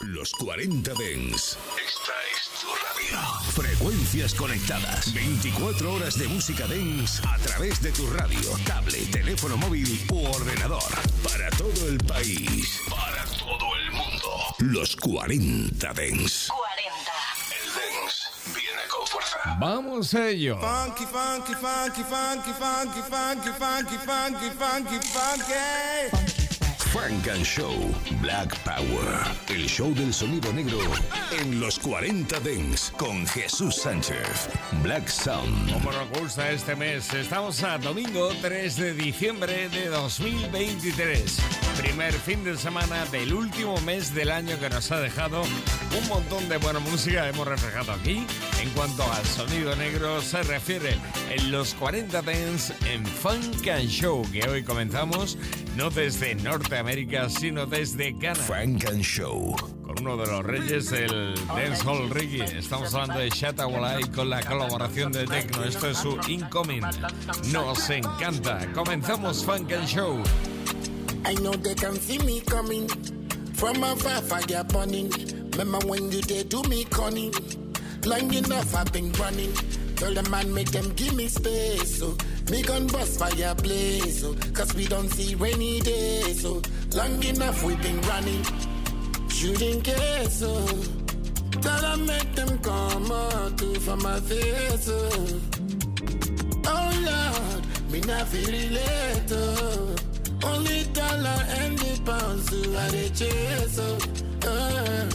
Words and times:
Los 0.00 0.32
40 0.32 0.92
Dens. 0.94 1.58
Esta 1.76 2.12
es 2.32 2.60
tu 2.60 2.66
radio. 2.66 3.18
Frecuencias 3.52 4.34
conectadas. 4.34 5.12
24 5.14 5.94
horas 5.94 6.18
de 6.18 6.28
música 6.28 6.66
Dens 6.66 7.22
a 7.24 7.38
través 7.38 7.80
de 7.80 7.92
tu 7.92 8.06
radio, 8.10 8.50
tablet, 8.66 9.10
teléfono 9.10 9.56
móvil 9.56 10.04
u 10.10 10.26
ordenador. 10.26 10.82
Para 11.22 11.48
todo 11.50 11.88
el 11.88 11.98
país. 11.98 12.80
Para 12.90 13.24
todo 13.38 13.76
el 13.76 13.92
mundo. 13.92 14.54
Los 14.58 14.96
40 14.96 15.92
Dens. 15.94 16.48
40. 16.48 16.92
El 17.64 17.74
Dens 17.74 18.30
viene 18.54 18.82
con 18.88 19.06
fuerza. 19.06 19.56
Vamos 19.58 20.14
a 20.14 20.28
ello. 20.28 20.58
Funky, 20.60 21.06
funky, 21.06 21.54
funky, 21.54 22.02
funky, 22.02 22.52
funky, 22.52 23.00
funky, 23.08 23.50
funky, 23.58 23.98
funky, 23.98 24.50
funky, 24.58 24.98
funky. 25.08 26.15
Funk 26.96 27.28
and 27.28 27.44
Show 27.44 27.74
Black 28.22 28.56
Power. 28.64 29.20
El 29.48 29.66
show 29.68 29.94
del 29.94 30.14
sonido 30.14 30.50
negro 30.54 30.78
en 31.38 31.60
los 31.60 31.78
40 31.78 32.40
Dens 32.40 32.90
con 32.96 33.26
Jesús 33.26 33.76
Sánchez. 33.76 34.48
Black 34.82 35.06
Sound. 35.06 35.74
Como 35.74 35.92
nos 35.92 36.08
gusta 36.18 36.50
este 36.50 36.74
mes, 36.74 37.12
estamos 37.12 37.62
a 37.62 37.76
domingo 37.76 38.30
3 38.40 38.76
de 38.76 38.94
diciembre 38.94 39.68
de 39.68 39.88
2023. 39.88 41.38
Primer 41.76 42.14
fin 42.14 42.42
de 42.44 42.56
semana 42.56 43.04
del 43.06 43.34
último 43.34 43.78
mes 43.82 44.14
del 44.14 44.30
año 44.30 44.58
que 44.58 44.70
nos 44.70 44.90
ha 44.90 44.98
dejado 44.98 45.42
un 45.42 46.08
montón 46.08 46.48
de 46.48 46.56
buena 46.56 46.78
música. 46.78 47.28
Hemos 47.28 47.46
reflejado 47.46 47.92
aquí. 47.92 48.26
En 48.62 48.70
cuanto 48.70 49.02
al 49.12 49.24
sonido 49.26 49.76
negro 49.76 50.22
se 50.22 50.42
refiere 50.44 50.96
en 51.30 51.52
los 51.52 51.74
40 51.74 52.22
Dens 52.22 52.72
en 52.86 53.04
Funk 53.04 53.68
and 53.68 53.88
Show, 53.88 54.26
que 54.32 54.48
hoy 54.48 54.64
comenzamos 54.64 55.36
no 55.76 55.90
desde 55.90 56.34
Norteamérica, 56.36 56.86
sino 57.28 57.66
desde 57.66 58.12
Ghana. 58.12 58.34
Funk 58.36 58.86
and 58.86 59.02
Show. 59.02 59.54
Con 59.84 59.98
uno 60.00 60.16
de 60.16 60.26
los 60.26 60.42
reyes 60.42 60.90
del 60.90 61.34
dancehall 61.46 62.08
reggae. 62.08 62.58
Estamos 62.58 62.94
hablando 62.94 63.18
de 63.18 63.28
Shatta 63.28 63.66
Wallai 63.66 64.04
con 64.10 64.30
la 64.30 64.40
colaboración 64.40 65.12
de 65.12 65.26
Tecno. 65.26 65.64
Esto 65.64 65.90
es 65.90 65.98
su 65.98 66.18
Incoming. 66.26 66.82
Nos 67.52 67.90
encanta. 67.90 68.66
Comenzamos 68.72 69.44
Funk 69.44 69.72
and 69.72 69.86
Show. 69.86 70.22
I 71.26 71.34
know 71.34 71.52
they 71.52 71.74
can 71.74 72.00
see 72.00 72.18
me 72.20 72.40
coming 72.40 72.88
from 73.52 73.84
afar, 73.84 74.22
fire 74.22 74.64
burning. 74.64 75.10
Remember 75.58 75.86
when 75.86 76.10
you 76.10 76.22
did 76.22 76.48
do 76.48 76.62
me 76.62 76.84
conning? 76.84 77.30
Long 78.06 78.32
enough 78.32 78.74
I've 78.74 78.90
been 78.90 79.12
running. 79.12 79.52
Tell 79.96 80.14
the 80.14 80.22
man 80.30 80.52
make 80.54 80.70
them 80.70 80.94
give 80.94 81.14
me 81.14 81.28
space. 81.28 81.98
So 81.98 82.16
me 82.50 82.62
gun 82.62 82.86
bust 82.86 83.18
fire 83.18 83.54
blaze. 83.56 84.20
So 84.20 84.34
cause 84.52 84.74
we 84.74 84.86
don't 84.86 85.08
see 85.08 85.34
rainy 85.34 85.80
days. 85.80 86.42
So 86.42 86.62
long 86.94 87.22
enough 87.22 87.62
we've 87.64 87.80
been 87.82 88.00
running. 88.02 88.44
Shooting 89.28 89.80
case. 89.82 90.38
So 90.40 90.66
tell 91.60 91.80
them 91.80 92.06
make 92.06 92.34
them 92.34 92.58
come 92.58 93.10
out 93.10 93.58
to 93.58 93.80
for 93.80 93.96
my 93.96 94.20
face. 94.20 94.84
So. 94.84 94.98
Oh 96.68 96.90
Lord, 97.08 97.90
me 97.92 98.00
not 98.00 98.28
feel 98.28 98.46
relate. 98.46 99.32
Oh. 99.32 99.94
Only 100.44 100.84
dollar 100.92 101.40
and 101.60 101.78
the 101.78 102.00
pounds 102.04 102.50
to 102.50 102.78
I 102.78 102.88
they 102.90 103.08
chase. 103.10 103.78
Oh. 103.78 103.98
Uh. 104.46 105.10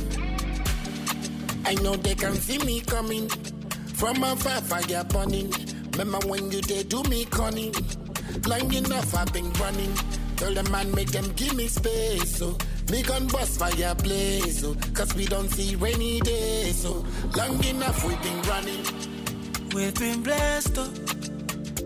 I 1.64 1.76
know 1.76 1.96
they 1.96 2.16
can 2.16 2.34
see 2.34 2.58
me 2.66 2.82
coming 2.82 3.30
from 3.30 4.24
afar, 4.24 4.62
fire 4.62 5.04
burning. 5.06 5.71
Remember 5.92 6.20
when 6.28 6.52
you 6.52 6.62
did 6.62 6.90
do 6.90 7.04
me 7.04 7.26
conning? 7.26 7.74
Long 8.48 8.74
enough 8.74 9.14
I've 9.14 9.32
been 9.34 9.52
running. 9.54 9.94
Tell 10.38 10.54
the 10.54 10.64
man 10.72 10.94
make 10.96 11.12
them 11.12 11.32
give 11.36 11.56
me 11.56 11.68
space. 11.68 12.42
Oh. 12.42 12.58
So 12.58 12.94
me 12.94 13.04
gun 13.04 13.28
bust 13.28 13.60
fire 13.60 13.94
blaze. 13.96 14.62
So 14.62 14.72
oh. 14.72 14.94
cause 14.94 15.14
we 15.16 15.26
don't 15.26 15.50
see 15.50 15.76
rainy 15.76 16.20
days. 16.22 16.82
So 16.82 17.06
long 17.36 17.64
enough 17.64 18.04
we've 18.06 18.22
been 18.24 18.42
running. 18.44 18.84
We've 19.76 19.94
been 19.96 20.24
blessed. 20.24 20.78
Oh. 20.78 20.90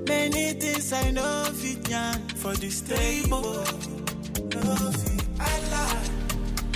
Many 0.08 0.54
things 0.54 0.94
I 0.94 1.12
know 1.12 1.46
fit 1.54 1.90
yan 1.90 2.20
for 2.30 2.54
this 2.54 2.82
table. 2.82 3.64
Fit 3.66 5.26
I 5.40 5.60
lie. 5.72 6.10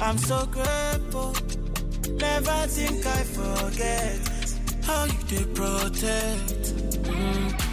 I'm 0.02 0.18
so 0.18 0.46
grateful. 0.48 1.36
Never 2.16 2.68
think 2.68 3.06
I 3.06 3.24
forget 3.24 4.20
how 4.84 5.06
you 5.06 5.24
did 5.28 5.56
protect. 5.56 6.79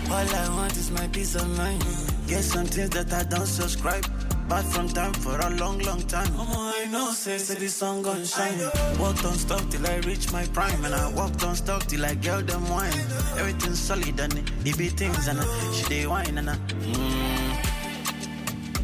All 0.08 0.34
I 0.34 0.48
want 0.56 0.76
is 0.76 0.90
my 0.90 1.06
peace 1.08 1.34
of 1.34 1.48
mind. 1.56 1.82
Get 2.28 2.42
some 2.44 2.66
things 2.66 2.90
that 2.90 3.12
I 3.12 3.24
don't 3.24 3.46
subscribe. 3.46 4.04
But 4.48 4.62
from 4.62 4.88
time 4.88 5.12
for 5.14 5.36
a 5.38 5.50
long, 5.50 5.80
long 5.80 6.00
time. 6.02 6.28
Oh, 6.36 6.72
I 6.76 6.86
know, 6.90 7.10
say, 7.10 7.36
say 7.38 7.54
the 7.56 7.68
sun 7.68 8.02
gon' 8.02 8.24
shine. 8.24 8.58
Walked 9.00 9.24
on 9.24 9.34
stop 9.34 9.68
till 9.70 9.84
I 9.86 9.96
reach 10.08 10.30
my 10.32 10.44
prime. 10.46 10.84
And 10.84 10.94
I 10.94 11.12
walked 11.14 11.42
on 11.44 11.56
stop 11.56 11.82
till 11.84 12.04
I 12.06 12.14
get 12.14 12.46
them 12.46 12.68
wine. 12.68 12.92
Everything 13.38 13.74
solid 13.74 14.20
and 14.20 14.32
it 14.64 14.78
be 14.78 14.88
things 14.88 15.26
and 15.26 15.40
I, 15.40 15.72
she 15.72 15.84
dey 15.88 16.06
wine 16.06 16.38
and 16.38 16.50
I. 16.50 16.54
Mm. 16.54 17.56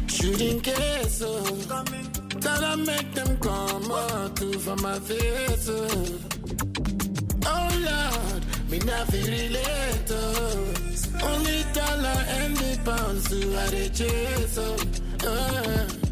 Shooting 0.09 0.59
case. 0.61 1.21
Oh. 1.25 1.45
Tell 2.41 2.65
I 2.65 2.75
make 2.75 3.13
them 3.13 3.37
come 3.37 3.89
out 3.91 4.35
to 4.35 4.59
for 4.59 4.75
my 4.75 4.99
face. 4.99 5.69
Oh. 5.69 6.19
oh 7.45 7.69
Lord, 7.87 8.69
me 8.69 8.79
not 8.79 9.07
feel 9.07 9.27
relate. 9.27 10.92
Only 11.29 11.63
dollar 11.73 12.19
and 12.39 12.57
the 12.57 12.79
pounds 12.85 13.29
to 13.29 13.57
I 13.57 13.67
they 13.69 13.89
chase. 13.89 14.57
Uh. 14.57 16.03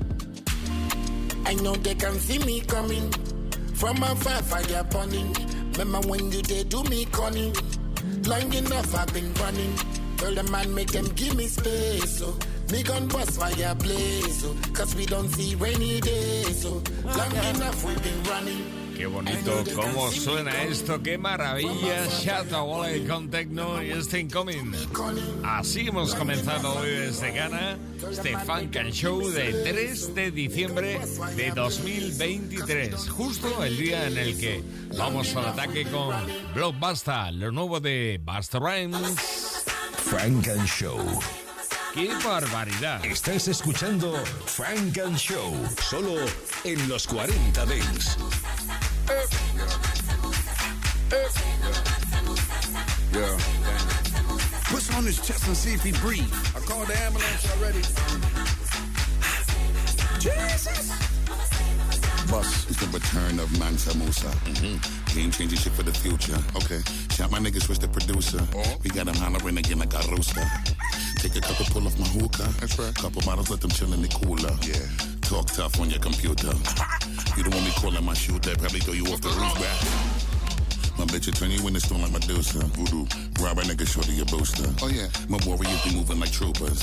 I 1.45 1.53
know 1.55 1.75
they 1.75 1.95
can 1.95 2.13
see 2.13 2.39
me 2.39 2.61
coming 2.61 3.11
from 3.73 4.01
afar, 4.03 4.41
fire 4.43 4.83
burning. 4.85 5.35
Remember 5.77 6.07
when 6.07 6.31
you 6.31 6.41
did 6.41 6.69
do 6.69 6.83
me 6.83 7.05
conning? 7.05 7.53
Long 8.23 8.53
enough 8.53 8.95
I've 8.95 9.13
been 9.13 9.33
running. 9.33 9.75
Tell 10.17 10.33
the 10.33 10.43
man 10.51 10.73
make 10.73 10.91
them 10.91 11.07
give 11.15 11.35
me 11.35 11.47
space. 11.47 12.19
So 12.19 12.37
me 12.71 12.83
gun 12.83 13.07
bust 13.07 13.39
fire 13.39 13.75
blaze. 13.75 14.41
So, 14.41 14.55
Cause 14.73 14.95
we 14.95 15.05
don't 15.05 15.29
see 15.29 15.55
rainy 15.55 15.99
days. 15.99 16.61
So 16.61 16.81
long 17.03 17.31
enough 17.31 17.83
we've 17.83 18.03
been 18.03 18.23
running. 18.23 18.80
Qué 19.01 19.07
bonito, 19.07 19.63
cómo 19.75 20.11
suena 20.11 20.61
esto, 20.61 21.01
qué 21.01 21.17
maravilla. 21.17 22.05
Shatta 22.05 22.61
Walley 22.61 23.07
con 23.07 23.31
Tecno 23.31 23.81
y 23.81 23.89
este 23.89 24.19
Incoming. 24.19 24.75
Así 25.43 25.87
hemos 25.87 26.13
comenzado 26.13 26.75
hoy 26.75 26.91
desde 26.91 27.31
Ghana 27.31 27.79
este 28.11 28.37
Funk 28.37 28.77
and 28.77 28.91
Show 28.91 29.27
de 29.31 29.53
3 29.53 30.13
de 30.13 30.29
diciembre 30.29 31.01
de 31.35 31.49
2023. 31.49 33.09
Justo 33.09 33.63
el 33.63 33.75
día 33.75 34.05
en 34.05 34.19
el 34.19 34.39
que 34.39 34.63
vamos 34.95 35.35
al 35.35 35.47
ataque 35.47 35.83
con 35.85 36.15
Blockbuster, 36.53 37.33
lo 37.33 37.51
nuevo 37.51 37.79
de 37.79 38.21
Busta 38.23 38.59
Rhymes. 38.59 39.63
Funk 39.95 40.47
and 40.47 40.67
Show. 40.67 40.99
¡Qué 41.95 42.07
barbaridad! 42.23 43.03
Estás 43.03 43.47
escuchando 43.47 44.13
Funk 44.45 44.99
and 44.99 45.17
Show, 45.17 45.55
solo 45.89 46.17
en 46.63 46.87
los 46.87 47.07
40 47.07 47.65
Dents. 47.65 48.17
Yeah. 53.13 53.37
Push 54.71 54.95
on 54.95 55.03
his 55.03 55.19
chest 55.25 55.47
and 55.47 55.57
see 55.57 55.73
if 55.73 55.83
he 55.83 55.91
breathe. 55.93 56.31
I 56.55 56.59
called 56.59 56.87
the 56.87 56.97
ambulance 56.99 57.51
already. 57.51 57.81
Jesus! 60.19 60.91
Bus 62.29 62.69
is 62.69 62.77
the 62.77 62.87
return 62.87 63.39
of 63.39 63.51
Mansa 63.59 63.97
Musa. 63.97 64.27
Mm-hmm. 64.27 65.17
Game 65.17 65.31
changing 65.31 65.57
shit 65.57 65.73
for 65.73 65.83
the 65.83 65.91
future. 65.91 66.37
Okay. 66.55 66.79
Shot 67.13 67.29
my 67.31 67.39
niggas, 67.39 67.63
switch 67.63 67.79
the 67.79 67.89
producer. 67.89 68.41
We 68.83 68.89
got 68.91 69.07
him 69.07 69.15
hollering 69.15 69.57
again 69.57 69.79
like 69.79 69.93
a 69.93 70.07
rooster. 70.09 70.43
Take 71.17 71.35
a 71.35 71.41
couple, 71.41 71.65
pull 71.65 71.85
off 71.85 71.99
my 71.99 72.07
hookah. 72.07 72.47
That's 72.61 72.79
right. 72.79 72.95
Couple 72.95 73.21
bottles, 73.23 73.49
let 73.49 73.59
them 73.59 73.71
chill 73.71 73.91
in 73.93 74.01
the 74.01 74.07
cooler. 74.07 74.55
Yeah. 74.63 74.87
Talk 75.21 75.47
tough 75.47 75.79
on 75.81 75.89
your 75.89 75.99
computer. 75.99 76.53
you 77.37 77.43
don't 77.43 77.53
want 77.53 77.65
me 77.65 77.71
calling 77.75 78.03
my 78.03 78.13
shooter. 78.13 78.55
Probably 78.57 78.79
throw 78.79 78.93
you 78.93 79.05
off 79.05 79.21
the 79.21 79.29
roof, 79.29 79.53
bruh. 79.55 80.21
My 81.01 81.05
bitch 81.05 81.25
will 81.25 81.33
turn 81.33 81.49
you 81.49 81.65
in 81.65 81.73
the 81.73 81.79
stone 81.79 82.01
like 82.01 82.11
Medusa. 82.11 82.59
Voodoo. 82.77 83.09
Rob 83.41 83.57
a 83.57 83.61
nigga 83.65 83.87
short 83.87 84.05
shorty 84.05 84.21
a 84.21 84.25
booster. 84.25 84.69
Oh 84.85 84.87
yeah. 84.87 85.09
My 85.29 85.39
warriors 85.47 85.81
be 85.83 85.95
moving 85.95 86.19
like 86.19 86.31
troopers. 86.31 86.77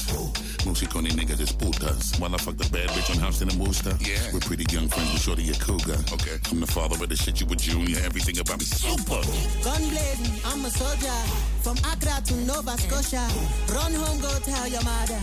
Musiconi 0.67 1.15
niggas 1.15 1.39
is 1.39 1.53
putas. 1.53 2.19
While 2.19 2.35
I 2.35 2.39
fuck 2.39 2.57
the 2.57 2.69
bad 2.75 2.89
bitch 2.91 3.15
on 3.15 3.23
House 3.23 3.43
in 3.43 3.49
a 3.49 3.55
Worcester. 3.63 3.95
Yeah. 4.01 4.19
We're 4.33 4.41
pretty 4.41 4.67
young 4.75 4.89
friends 4.89 5.13
with 5.13 5.23
shorty 5.23 5.47
a 5.51 5.55
cougar. 5.55 6.03
Okay. 6.11 6.35
I'm 6.51 6.59
the 6.59 6.67
father 6.67 6.99
of 6.99 7.09
the 7.09 7.15
shit 7.15 7.41
you 7.41 7.47
a 7.47 7.55
junior. 7.55 7.99
Everything 8.03 8.41
about 8.41 8.59
me 8.59 8.67
super. 8.67 9.23
Gun 9.63 9.83
blazing, 9.87 10.35
I'm 10.51 10.65
a 10.65 10.71
soldier. 10.71 11.21
From 11.63 11.79
Accra 11.87 12.19
to 12.19 12.35
Nova 12.43 12.75
Scotia. 12.75 13.23
Run 13.71 13.95
home, 13.95 14.19
go 14.19 14.35
tell 14.43 14.67
your 14.67 14.83
mother. 14.83 15.21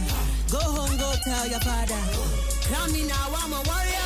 Go 0.47 0.63
home, 0.63 0.95
go 0.95 1.11
tell 1.23 1.47
your 1.51 1.59
father. 1.59 1.99
Crown 2.71 2.93
me 2.93 3.03
now, 3.11 3.27
I'm 3.43 3.51
a 3.51 3.61
warrior. 3.67 4.04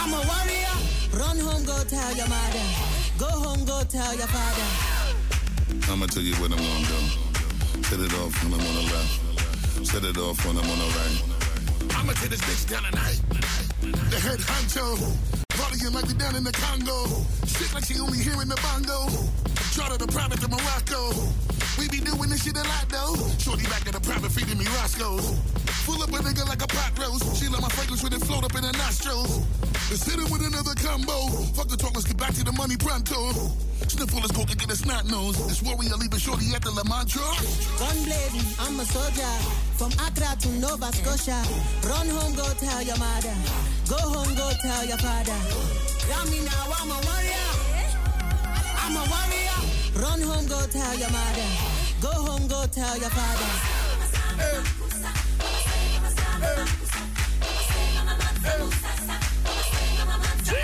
I'm 0.00 0.14
a 0.14 0.16
warrior. 0.16 0.76
Run 1.12 1.38
home, 1.38 1.64
go 1.64 1.76
tell 1.84 2.16
your 2.16 2.26
mother. 2.26 2.66
Go 3.18 3.28
home, 3.28 3.64
go 3.66 3.82
tell 3.84 4.14
your 4.16 4.26
father. 4.28 4.68
I'ma 5.92 6.06
tell 6.06 6.22
you 6.22 6.34
what 6.36 6.50
I'm 6.50 6.56
gonna 6.56 6.88
do. 6.88 7.82
Set 7.84 8.00
it 8.00 8.14
off 8.14 8.32
when 8.42 8.54
I'm 8.54 8.64
on 8.64 8.74
the 8.80 8.86
left. 8.88 9.86
Set 9.86 10.04
it 10.04 10.16
off 10.16 10.40
when 10.46 10.56
I'm 10.56 10.64
on 10.64 10.78
the 10.78 10.88
right. 10.96 11.96
I'ma 11.96 12.12
take 12.14 12.30
this 12.30 12.40
bitch 12.40 12.70
down 12.70 12.84
tonight. 12.88 13.20
The 14.08 14.18
head 14.18 14.40
honcho. 14.40 14.96
Partying 15.50 15.92
like 15.92 16.06
we 16.06 16.14
down 16.14 16.34
in 16.34 16.44
the 16.44 16.52
Congo. 16.52 17.04
Shit 17.44 17.74
like 17.74 17.84
she 17.84 18.00
only 18.00 18.18
hearing 18.18 18.48
the 18.48 18.56
bongo. 18.64 19.04
Charter 19.76 19.98
the 19.98 20.06
private 20.08 20.40
to 20.40 20.48
Morocco. 20.48 21.12
We 21.78 21.88
be 21.88 22.00
doing 22.00 22.30
this 22.30 22.42
shit 22.42 22.56
a 22.56 22.64
lot 22.64 22.88
though. 22.88 23.16
Shorty 23.36 23.64
back 23.64 23.86
at 23.86 23.92
the 23.92 24.00
private 24.00 24.32
feeding 24.32 24.56
me 24.56 24.64
Roscoe's. 24.80 25.36
Full 25.86 26.02
up 26.02 26.10
a 26.10 26.18
nigga 26.22 26.46
like 26.46 26.62
a 26.62 26.66
pot 26.68 26.92
roast. 26.98 27.36
She 27.36 27.48
love 27.48 27.62
my 27.62 27.68
fragrance 27.70 28.02
when 28.02 28.12
it 28.12 28.20
float 28.20 28.44
up 28.44 28.54
in 28.54 28.64
her 28.64 28.72
nostrils. 28.72 29.40
Let's 29.90 30.04
hit 30.04 30.20
him 30.20 30.30
with 30.30 30.46
another 30.46 30.74
combo. 30.76 31.28
Fuck 31.56 31.68
the 31.68 31.76
talk, 31.76 31.94
let's 31.94 32.06
get 32.06 32.16
back 32.16 32.34
to 32.34 32.44
the 32.44 32.52
money 32.52 32.76
pronto. 32.76 33.32
Sniffle 33.88 34.24
is 34.24 34.30
coke 34.30 34.48
to 34.48 34.56
get 34.56 34.70
a 34.70 34.76
snot 34.76 35.06
nose. 35.06 35.34
This 35.48 35.62
warrior 35.62 35.96
leaving 35.96 36.18
shorty 36.18 36.46
at 36.54 36.62
the 36.62 36.70
La 36.70 36.84
Mancha. 36.84 37.18
Gun 37.80 37.96
blazing, 38.04 38.46
I'm 38.60 38.78
a 38.78 38.84
soldier. 38.84 39.34
From 39.80 39.90
Accra 40.06 40.36
to 40.44 40.48
Nova 40.60 40.92
Scotia. 40.92 41.42
Run 41.88 42.06
home, 42.06 42.34
go 42.36 42.46
tell 42.60 42.82
your 42.82 42.98
mother. 42.98 43.34
Go 43.88 43.98
home, 43.98 44.32
go 44.36 44.52
tell 44.62 44.84
your 44.86 44.98
father. 44.98 45.38
Tell 46.06 46.24
me 46.30 46.38
now, 46.44 46.76
I'm 46.78 46.90
a 46.92 46.98
warrior. 47.08 47.48
I'm 48.78 48.94
a 48.94 49.04
warrior. 49.10 49.58
Run 49.96 50.20
home, 50.22 50.46
go 50.46 50.60
tell 50.70 50.94
your 50.94 51.10
mother. 51.10 51.48
Go 52.00 52.12
home, 52.14 52.46
go 52.46 52.66
tell 52.70 52.96
your 53.00 53.10
father. 53.10 53.50
Hey. 54.38 54.60
Hey. 54.62 55.59
Hey. 56.40 56.46
Hey. 60.44 60.54
Hey. 60.54 60.59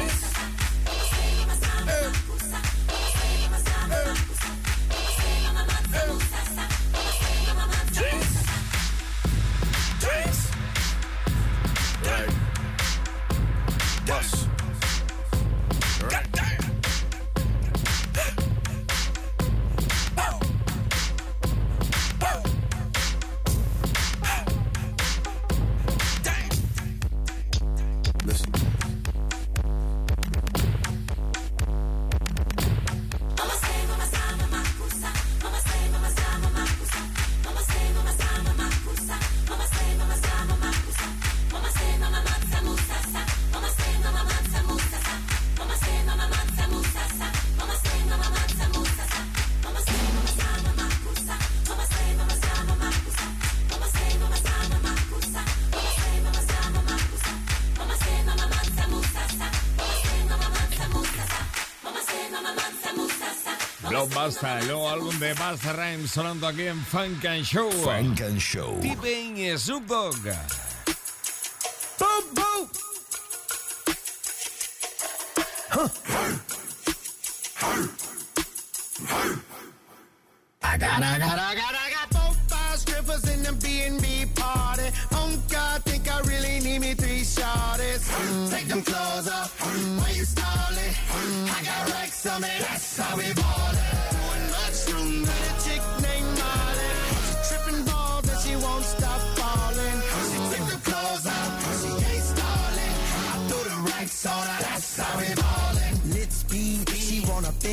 Basta, 64.36 64.60
el 64.60 64.66
nuevo 64.66 64.90
álbum 64.90 65.18
de 65.18 65.32
Basta 65.32 65.72
Rhymes 65.72 66.10
sonando 66.10 66.46
aquí 66.46 66.66
en 66.66 66.84
Funk 66.84 67.24
and 67.24 67.42
Show. 67.42 67.70
Funk 67.72 68.20
and 68.20 68.38
Show. 68.38 68.78
Tipping 68.80 69.38
y 69.38 69.56
Snoop 69.56 69.86
Dogg. 69.86 70.65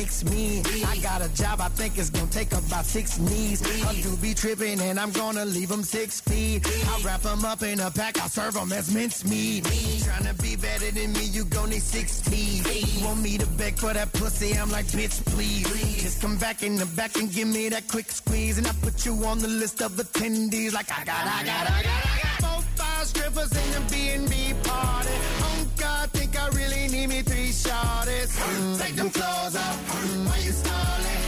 Fix 0.04 0.24
me. 0.24 0.62
I 0.84 0.96
got 0.98 1.22
a 1.22 1.28
job 1.34 1.60
I 1.60 1.68
think 1.68 1.98
it's 1.98 2.10
gonna 2.10 2.30
take 2.30 2.52
about 2.52 2.84
six 2.84 3.18
knees. 3.18 3.62
I 3.84 3.94
do 4.02 4.16
be 4.16 4.34
tripping 4.34 4.80
and 4.80 4.98
I'm 4.98 5.12
gonna 5.12 5.44
leave 5.44 5.68
them 5.68 5.82
six 5.82 6.20
feet. 6.20 6.66
I 6.66 7.00
wrap 7.04 7.22
them 7.22 7.44
up 7.44 7.62
in 7.62 7.80
a 7.80 7.90
pack, 7.90 8.20
I 8.20 8.26
serve 8.26 8.54
them 8.54 8.72
as 8.72 8.92
mincemeat. 8.92 9.64
Trying 10.04 10.26
to 10.26 10.34
be 10.42 10.56
better 10.56 10.90
than 10.90 11.12
me, 11.12 11.24
you 11.24 11.44
gon' 11.44 11.70
need 11.70 11.82
six 11.82 12.20
teeth. 12.20 13.04
Want 13.04 13.22
me 13.22 13.38
to 13.38 13.46
beg 13.46 13.78
for 13.78 13.92
that 13.92 14.12
pussy, 14.12 14.52
I'm 14.58 14.70
like, 14.70 14.86
bitch, 14.86 15.24
please. 15.26 16.02
Just 16.02 16.20
come 16.20 16.36
back 16.36 16.62
in 16.62 16.76
the 16.76 16.86
back 16.86 17.16
and 17.16 17.32
give 17.32 17.48
me 17.48 17.68
that 17.70 17.88
quick 17.88 18.10
squeeze. 18.10 18.58
And 18.58 18.66
I 18.66 18.72
put 18.82 19.04
you 19.06 19.14
on 19.24 19.38
the 19.38 19.48
list 19.48 19.80
of 19.80 19.92
attendees 19.92 20.72
like 20.72 20.90
I 20.90 21.04
got, 21.04 21.26
I 21.26 21.44
got, 21.44 21.70
I 21.70 21.82
got, 21.82 22.06
I 22.06 22.18
got. 22.22 22.38
Four, 22.44 22.62
five 22.76 23.06
strippers 23.06 23.52
in 23.52 23.68
the 23.76 23.82
B&B 23.90 24.54
party. 24.62 25.33
Need 26.94 27.08
me 27.08 27.22
three 27.22 27.50
shorties. 27.50 28.30
Take 28.78 28.96
them 28.96 29.10
clothes 29.10 29.56
off, 29.56 29.76
why 30.26 30.38
you 30.46 30.52
stalling? 30.52 31.22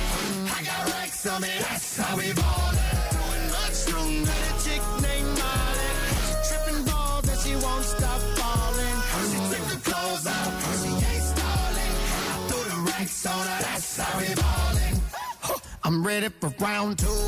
I 0.56 0.58
got 0.68 0.82
racks 0.92 1.26
on 1.26 1.42
me, 1.42 1.52
that's 1.58 1.96
how 1.96 2.16
we 2.16 2.32
ballin'. 2.32 2.94
Doing 3.16 3.46
much 3.56 3.78
room 3.92 4.14
with 4.28 4.50
a 4.50 4.54
chick 4.64 4.82
named 5.06 5.32
Molly. 5.40 5.90
She 6.26 6.34
tripping 6.48 6.82
balls 6.88 7.26
and 7.32 7.40
she 7.44 7.52
won't 7.64 7.84
stop 7.84 8.20
falling. 8.38 8.98
She 9.30 9.38
took 9.50 9.64
the 9.72 9.78
clothes 9.88 10.26
off, 10.36 10.52
she 10.80 10.90
ain't 11.12 11.26
stalling. 11.32 11.94
I 12.30 12.36
threw 12.48 12.64
the 12.72 12.80
racks 12.90 13.26
on 13.26 13.46
her, 13.50 13.60
that's 13.66 13.96
how 13.98 14.18
we 14.20 14.28
ballin'. 14.42 14.96
I'm 15.84 16.06
ready 16.06 16.28
for 16.40 16.50
round 16.60 16.98
two. 16.98 17.22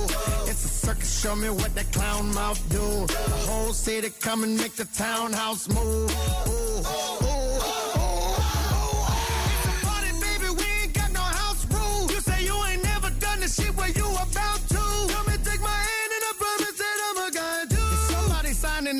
It's 0.50 0.64
a 0.64 0.72
circus, 0.84 1.20
show 1.22 1.34
me 1.36 1.50
what 1.50 1.74
that 1.74 1.90
clown 1.92 2.32
mouth 2.34 2.60
do. 2.70 2.86
The 3.06 3.38
whole 3.50 3.72
city 3.72 4.10
come 4.20 4.42
and 4.44 4.56
make 4.56 4.74
the 4.74 4.86
townhouse 4.86 5.68
move. 5.68 6.10
Ooh, 6.48 7.24
ooh. 7.24 7.38
shit 7.68 7.87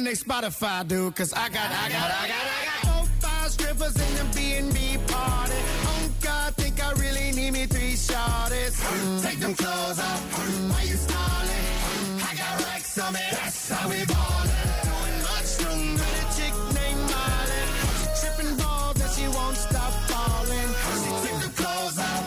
their 0.08 0.16
Spotify, 0.16 0.88
dude, 0.88 1.14
cause 1.14 1.34
I 1.34 1.50
got, 1.50 1.70
I 1.70 1.88
got, 1.90 2.10
I 2.10 2.28
got, 2.28 2.46
I 2.48 2.64
got 2.64 2.80
four, 2.86 3.04
five 3.20 3.50
strippers 3.50 3.94
in 3.94 4.12
the 4.16 4.24
B&B 4.34 4.96
party. 5.06 5.60
Oh 5.84 6.10
God, 6.22 6.54
think 6.54 6.82
I 6.82 6.92
really 6.92 7.30
need 7.32 7.50
me 7.50 7.66
three 7.66 7.92
shorties. 7.92 8.80
Mm. 8.80 9.22
Take 9.22 9.40
them 9.40 9.54
clothes 9.54 10.00
off, 10.00 10.20
mm. 10.32 10.70
why 10.70 10.82
you 10.84 10.96
stalling? 10.96 11.64
Mm. 11.92 12.24
I 12.24 12.34
got 12.40 12.64
racks 12.64 12.98
on 12.98 13.12
me, 13.12 13.20
that's 13.32 13.68
how 13.68 13.88
we 13.90 14.00
ballin'. 14.06 14.48
Doing 14.88 15.18
much 15.28 15.50
room 15.60 15.92
with 16.00 16.22
a 16.22 16.26
chick 16.36 16.54
named 16.78 17.04
Molly. 17.12 17.62
She 18.00 18.08
tripping 18.20 18.56
balls 18.56 19.00
and 19.04 19.12
she 19.12 19.26
won't 19.36 19.58
stop 19.58 19.92
falling. 20.08 20.70
She 21.04 21.10
took 21.24 21.38
the 21.44 21.50
clothes 21.60 21.98
off, 21.98 22.24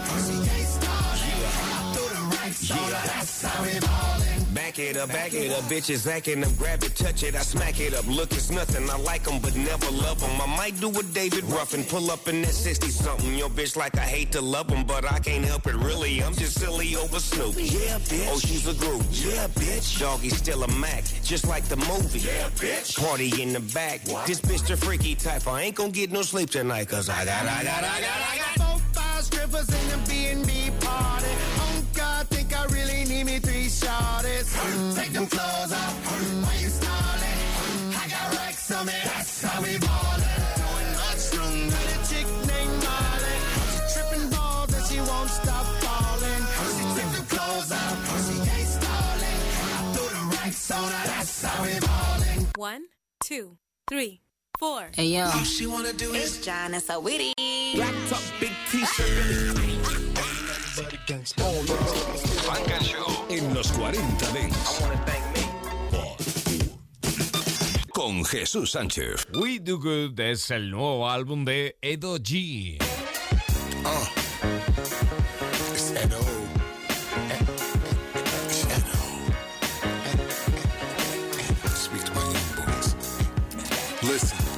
she 2.62 2.74
ain't 2.74 4.11
Back 4.72 4.80
it 4.80 4.96
up, 4.96 5.10
back 5.10 5.34
it 5.34 5.52
up, 5.52 5.64
bitches 5.64 6.10
acting 6.10 6.46
up, 6.46 6.58
grab 6.58 6.82
it, 6.82 6.96
touch 6.96 7.24
it, 7.24 7.36
I 7.36 7.40
smack 7.40 7.82
it 7.82 7.94
up. 7.94 8.08
Look, 8.08 8.32
it's 8.32 8.50
nothing, 8.50 8.90
I 8.90 8.96
like 9.00 9.24
them, 9.24 9.42
but 9.42 9.54
never 9.54 9.92
love 9.92 10.22
them. 10.22 10.32
I 10.40 10.46
might 10.46 10.80
do 10.80 10.88
a 10.98 11.04
David 11.04 11.44
Ruffin, 11.44 11.84
pull 11.84 12.10
up 12.10 12.26
in 12.30 12.42
that 12.44 12.54
60 12.54 12.88
something. 12.88 13.36
Your 13.36 13.50
bitch 13.50 13.76
like 13.76 13.98
I 13.98 14.04
hate 14.04 14.32
to 14.32 14.40
love 14.40 14.70
them, 14.70 14.86
but 14.86 15.04
I 15.12 15.20
can't 15.20 15.44
help 15.44 15.68
it 15.68 15.76
really. 15.76 16.24
I'm 16.24 16.34
just 16.34 16.58
silly 16.58 16.96
over 16.96 17.20
Snoop. 17.20 17.56
Yeah, 17.58 18.00
bitch. 18.00 18.30
Oh, 18.32 18.40
she's 18.40 18.66
a 18.66 18.74
groove. 18.74 19.06
Yeah, 19.12 19.48
bitch. 19.48 20.00
Doggy 20.00 20.30
still 20.30 20.64
a 20.64 20.68
Mac, 20.80 21.04
just 21.22 21.50
like 21.50 21.66
the 21.66 21.76
movie. 21.76 22.20
Yeah, 22.20 22.48
bitch. 22.56 22.98
Party 22.98 23.42
in 23.42 23.52
the 23.52 23.60
back. 23.76 24.08
What? 24.08 24.26
This 24.26 24.40
bitch 24.40 24.66
the 24.66 24.78
freaky 24.78 25.16
type. 25.16 25.46
I 25.50 25.64
ain't 25.64 25.76
gonna 25.76 25.92
get 25.92 26.14
no 26.14 26.22
sleep 26.22 26.50
tonight, 26.50 26.88
cause 26.88 27.10
I 27.10 27.26
got, 27.26 27.44
I 27.44 27.62
got, 27.66 27.84
I 27.84 28.00
got, 28.00 28.22
I 28.22 28.38
got. 28.38 28.70
Four, 28.70 28.80
five 28.94 29.22
strippers 29.26 29.68
in 29.68 29.90
the 29.90 29.98
B&B 30.08 30.61
I 33.22 33.24
really 33.24 33.34
need 33.34 33.44
me 33.44 33.52
three 33.52 33.66
shorties. 33.70 34.50
Mm. 34.56 34.96
Take 34.96 35.14
them 35.14 35.28
clothes 35.28 35.74
off, 35.74 35.94
mm. 36.10 36.44
why 36.44 36.56
you 36.56 36.70
stalling? 36.70 37.38
Mm. 37.62 38.04
I 38.04 38.10
got 38.10 38.38
racks 38.38 38.72
on 38.72 38.86
me, 38.88 38.94
that's 39.04 39.44
how 39.44 39.62
we 39.62 39.78
ballin'. 39.78 40.42
Doing 40.58 40.92
much 40.98 41.24
room 41.38 41.66
with 41.70 41.94
a 41.94 42.00
chick 42.10 42.28
named 42.50 42.78
Molly. 42.82 43.38
She 43.70 43.80
tripping 43.94 44.30
balls 44.32 44.74
and 44.74 44.86
she 44.90 44.98
won't 45.06 45.30
stop 45.30 45.66
falling. 45.86 46.44
She 46.74 46.84
took 46.98 47.10
them 47.14 47.26
clothes 47.30 47.72
off, 47.72 47.98
she 48.26 48.36
ain't 48.58 48.70
stalling. 48.80 49.40
I 49.70 49.94
threw 49.94 50.10
the 50.18 50.24
racks 50.38 50.72
on 50.72 50.92
her, 50.92 51.08
that's 51.08 51.44
how 51.44 51.64
we 51.64 51.80
ballin'. 51.80 52.48
One, 52.56 52.84
two, 53.24 53.58
three 53.88 54.22
four. 54.58 54.90
Hey 54.96 55.08
yo, 55.08 55.26
All 55.26 55.44
she 55.44 55.66
wanna 55.68 55.94
do 55.94 56.14
it's 56.14 56.38
is 56.38 56.46
John 56.46 56.74
and 56.74 56.84
Saweetie. 56.84 57.34
Black 57.76 57.96
top, 58.10 58.22
big 58.40 58.52
t-shirt. 58.70 59.62
Funk 62.42 62.70
and 62.72 62.86
Show 62.86 63.11
en 63.42 63.54
los 63.54 63.72
40 63.72 64.32
Dents. 64.32 64.82
Con 67.94 68.24
Jesús 68.26 68.72
Sánchez. 68.72 69.28
We 69.34 69.60
Do 69.60 69.80
Good 69.80 70.20
es 70.20 70.52
el 70.52 70.72
nuevo 70.72 71.10
álbum 71.10 71.46
de 71.46 71.78
Edo 71.82 72.18
G. 72.18 72.78
Uh. 73.84 74.22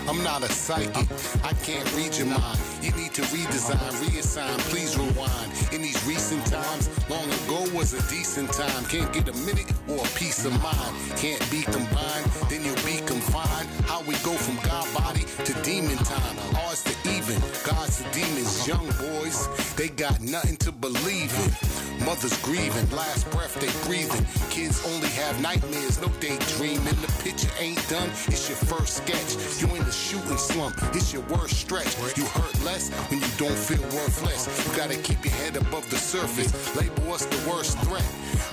I'm 0.06 0.22
not 0.24 0.44
a 0.44 0.50
psychic. 0.52 1.08
I 1.44 1.54
can't 1.64 1.92
read 1.96 2.16
your 2.16 2.28
mind. 2.28 2.60
You 2.84 2.92
need 2.92 3.14
to 3.16 3.22
redesign, 3.34 3.92
reassign, 4.04 4.60
please 4.70 4.96
rewind. 4.96 5.52
In 5.72 5.82
these 5.82 5.98
recent 6.06 6.46
times, 6.46 6.90
long 7.10 7.24
ago 7.24 7.43
was 7.84 7.94
a 7.94 8.10
decent 8.10 8.50
time. 8.54 8.86
Can't 8.86 9.12
get 9.12 9.28
a 9.28 9.38
minute 9.46 9.70
or 9.90 9.98
a 9.98 10.10
peace 10.16 10.46
of 10.46 10.54
mind. 10.64 10.96
Can't 11.18 11.44
be 11.52 11.64
combined, 11.64 12.26
then 12.50 12.64
you'll 12.64 12.86
be 12.86 12.98
confined. 13.06 13.68
How 13.88 14.02
we 14.04 14.16
go 14.24 14.32
from 14.32 14.56
God 14.70 14.88
body 14.94 15.26
to 15.44 15.54
demon 15.64 15.98
time. 15.98 16.38
Ours 16.64 16.82
to 16.84 16.94
even, 17.10 17.42
God's 17.66 18.02
to 18.02 18.10
demons. 18.12 18.66
Young 18.66 18.88
boys, 19.04 19.50
they 19.76 19.90
got 19.90 20.22
nothing 20.22 20.56
to 20.58 20.72
believe 20.72 21.32
in. 21.44 21.73
Mothers 22.06 22.38
grieving, 22.42 22.90
last 22.92 23.30
breath 23.32 23.56
they 23.60 23.72
breathing. 23.88 24.26
Kids 24.50 24.86
only 24.86 25.08
have 25.10 25.40
nightmares, 25.42 26.02
no 26.02 26.10
daydreaming. 26.20 27.00
The 27.00 27.12
picture 27.24 27.50
ain't 27.60 27.82
done, 27.90 28.10
it's 28.28 28.50
your 28.50 28.58
first 28.58 28.98
sketch. 28.98 29.62
You 29.62 29.74
in 29.76 29.86
the 29.86 29.92
shooting 29.92 30.38
slump, 30.38 30.76
it's 30.94 31.14
your 31.14 31.24
worst 31.24 31.56
stretch. 31.56 31.96
You 32.18 32.26
hurt 32.26 32.64
less 32.64 32.90
when 33.10 33.22
you 33.22 33.28
don't 33.38 33.58
feel 33.58 33.82
worthless. 33.96 34.48
You 34.68 34.78
gotta 34.78 34.98
keep 34.98 35.24
your 35.24 35.34
head 35.36 35.56
above 35.56 35.90
the 35.90 35.98
surface. 35.98 36.52
Label 36.76 37.14
us 37.14 37.26
the 37.26 37.50
worst 37.50 37.78
threat, 37.80 38.06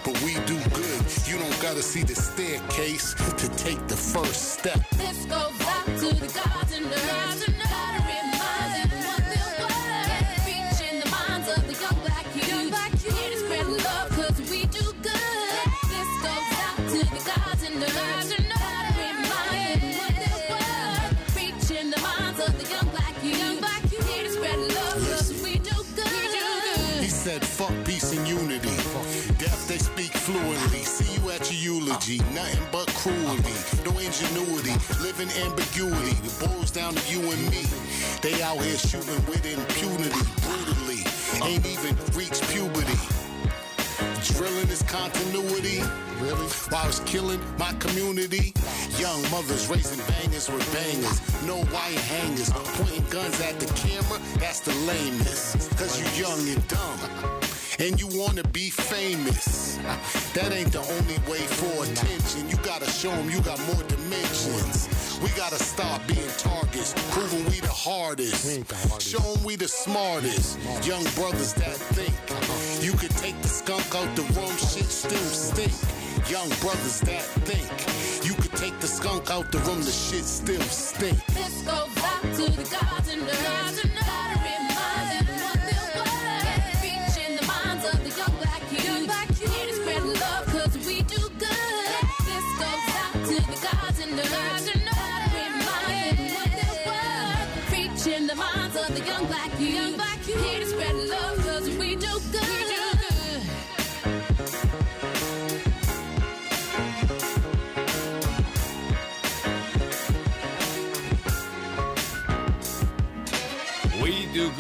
but 0.05 0.15
we 0.23 0.35
do 0.47 0.59
good. 0.71 1.01
You 1.27 1.39
don't 1.39 1.61
gotta 1.61 1.83
see 1.83 2.05
the 2.05 2.15
staircase 2.15 3.15
to 3.15 3.49
take 3.57 3.85
the 3.89 3.97
first 3.97 4.59
step. 4.59 4.81
This 4.91 5.25
goes 5.27 5.61
out 5.67 5.87
to 5.87 6.15
the 6.15 6.31
gods 6.39 6.73
and 6.77 6.87
the 6.87 7.01
fluently. 7.01 7.60
Nothing 32.19 32.67
but 32.73 32.89
cruelty. 32.95 33.55
No 33.85 33.97
ingenuity. 33.99 34.75
Living 35.01 35.31
ambiguity. 35.45 36.17
It 36.27 36.35
boils 36.41 36.71
down 36.73 36.95
to 36.95 37.13
you 37.13 37.21
and 37.31 37.43
me. 37.51 37.63
They 38.21 38.43
out 38.43 38.59
here 38.65 38.77
shooting 38.77 39.25
with 39.27 39.47
impunity. 39.47 40.11
Brutally. 40.43 41.05
Ain't 41.47 41.65
even 41.67 41.97
reached 42.15 42.43
puberty. 42.51 42.99
Drilling 44.35 44.69
is 44.69 44.83
continuity. 44.83 45.83
Really? 46.19 46.49
While 46.71 46.83
I 46.83 46.87
was 46.87 47.01
killing 47.07 47.41
my 47.59 47.73
community. 47.75 48.55
Young 48.99 49.23
mothers 49.31 49.69
raising 49.69 50.05
bangers 50.07 50.51
with 50.51 50.67
bangers. 50.75 51.21
No 51.47 51.59
wire 51.73 51.99
hangers. 52.11 52.51
Pointing 52.75 53.05
guns 53.09 53.41
at 53.41 53.61
the 53.61 53.67
camera. 53.75 54.19
That's 54.39 54.61
the 54.61 54.75
lameness. 54.87 55.69
Cause 55.79 56.01
you 56.01 56.25
young 56.25 56.49
and 56.49 56.67
dumb 56.69 57.40
and 57.81 57.99
you 57.99 58.07
wanna 58.19 58.45
be 58.49 58.69
famous. 58.69 59.79
That 60.35 60.53
ain't 60.53 60.73
the 60.73 60.81
only 60.81 61.19
way 61.31 61.41
for 61.59 61.85
attention. 61.85 62.49
You 62.51 62.57
gotta 62.59 62.89
show 62.91 63.11
them 63.11 63.31
you 63.31 63.41
got 63.41 63.59
more 63.67 63.83
dimensions. 63.89 64.89
We 65.23 65.31
gotta 65.31 65.59
stop 65.59 66.07
being 66.07 66.29
targets, 66.37 66.95
proving 67.11 67.45
we 67.47 67.61
the 67.61 67.73
hardest. 67.73 68.45
Show 69.01 69.19
them 69.19 69.45
we 69.45 69.57
the 69.57 69.69
smartest. 69.69 70.59
Young 70.87 71.05
brothers 71.15 71.55
that 71.55 71.77
think 71.97 72.15
uh-huh. 72.31 72.83
you 72.83 72.93
could 72.93 73.17
take 73.17 73.41
the 73.41 73.49
skunk 73.49 73.87
out 73.95 74.15
the 74.15 74.23
room, 74.39 74.55
shit 74.59 74.91
still 74.91 75.31
stink. 75.33 75.73
Young 76.29 76.49
brothers 76.61 77.01
that 77.01 77.23
think 77.49 77.65
you 78.25 78.35
could 78.35 78.57
take 78.57 78.79
the 78.81 78.87
skunk 78.87 79.31
out 79.31 79.51
the 79.53 79.59
room, 79.61 79.81
the 79.81 79.91
shit 79.91 80.25
still 80.25 80.61
stink. 80.63 81.17
This 81.27 81.63
goes 81.63 81.97
out 82.05 82.23
to 82.23 82.45
the 82.53 82.69
gods 82.71 83.90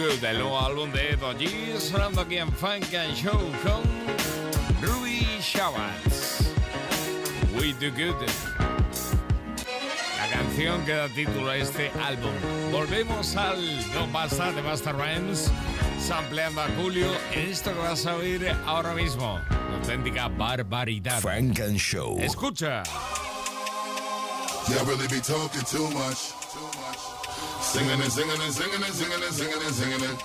Good, 0.00 0.24
el 0.24 0.38
nuevo 0.38 0.58
álbum 0.58 0.90
de 0.92 1.10
Edo 1.10 1.34
G, 1.34 1.78
sonando 1.78 2.22
aquí 2.22 2.38
en 2.38 2.50
Funk 2.50 2.94
and 2.94 3.14
Show 3.14 3.38
con 3.62 3.82
Ruby 4.80 5.26
Shabazz. 5.42 6.54
We 7.52 7.74
Do 7.74 7.90
Good. 7.90 8.16
La 10.16 10.30
canción 10.30 10.82
que 10.86 10.94
da 10.94 11.06
título 11.08 11.50
a 11.50 11.58
este 11.58 11.90
álbum. 12.02 12.32
Volvemos 12.72 13.36
al 13.36 13.60
No 13.92 14.06
Basta 14.06 14.50
de 14.52 14.62
Basta 14.62 14.92
Rhymes, 14.92 15.50
sampleando 16.00 16.62
a 16.62 16.68
Julio 16.80 17.10
en 17.32 17.50
esto 17.50 17.70
que 17.70 17.80
vas 17.80 18.06
a 18.06 18.14
oír 18.16 18.56
ahora 18.64 18.94
mismo. 18.94 19.38
auténtica 19.74 20.28
barbaridad. 20.28 21.20
Funk 21.20 21.60
and 21.60 21.76
Show. 21.78 22.16
Escucha. 22.20 22.84
Yeah, 24.66 24.82
really 24.84 25.08
be 25.08 25.20
talking 25.20 25.64
too 25.64 25.90
much. 25.90 26.39
Singing 27.70 28.02
and 28.02 28.10
singing 28.10 28.34
and 28.34 28.52
singing 28.52 28.82
and 28.82 28.92
singing 28.92 29.22
and 29.22 29.32
singing 29.32 29.62
and 29.62 29.74
singing 29.78 30.02
it. 30.02 30.18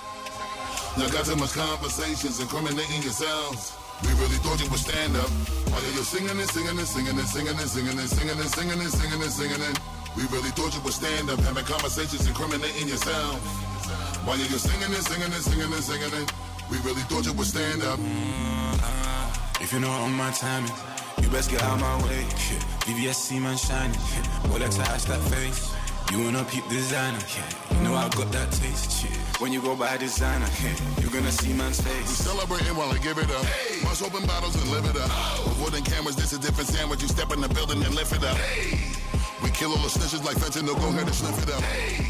Y'all 0.98 1.10
got 1.14 1.24
too 1.30 1.36
much 1.36 1.54
conversations, 1.54 2.40
incriminating 2.40 3.02
yourselves. 3.06 3.78
We 4.02 4.10
really 4.18 4.34
thought 4.42 4.58
you 4.58 4.68
would 4.68 4.82
stand 4.82 5.14
up. 5.14 5.30
While 5.70 5.78
you're 5.94 6.02
singing 6.02 6.34
and 6.34 6.50
singing 6.50 6.74
and 6.74 6.82
singing 6.82 7.14
and 7.14 7.28
singing 7.28 7.54
and 7.54 7.70
singing 7.70 7.94
and 7.94 8.10
singing 8.10 8.34
and 8.34 8.50
singing 8.50 8.80
and 8.82 8.90
singing 8.90 9.22
and 9.22 9.30
singing 9.30 9.62
and 9.62 9.78
we 10.18 10.26
really 10.34 10.50
thought 10.58 10.74
you 10.74 10.82
would 10.82 10.92
stand 10.92 11.30
up, 11.30 11.38
having 11.46 11.64
conversations, 11.64 12.26
incriminating 12.26 12.88
yourself. 12.88 13.38
You're 14.26 14.58
singing 14.58 14.90
and 14.90 15.06
singing 15.06 15.30
and 15.30 15.44
singing 15.46 15.70
and 15.70 15.84
singing 15.86 16.12
and 16.18 16.26
we 16.66 16.78
really 16.82 17.06
thought 17.06 17.26
you 17.26 17.32
would 17.32 17.46
stand 17.46 17.78
up. 17.86 18.00
If 19.62 19.72
you 19.72 19.78
know 19.78 19.90
I'm 19.94 20.18
my 20.18 20.32
timing, 20.32 20.74
you 21.22 21.30
best 21.30 21.48
get 21.48 21.62
out 21.62 21.78
my 21.78 21.94
way. 22.02 22.26
VVS 22.90 23.14
see 23.14 23.38
man 23.38 23.56
shining. 23.56 24.00
Let's 24.50 24.80
ask 24.80 25.06
that 25.06 25.22
face. 25.30 25.85
You 26.12 26.22
wanna 26.22 26.44
peep 26.44 26.66
designer, 26.68 27.18
yeah. 27.34 27.76
You 27.76 27.82
know 27.82 27.94
I 27.94 28.08
got 28.08 28.30
that 28.32 28.52
taste, 28.52 29.04
yeah. 29.04 29.10
When 29.38 29.52
you 29.52 29.60
go 29.60 29.74
by 29.74 29.96
designer, 29.96 30.46
yeah. 30.62 30.74
You're 31.00 31.10
gonna 31.10 31.32
see 31.32 31.52
man's 31.52 31.80
face. 31.80 32.08
We 32.08 32.14
celebrating 32.30 32.76
while 32.76 32.90
I 32.90 32.98
give 32.98 33.18
it 33.18 33.30
up. 33.30 33.44
Hey. 33.44 33.82
Must 33.82 34.02
open 34.02 34.24
bottles 34.26 34.54
and 34.54 34.70
live 34.70 34.86
it 34.86 34.96
up. 34.96 35.10
Oh. 35.10 35.52
Avoiding 35.58 35.84
cameras, 35.84 36.16
this 36.16 36.32
a 36.32 36.38
different 36.38 36.68
sandwich. 36.70 37.02
You 37.02 37.08
step 37.08 37.32
in 37.32 37.40
the 37.40 37.48
building 37.48 37.82
and 37.82 37.94
lift 37.94 38.12
it 38.14 38.24
up. 38.24 38.36
Hey. 38.36 38.96
We 39.42 39.50
kill 39.50 39.70
all 39.70 39.82
the 39.82 39.90
snitches 39.90 40.24
like 40.24 40.36
fentanyl, 40.36 40.78
go 40.78 40.88
ahead 40.88 41.06
and 41.10 41.14
sniff 41.14 41.42
it 41.42 41.50
up. 41.52 41.60
Hey. 41.62 42.06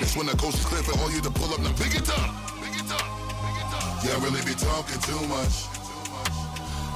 That's 0.00 0.16
when 0.16 0.26
the 0.26 0.36
coast 0.36 0.58
is 0.58 0.66
clear 0.66 0.82
for 0.82 0.98
all 0.98 1.10
you 1.10 1.20
to 1.22 1.30
pull 1.30 1.54
up. 1.54 1.60
Now 1.60 1.72
pick 1.78 1.94
it 1.94 2.10
up. 2.10 2.28
Pick 2.58 2.74
it 2.74 2.90
up. 2.90 3.06
Pick 3.38 3.58
it 3.62 3.70
up. 3.70 4.02
Yeah, 4.02 4.18
really 4.18 4.42
be 4.42 4.58
talking 4.58 4.98
too 5.06 5.22
much. 5.30 5.70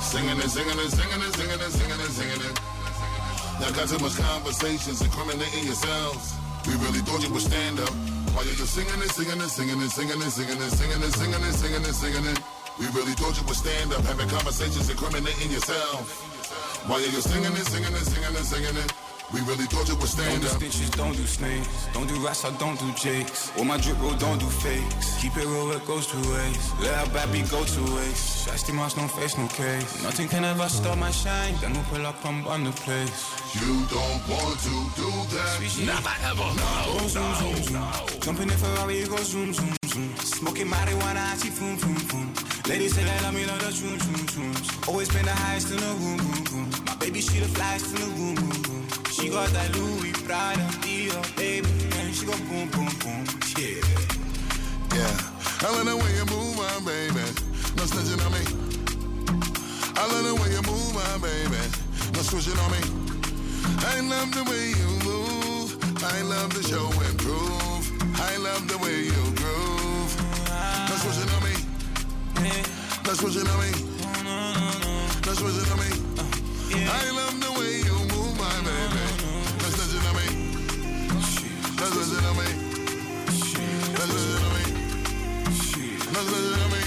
Singing 0.02 0.36
and 0.36 0.50
singing 0.50 0.74
and 0.74 0.90
singing 0.90 1.22
and 1.22 1.32
singing 1.38 1.60
and 1.62 1.72
singing 1.72 2.00
and 2.02 2.12
singing 2.12 2.42
it. 2.50 2.60
Y'all 3.62 3.70
got 3.70 3.86
too 3.86 3.98
much 4.02 4.18
conversations, 4.18 5.00
incriminating 5.02 5.62
yourselves. 5.62 6.34
We 6.66 6.74
really 6.82 6.98
thought 7.06 7.22
you 7.22 7.30
would 7.30 7.46
stand 7.46 7.78
up. 7.78 7.94
While 8.34 8.42
you're 8.42 8.58
just 8.58 8.74
singing 8.74 8.90
and 8.90 9.06
singing 9.06 9.38
and 9.38 9.46
singing 9.46 9.78
and 9.78 9.86
singing 9.86 10.18
and 10.18 10.32
singing 10.34 10.58
and 10.58 10.72
singing 10.74 10.98
and 10.98 11.14
singing 11.14 11.38
and 11.38 11.54
singing 11.54 11.84
and 11.86 11.94
singing 11.94 12.26
and 12.26 12.38
we 12.82 12.90
really 12.90 13.14
thought 13.14 13.38
you 13.38 13.46
would 13.46 13.54
stand 13.54 13.94
up, 13.94 14.02
having 14.02 14.26
conversations, 14.26 14.90
incriminating 14.90 15.52
yourself. 15.54 16.10
While 16.90 17.06
you're 17.06 17.14
just 17.14 17.30
singing 17.30 17.54
and 17.54 17.66
singing 17.70 17.94
and 17.94 18.02
singing 18.02 18.34
and 18.34 18.46
singing 18.50 18.74
and 18.74 18.90
we 19.32 19.40
really 19.40 19.64
thought 19.66 19.88
you 19.88 19.96
would 19.96 20.08
stand 20.08 20.42
don't 20.42 20.52
up. 20.52 20.60
Don't 20.60 20.60
do 20.60 20.70
stitches, 20.70 20.90
don't 20.90 21.16
do 21.16 21.26
snakes. 21.26 21.68
Don't 21.94 22.08
do 22.08 22.16
rats, 22.24 22.44
I 22.44 22.50
don't 22.58 22.78
do 22.78 22.92
jakes. 22.92 23.50
All 23.56 23.64
my 23.64 23.78
drip 23.78 24.00
roll, 24.00 24.14
don't 24.14 24.38
do 24.38 24.46
fakes. 24.46 25.20
Keep 25.20 25.36
it 25.36 25.46
real, 25.46 25.72
it 25.72 25.84
goes 25.86 26.06
two 26.06 26.20
ways. 26.32 26.72
Let 26.80 26.94
our 27.16 27.26
beat 27.32 27.50
go 27.50 27.64
two 27.64 27.84
ways. 27.96 28.18
Shiesty 28.44 28.74
mask, 28.74 28.96
no 28.96 29.08
face, 29.08 29.36
no 29.38 29.46
case. 29.48 30.02
Nothing 30.02 30.28
can 30.28 30.44
ever 30.44 30.68
stop 30.68 30.98
my 30.98 31.10
shine. 31.10 31.54
Then 31.60 31.72
we'll 31.72 31.84
pull 31.84 32.06
up 32.06 32.24
and 32.24 32.46
on 32.46 32.64
the 32.64 32.72
place. 32.72 33.32
You 33.54 33.84
don't 33.88 34.20
want 34.28 34.58
to 34.68 34.74
do 35.00 35.10
that. 35.34 35.54
Never 35.84 36.14
ever. 36.30 36.48
No, 36.60 36.98
go 36.98 37.06
zoom, 37.08 37.34
zoom, 37.34 37.56
zoom. 37.62 38.20
Jumping 38.20 38.50
in 38.50 38.56
Ferrari, 38.56 39.00
you 39.00 39.06
go 39.06 39.16
zoom, 39.16 39.52
zoom, 39.52 39.74
zoom. 39.86 40.16
Smoking 40.16 40.66
marijuana, 40.68 41.32
I 41.32 41.36
see 41.36 41.50
boom, 41.50 41.76
boom, 41.78 41.96
boom. 42.08 42.34
Ladies 42.68 42.94
say 42.94 43.04
they 43.04 43.20
love 43.22 43.34
me 43.34 43.44
like 43.46 43.60
the 43.60 43.72
zoom, 43.72 43.98
zoom, 43.98 44.26
zooms. 44.34 44.88
Always 44.88 45.08
been 45.08 45.24
the 45.24 45.32
highest 45.32 45.70
in 45.70 45.76
the 45.76 45.92
room, 46.02 46.16
boom, 46.18 46.44
boom. 46.44 46.84
My 46.86 46.96
baby, 46.96 47.20
she 47.20 47.40
the 47.40 47.46
flyest 47.46 47.94
in 47.94 48.00
the 48.00 48.08
room, 48.18 48.34
boom, 48.36 48.62
boom. 48.62 48.81
She 49.22 49.28
got 49.28 49.48
that 49.50 49.70
Louis 49.76 50.10
Prada, 50.26 50.66
Dior, 50.82 51.22
baby, 51.36 51.70
and 51.94 52.12
she 52.12 52.26
go 52.26 52.34
boom, 52.50 52.66
boom, 52.74 52.90
boom. 52.98 53.22
Yeah. 53.54 53.78
Yeah, 54.90 55.14
I 55.62 55.70
love 55.70 55.86
the 55.86 55.94
way 55.94 56.10
you 56.18 56.26
move, 56.26 56.58
my 56.58 56.66
baby. 56.82 57.22
No 57.78 57.86
snitching 57.86 58.18
on 58.18 58.34
me. 58.34 58.42
I 59.94 60.10
love 60.10 60.26
the 60.26 60.34
way 60.34 60.50
you 60.50 60.62
move, 60.66 60.90
my 60.98 61.22
baby. 61.22 61.62
No 62.18 62.20
switching 62.26 62.58
on 62.58 62.70
me. 62.74 62.82
I 63.86 64.02
love 64.10 64.34
the 64.34 64.42
way 64.50 64.74
you 64.74 64.90
move. 65.06 65.78
I 66.02 66.22
love 66.22 66.50
the 66.58 66.66
show 66.66 66.90
and 66.90 67.16
prove. 67.22 68.18
I 68.18 68.36
love 68.42 68.66
the 68.66 68.78
way 68.82 69.06
you 69.06 69.22
groove. 69.38 70.10
No 70.90 70.94
switching 70.98 71.30
on 71.30 71.46
me. 71.46 71.54
No 73.06 73.14
switching 73.14 73.46
on 73.46 73.58
me. 73.62 73.70
No 75.22 75.32
switching 75.38 75.70
on 75.70 75.78
me. 75.78 75.90
I 76.74 77.10
love 77.14 77.38
the 77.38 77.52
way 77.52 77.61
Switching 82.12 82.36
me. 82.36 82.48
No 83.96 84.04
switching 84.04 84.44
on 84.44 84.52
me. 84.54 84.64
No 86.12 86.20
switching 86.28 86.62
on 86.62 86.68
me. 86.72 86.82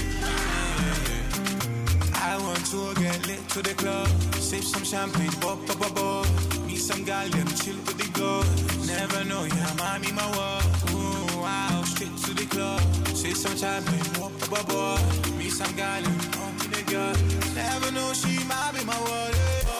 I 2.14 2.36
want 2.38 2.64
to 2.66 2.94
get 3.00 3.26
lit 3.26 3.42
to 3.50 3.60
the 3.62 3.74
club, 3.74 4.08
sip 4.34 4.62
some 4.62 4.84
champagne, 4.84 5.32
pop, 5.40 5.58
pop, 5.66 5.78
pop, 5.78 5.94
pop. 5.94 6.26
Meet 6.66 6.78
some 6.78 7.02
gal, 7.04 7.28
them 7.28 7.48
chill 7.48 7.76
with 7.76 7.98
the 7.98 8.08
girl. 8.18 8.44
Never 8.86 9.24
know, 9.24 9.44
yeah, 9.44 9.74
mommy, 9.78 10.12
my 10.12 10.26
world. 10.36 10.64
Ooh, 10.90 11.40
wow, 11.40 11.82
straight 11.84 12.16
to 12.18 12.34
the 12.34 12.46
club, 12.46 12.80
sip 13.16 13.34
some 13.34 13.56
champagne, 13.56 14.04
pop, 14.14 14.32
pop, 14.38 14.50
pop, 14.50 14.68
pop. 14.68 15.00
Meet 15.38 15.50
some 15.50 15.74
gal, 15.74 16.02
them 16.02 16.20
in 16.64 16.70
the 16.70 16.82
God. 16.92 17.16
Never 17.54 17.90
know, 17.92 18.12
she 18.12 18.44
might 18.44 18.72
be 18.74 18.84
my 18.84 18.98
world. 19.00 19.34
Yeah. 19.34 19.74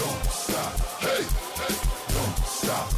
Don't 0.00 0.24
stop, 0.30 0.72
hey, 1.00 1.24
hey, 1.60 1.74
don't 2.14 2.36
stop, 2.46 2.88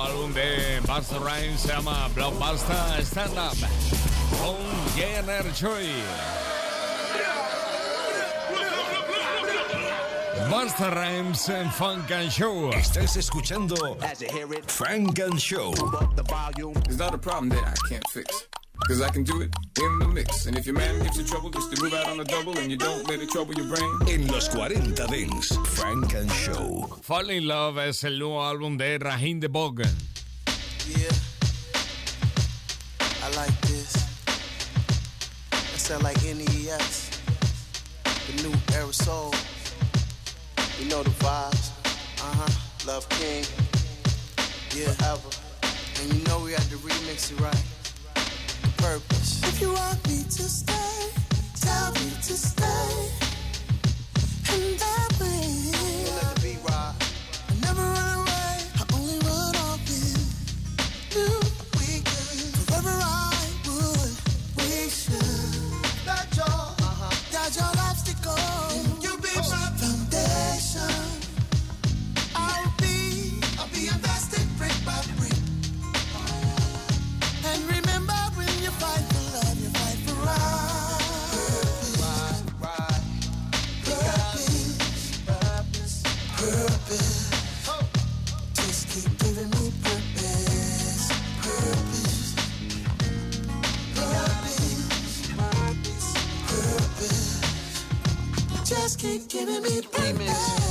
nuevo 0.00 0.02
álbum 0.02 0.32
de 0.32 0.80
Busta 0.86 1.18
Rhymes, 1.18 1.60
se 1.60 1.68
llama 1.68 2.08
Blockbusta 2.14 3.00
Stand 3.02 3.38
Up. 3.38 3.56
Con 4.40 4.56
Jenner 4.94 5.44
Choi. 5.52 5.88
Busta 10.48 10.90
Rhymes 10.90 11.48
en 11.48 11.70
Funk 11.70 12.10
and 12.12 12.30
Show. 12.30 12.70
Estás 12.72 13.16
escuchando 13.16 13.76
Funk 14.66 15.20
and 15.20 15.38
Show. 15.38 15.72
It's 15.72 16.98
not 16.98 17.14
a 17.14 17.18
problem 17.18 17.50
that 17.50 17.64
I 17.64 17.88
can't 17.88 18.06
fix. 18.08 18.46
Cause 18.90 19.02
I 19.02 19.08
can 19.08 19.22
do 19.22 19.40
it 19.40 19.54
in 19.80 19.98
the 20.00 20.08
mix. 20.08 20.46
And 20.46 20.58
if 20.58 20.66
your 20.66 20.74
man 20.74 21.00
gives 21.00 21.16
you 21.16 21.22
trouble, 21.22 21.48
just 21.48 21.72
to 21.72 21.80
move 21.80 21.94
out 21.94 22.08
on 22.08 22.16
the 22.18 22.24
double 22.24 22.58
and 22.58 22.72
you 22.72 22.76
don't 22.76 23.08
let 23.08 23.20
it 23.20 23.30
trouble 23.30 23.54
your 23.54 23.68
brain. 23.68 23.88
En 24.08 24.26
los 24.26 24.48
40 24.48 24.96
Dance, 24.96 25.56
Funk 25.78 26.12
and 26.14 26.28
Show. 26.32 26.98
Fall 27.00 27.30
in 27.30 27.46
Love 27.46 27.78
es 27.78 28.02
el 28.02 28.18
nuevo 28.18 28.42
álbum 28.42 28.76
de 28.76 28.98
Raheem 28.98 29.38
DeVaughn. 29.38 29.86
Yeah. 30.88 31.08
I 33.22 33.30
like 33.36 33.60
this. 33.60 33.92
That 35.52 35.78
sound 35.78 36.02
like 36.02 36.20
NES. 36.24 37.10
The 38.02 38.42
new 38.42 38.52
aerosol. 38.74 39.32
You 40.80 40.88
know 40.88 41.04
the 41.04 41.10
vibes. 41.10 41.70
Uh 42.18 42.34
huh. 42.34 42.88
Love 42.88 43.08
King. 43.10 43.44
Yeah. 44.74 44.90
Forever. 44.94 45.30
And 46.02 46.12
you 46.12 46.24
know 46.24 46.40
we 46.42 46.50
had 46.50 46.68
to 46.70 46.76
remix 46.78 47.30
it 47.30 47.40
right. 47.40 47.69
Purpose. 48.80 49.42
If 49.44 49.60
you 49.60 49.72
want 49.72 50.08
me 50.08 50.22
to 50.24 50.42
stay, 50.42 51.10
tell 51.60 51.92
me 51.92 52.10
to 52.22 52.34
stay. 52.34 53.10
And 54.52 54.78
that 54.78 55.08
way, 55.20 55.70
Let 56.16 56.34
the 56.34 56.40
beat 56.42 56.58
ride. 56.66 56.94
I 57.48 57.54
never 57.60 57.82
run 57.82 58.14
away. 58.14 58.19
Keep 99.00 99.26
giving 99.28 99.62
me 99.62 99.80
purpose. 99.80 100.69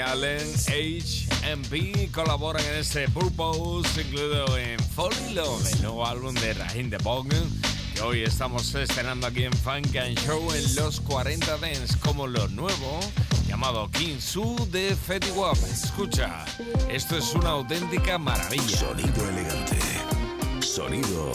Allen, 0.00 0.46
HMP 0.66 2.10
colaboran 2.12 2.64
en 2.66 2.76
este 2.76 3.08
Purpose, 3.08 4.00
incluido 4.00 4.58
en 4.58 4.78
Fall 4.80 5.12
Love, 5.34 5.72
el 5.72 5.82
nuevo 5.82 6.06
álbum 6.06 6.34
de 6.34 6.54
Raheem 6.54 6.90
de 6.90 6.98
que 7.94 8.00
hoy 8.00 8.22
estamos 8.22 8.74
estrenando 8.74 9.26
aquí 9.26 9.44
en 9.44 9.52
Funk 9.52 9.96
and 9.96 10.18
Show 10.18 10.52
en 10.52 10.74
los 10.76 11.00
40 11.00 11.58
Dance, 11.58 11.96
como 12.00 12.26
lo 12.26 12.48
nuevo 12.48 13.00
llamado 13.52 13.90
King 13.90 14.18
Su 14.18 14.66
de 14.70 14.96
Fetty 14.96 15.30
Wap. 15.32 15.58
Escucha, 15.70 16.42
esto 16.88 17.18
es 17.18 17.34
una 17.34 17.50
auténtica 17.50 18.16
maravilla. 18.16 18.78
Sonido 18.78 19.28
elegante, 19.28 19.78
sonido 20.60 21.32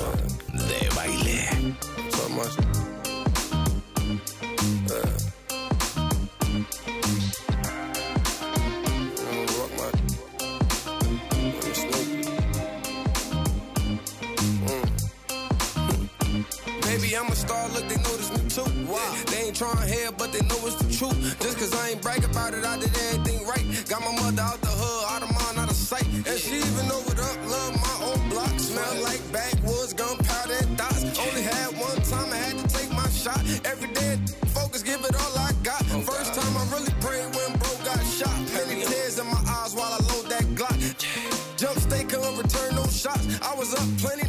de 0.51 0.89
baile. 0.95 1.77
Trying 19.58 19.89
hell, 19.89 20.13
but 20.15 20.32
they 20.32 20.41
know 20.46 20.62
it's 20.70 20.78
the 20.78 20.86
truth. 20.86 21.17
Just 21.41 21.58
cause 21.58 21.74
I 21.74 21.89
ain't 21.89 22.02
brag 22.02 22.24
about 22.24 22.54
it, 22.54 22.63
I 22.63 22.78
did 22.78 22.93
everything 23.10 23.41
right. 23.48 23.65
Got 23.89 24.06
my 24.06 24.13
mother 24.22 24.41
out 24.41 24.62
the 24.62 24.70
hood, 24.70 25.04
out 25.10 25.24
of 25.26 25.34
mind, 25.34 25.58
out 25.58 25.70
of 25.70 25.76
sight. 25.76 26.06
And 26.06 26.38
she 26.38 26.62
even 26.62 26.86
know 26.86 27.02
what 27.10 27.17
up, 27.17 27.38
love 27.50 27.74
my 27.74 27.96
old 28.06 28.22
block. 28.30 28.54
Smell 28.62 29.02
like 29.02 29.22
backwoods, 29.34 29.93
gunpowder, 29.93 30.62
and 30.62 30.78
dots. 30.78 31.02
Only 31.17 31.41
had 31.41 31.74
one 31.74 31.98
time, 32.06 32.30
I 32.30 32.38
had 32.38 32.58
to 32.62 32.65
take 32.70 32.91
my 32.93 33.10
shot. 33.10 33.41
Every 33.65 33.89
day, 33.98 34.22
focus, 34.54 34.84
give 34.84 35.02
it 35.02 35.15
all 35.17 35.34
I 35.41 35.58
got. 35.63 35.82
Oh, 35.89 36.06
First 36.06 36.38
time 36.38 36.54
I 36.54 36.63
really 36.70 36.93
prayed 37.02 37.34
when 37.34 37.58
bro 37.58 37.74
got 37.82 38.02
shot. 38.06 38.38
Many 38.54 38.86
tears 38.86 39.17
in 39.17 39.26
my 39.26 39.41
eyes 39.58 39.74
while 39.74 39.89
I 39.89 40.00
load 40.13 40.30
that 40.30 40.46
Glock. 40.54 40.78
Jump, 41.58 41.78
stay, 41.82 42.04
couldn't 42.06 42.38
return 42.38 42.76
no 42.76 42.86
shots. 42.86 43.26
I 43.41 43.58
was 43.58 43.74
up 43.74 43.89
plenty 43.98 44.26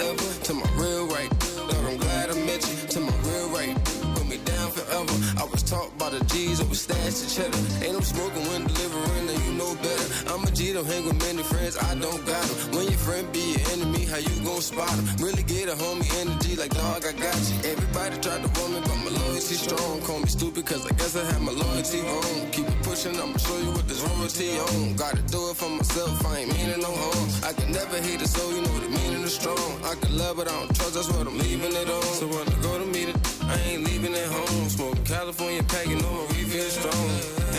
forever. 0.00 0.44
To 0.44 0.54
my 0.54 0.70
real 0.76 1.06
right, 1.06 1.30
Lord, 1.56 1.84
I'm 1.86 1.96
glad 1.98 2.30
I 2.30 2.34
met 2.46 2.60
you. 2.68 2.88
To 2.88 3.00
my 3.00 3.16
real 3.28 3.48
right, 3.50 3.74
put 4.14 4.26
me 4.28 4.38
down 4.38 4.70
forever. 4.70 5.14
I 5.38 5.44
was 5.44 5.62
taught 5.62 5.96
by 5.98 6.10
the 6.10 6.24
G's 6.24 6.60
over 6.60 6.74
stash 6.74 7.20
and 7.22 7.30
cheddar. 7.30 7.84
Ain't 7.84 7.94
no 7.94 8.00
smoking 8.00 8.44
when 8.48 8.66
delivering, 8.66 9.28
and 9.28 9.40
you 9.44 9.52
know 9.52 9.74
better. 9.76 10.06
I'm 10.32 10.44
a 10.44 10.50
G, 10.50 10.72
don't 10.72 10.86
hang 10.86 11.04
with 11.04 11.20
many 11.26 11.42
friends, 11.42 11.76
I 11.76 11.94
don't 11.94 12.24
got 12.26 12.42
them. 12.42 12.56
When 12.76 12.86
your 12.88 13.00
friend 13.06 13.30
be 13.32 13.44
your 13.54 13.64
enemy, 13.72 14.04
how 14.04 14.18
you 14.18 14.34
gon' 14.44 14.62
spot 14.62 14.90
them? 14.90 15.04
Really 15.24 15.42
get 15.42 15.68
a 15.68 15.76
homie 15.76 16.10
energy 16.20 16.56
like 16.56 16.72
dog, 16.74 17.04
I 17.04 17.12
got 17.12 17.40
you. 17.48 17.56
Everybody 17.72 18.16
tried 18.24 18.42
to 18.44 18.50
warn 18.56 18.72
me, 18.74 18.80
but 18.80 18.98
my 19.04 19.10
loyalty 19.20 19.56
strong. 19.64 20.00
Call 20.02 20.20
me 20.20 20.28
stupid, 20.28 20.64
cause 20.66 20.86
I 20.86 20.92
guess 20.94 21.16
I 21.16 21.24
have 21.32 21.42
my 21.42 21.52
loyalty 21.52 22.00
wrong. 22.00 22.50
Keep 22.52 22.68
it 22.68 22.79
pushing, 22.90 23.20
I'ma 23.20 23.38
show 23.38 23.58
you 23.58 23.70
what 23.70 23.86
this 23.86 24.02
royalty 24.02 24.58
on. 24.58 24.96
Gotta 24.96 25.22
do 25.34 25.50
it 25.50 25.56
for 25.56 25.70
myself, 25.70 26.26
I 26.26 26.38
ain't 26.40 26.52
meaning 26.52 26.80
no 26.80 26.92
harm. 27.02 27.28
I 27.48 27.52
can 27.52 27.70
never 27.70 27.96
hate 28.06 28.20
a 28.20 28.26
soul, 28.26 28.50
you 28.52 28.62
know 28.62 28.78
the 28.84 28.88
meaning 28.88 29.22
is 29.22 29.34
strong. 29.34 29.70
I 29.84 29.94
can 29.94 30.18
love, 30.18 30.36
but 30.36 30.48
I 30.48 30.54
don't 30.58 30.74
trust, 30.74 30.94
that's 30.94 31.08
what 31.12 31.26
I'm 31.26 31.38
leaving 31.38 31.74
it 31.82 31.88
on. 31.88 32.02
So 32.20 32.26
when 32.26 32.46
I 32.54 32.56
go 32.66 32.72
to 32.82 32.86
meet 32.86 33.08
it, 33.12 33.18
I 33.44 33.56
ain't 33.70 33.84
leaving 33.84 34.14
it 34.14 34.28
home. 34.36 34.68
Smoking 34.68 35.04
California 35.04 35.62
pack, 35.62 35.86
you 35.86 35.96
know 36.02 36.12
my 36.12 36.68
strong. 36.78 37.10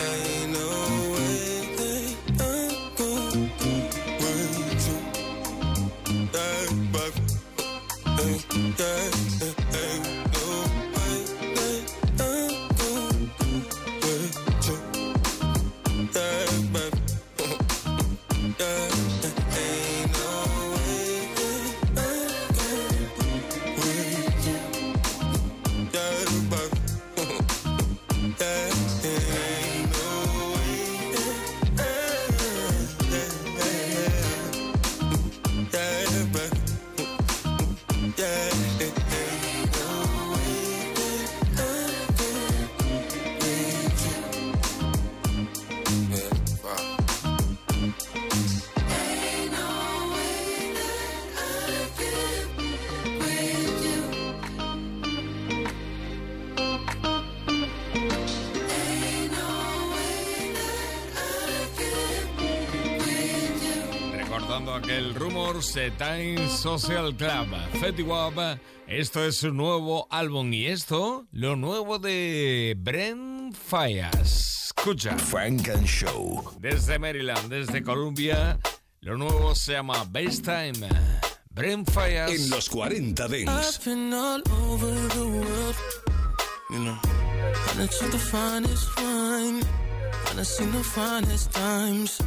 Ain't 0.03 0.53
no 0.53 0.91
Time 65.71 66.49
Social 66.49 67.13
Club. 67.15 67.47
Fetty 67.79 68.03
Wap, 68.03 68.33
esto 68.87 69.23
es 69.23 69.37
su 69.37 69.53
nuevo 69.53 70.05
álbum 70.11 70.51
y 70.51 70.67
esto, 70.67 71.27
lo 71.31 71.55
nuevo 71.55 71.97
de 71.97 72.75
Brent 72.77 73.55
Fayas. 73.55 74.73
Escucha. 74.75 75.17
Frank 75.17 75.69
and 75.69 75.85
Show. 75.85 76.57
Desde 76.59 76.99
Maryland, 76.99 77.49
desde 77.49 77.81
Columbia, 77.83 78.59
lo 78.99 79.15
nuevo 79.15 79.55
se 79.55 79.73
llama 79.73 80.03
Best 80.11 80.43
Time. 80.43 80.89
Brent 81.51 81.89
Fayas. 81.89 82.31
En 82.31 82.49
los 82.49 82.67
40 82.67 83.29
Dents. 83.29 83.49
I've 83.49 83.85
been 83.85 84.13
all 84.13 84.41
over 84.63 84.93
the 85.15 85.25
world, 85.25 85.75
you 86.69 86.79
know. 86.79 86.99
And 87.71 87.81
it's 87.83 87.99
the 87.99 88.17
finest 88.17 88.93
wine, 88.97 89.63
and 90.29 90.39
I've 90.39 90.45
seen 90.45 90.69
the 90.73 90.83
finest 90.83 91.53
times. 91.53 92.21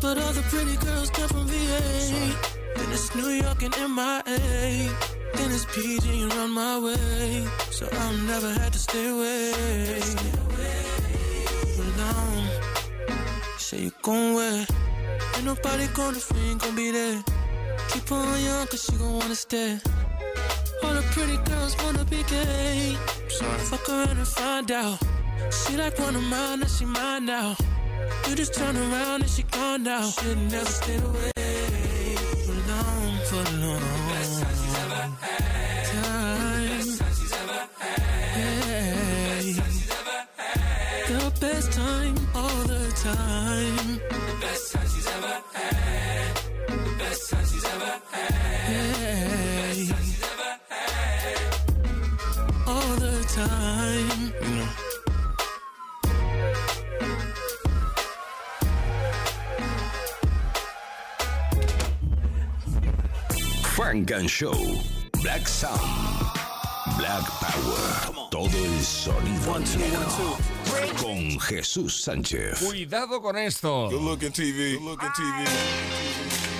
But 0.00 0.16
all 0.16 0.32
the 0.32 0.42
pretty 0.48 0.76
girls 0.78 1.10
come 1.10 1.28
from 1.28 1.46
VA. 1.46 2.61
Then 2.76 2.92
it's 2.92 3.14
New 3.14 3.28
York 3.28 3.62
and 3.62 3.74
MIA. 3.96 4.90
Then 5.34 5.50
it's 5.50 5.66
PG 5.74 6.22
and 6.22 6.34
run 6.34 6.50
my 6.50 6.78
way. 6.78 7.46
So 7.70 7.88
I'll 7.92 8.16
never 8.32 8.50
have 8.52 8.72
to 8.72 8.78
stay 8.78 9.08
away. 9.08 10.00
Stay 10.00 10.40
away. 10.40 10.52
Say 13.58 13.82
you're 13.84 13.92
going 14.02 14.34
where? 14.34 14.66
Ain't 15.36 15.44
nobody 15.46 15.86
gonna 15.94 16.18
free, 16.18 16.54
gon' 16.58 16.76
be 16.76 16.90
there. 16.90 17.22
Keep 17.90 18.12
on 18.12 18.40
young, 18.42 18.66
cause 18.66 18.84
she 18.84 18.92
gon' 18.96 19.14
wanna 19.14 19.34
stay. 19.34 19.78
All 20.82 20.94
the 20.94 21.02
pretty 21.12 21.38
girls 21.48 21.74
wanna 21.82 22.04
be 22.04 22.22
gay. 22.24 22.96
Sorry. 23.28 23.58
Fuck 23.70 23.88
around 23.88 24.18
and 24.18 24.28
find 24.28 24.70
out. 24.70 24.98
She 25.50 25.76
like 25.76 25.98
one 25.98 26.16
of 26.16 26.22
mine, 26.22 26.60
now 26.60 26.66
she 26.66 26.84
mine 26.84 27.24
now. 27.24 27.56
You 28.28 28.34
just 28.34 28.52
turn 28.54 28.76
around 28.76 29.22
and 29.22 29.30
she 29.30 29.42
gone 29.44 29.84
now. 29.84 30.10
Should 30.10 30.38
never 30.50 30.66
stayed 30.66 31.02
away 31.02 31.31
best 41.42 41.72
time, 41.72 42.14
all 42.36 42.62
the 42.68 42.92
time. 43.02 43.98
The 43.98 44.36
best 44.40 44.72
time 44.72 44.86
she's 44.86 45.08
ever 45.08 45.42
had. 45.52 46.36
The 46.68 46.94
best 47.00 47.30
time 47.30 47.44
she's 47.44 47.64
ever 47.64 48.00
had. 48.12 48.36
The 48.68 49.16
Best 49.74 49.90
time 49.90 50.04
she's 50.04 50.22
ever 50.22 50.52
had. 50.68 51.38
All 52.68 52.94
the 53.04 53.16
time. 53.40 54.32
You 54.40 54.54
know. 54.58 54.70
Funk 63.74 64.10
and 64.12 64.30
Show. 64.30 64.58
Black 65.22 65.48
Sound. 65.48 66.31
Black 67.12 67.30
Power. 67.40 68.28
Todo 68.30 68.48
el 68.48 68.80
sonido 68.82 69.58
negro. 69.58 70.38
Con 70.98 71.38
Jesús 71.40 72.00
Sánchez. 72.00 72.58
Cuidado 72.60 73.20
con 73.20 73.36
esto. 73.36 73.90
Good 73.90 74.00
looking 74.00 74.32
TV. 74.32 74.78
Good 74.78 74.82
looking 74.82 75.12
TV. 75.12 76.51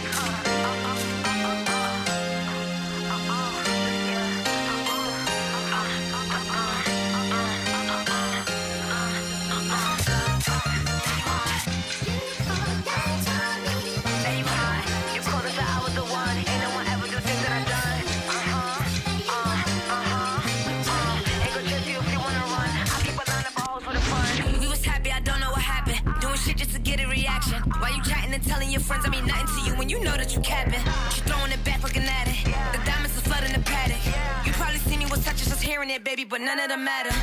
Telling 28.53 28.71
your 28.71 28.83
friends 28.83 29.07
I 29.07 29.09
mean 29.09 29.27
nothing 29.27 29.47
to 29.55 29.61
you 29.71 29.75
when 29.79 29.89
you 29.89 29.99
know 30.05 30.15
that 30.21 30.35
you 30.35 30.41
capping? 30.43 30.85
She 31.15 31.21
throwing 31.23 31.53
it 31.53 31.65
back 31.65 31.83
looking 31.83 32.05
at 32.05 32.29
it. 32.29 32.37
The 32.77 32.81
diamonds 32.85 33.17
are 33.17 33.25
flooding 33.25 33.53
the 33.57 33.65
paddock. 33.65 34.03
You 34.45 34.53
probably 34.53 34.79
see 34.89 34.99
me 34.99 35.07
with 35.07 35.25
touches 35.25 35.49
just 35.49 35.63
hearing 35.63 35.89
it, 35.89 36.05
baby, 36.05 36.25
but 36.25 36.43
none 36.43 36.61
of 36.61 36.69
them 36.69 36.85
matter. 36.85 37.15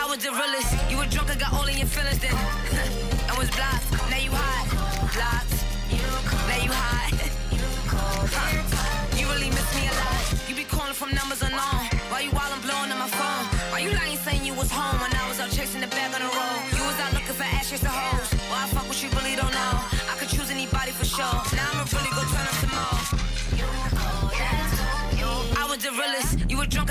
I 0.00 0.04
was 0.08 0.18
the 0.22 0.30
realest. 0.30 0.70
You 0.90 0.98
were 0.98 1.06
drunk 1.10 1.30
and 1.30 1.40
got 1.40 1.52
all 1.52 1.66
in 1.66 1.76
your 1.76 1.88
feelings 1.88 2.20
then. 2.22 2.34
I 3.32 3.34
was 3.36 3.50
blocked. 3.50 3.90
Now 4.12 4.20
you 4.26 4.30
hot. 4.30 4.66
Blocked. 5.16 5.54
Now 6.50 6.58
you 6.62 6.70
hot. 6.70 7.14
You 9.18 9.26
really 9.26 9.50
miss 9.50 9.68
me 9.74 9.88
a 9.90 9.94
lot. 10.00 10.48
You 10.48 10.54
be 10.54 10.62
calling 10.62 10.94
from 10.94 11.10
numbers 11.18 11.42
unknown. 11.42 11.82
Why 12.10 12.20
you 12.20 12.30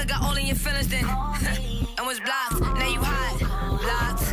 got 0.07 0.23
all 0.23 0.35
in 0.37 0.45
your 0.45 0.55
feelings 0.55 0.87
then. 0.87 1.05
and 1.05 2.07
was 2.07 2.19
blocked. 2.19 2.61
Now 2.61 2.87
you 2.87 3.01
hot. 3.03 3.37
Blocked. 3.83 4.31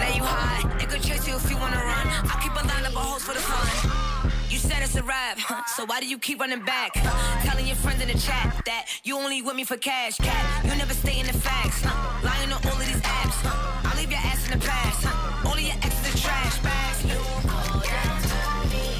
Now 0.00 0.14
you 0.14 0.24
hot. 0.24 0.78
They 0.78 0.86
could 0.86 1.02
chase 1.02 1.26
you 1.28 1.36
if 1.36 1.48
you 1.50 1.56
wanna 1.56 1.76
run. 1.76 2.06
I 2.32 2.34
keep 2.42 2.52
a 2.52 2.66
line 2.66 2.84
up 2.84 2.92
of 2.92 3.06
hoes 3.06 3.22
for 3.22 3.34
the 3.34 3.40
fun. 3.40 4.10
You 4.50 4.58
said 4.58 4.82
it's 4.82 4.96
a 4.96 5.02
rap, 5.02 5.38
so 5.76 5.84
why 5.84 6.00
do 6.00 6.06
you 6.06 6.18
keep 6.18 6.40
running 6.40 6.64
back? 6.64 6.92
Telling 7.44 7.66
your 7.66 7.76
friends 7.76 8.02
in 8.02 8.08
the 8.08 8.18
chat 8.18 8.62
that 8.66 8.86
you 9.04 9.16
only 9.16 9.42
with 9.42 9.54
me 9.54 9.64
for 9.64 9.76
cash, 9.76 10.16
cat. 10.18 10.64
You 10.64 10.76
never 10.76 10.92
stay 10.92 11.20
in 11.20 11.26
the 11.26 11.32
facts, 11.32 11.84
lying 12.24 12.52
on 12.52 12.60
all 12.66 12.72
of 12.72 12.86
these 12.86 13.00
apps. 13.00 13.38
I'll 13.86 13.96
leave 13.96 14.10
your 14.10 14.20
ass 14.20 14.44
in 14.50 14.58
the 14.58 14.66
past. 14.66 15.06
All 15.46 15.54
of 15.54 15.60
your 15.60 15.76
exes 15.86 16.14
are 16.14 16.18
trash 16.18 16.58
bags. 16.58 16.98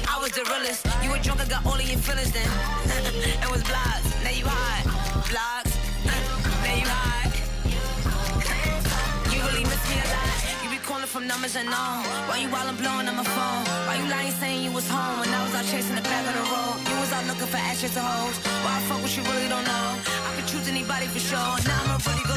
I 0.07 0.17
was 0.21 0.31
the 0.31 0.43
realest. 0.45 0.87
You 1.03 1.11
were 1.11 1.19
drunk, 1.19 1.41
I 1.41 1.45
got 1.49 1.65
all 1.65 1.75
of 1.75 1.89
your 1.89 1.99
feelings 1.99 2.31
then. 2.31 2.47
and 3.41 3.51
was 3.51 3.63
blocked. 3.63 4.05
Now 4.23 4.31
you 4.31 4.45
hot. 4.47 4.83
Blocked. 5.29 5.70
From 11.11 11.27
numbers 11.27 11.57
and 11.57 11.67
unknown. 11.67 12.07
Why 12.27 12.37
you 12.39 12.47
while 12.47 12.65
I'm 12.65 12.77
blowing 12.77 13.07
on 13.11 13.15
my 13.17 13.27
phone? 13.35 13.63
Why 13.85 13.99
you 13.99 14.07
lying 14.09 14.31
saying 14.31 14.63
you 14.63 14.71
was 14.71 14.87
home 14.87 15.19
when 15.19 15.27
I 15.27 15.43
was 15.43 15.53
out 15.53 15.65
chasing 15.65 15.95
the 15.95 16.01
bag 16.01 16.23
on 16.23 16.35
the 16.39 16.45
road? 16.47 16.77
You 16.87 16.95
was 17.03 17.11
out 17.11 17.25
looking 17.27 17.51
for 17.51 17.57
ashes 17.57 17.93
to 17.95 18.01
hoes. 18.01 18.37
Why 18.63 18.79
I 18.79 18.81
fuck 18.87 19.01
what 19.03 19.11
you 19.17 19.23
really 19.23 19.49
don't 19.51 19.67
know? 19.67 19.87
I 20.07 20.31
could 20.35 20.47
choose 20.47 20.67
anybody 20.71 21.07
for 21.07 21.19
sure. 21.19 21.53
Now 21.67 21.83
I'ma 21.83 21.97
really 22.07 22.30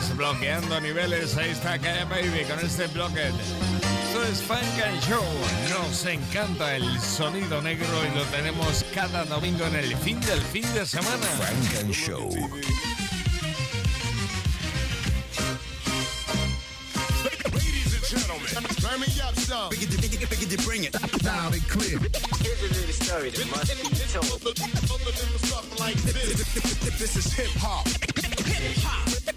desbloqueando 0.00 0.80
niveles. 0.80 1.36
Ahí 1.36 1.50
está 1.50 1.76
Kaya 1.78 2.04
Baby 2.04 2.44
con 2.48 2.60
este 2.64 2.86
bloque. 2.88 3.26
Esto 3.26 4.22
es 4.30 4.40
Funk 4.42 4.62
and 4.84 5.00
Show. 5.02 5.24
Nos 5.70 6.06
encanta 6.06 6.76
el 6.76 7.00
sonido 7.00 7.60
negro 7.62 7.88
y 8.06 8.16
lo 8.16 8.24
tenemos 8.26 8.84
cada 8.94 9.24
domingo 9.24 9.66
en 9.66 9.74
el 9.76 9.96
fin 9.96 10.20
del 10.20 10.40
fin 10.40 10.62
de 10.74 10.86
semana. 10.86 11.26
Funk 11.26 11.80
and 11.80 11.92
Show. 11.92 12.30
Ladies 17.52 17.94
and 17.94 18.04
gentlemen, 18.06 18.54
turn 18.80 19.00
me 19.00 19.06
up 19.20 19.34
some. 19.36 19.70
bring 20.64 20.84
it. 20.84 20.94
Loud 21.24 21.54
and 21.54 21.68
clear. 21.68 21.98
Here's 22.40 22.62
a 22.62 22.68
little 22.68 22.92
story 22.92 23.30
that 23.30 23.50
must 23.50 23.74
be 23.74 23.88
told. 24.12 24.42
like 25.80 25.96
this. 25.96 26.54
This 26.98 27.16
is 27.16 27.32
hip 27.32 27.50
hop. 27.58 27.86
Hip 27.88 28.76
hop. 28.78 29.27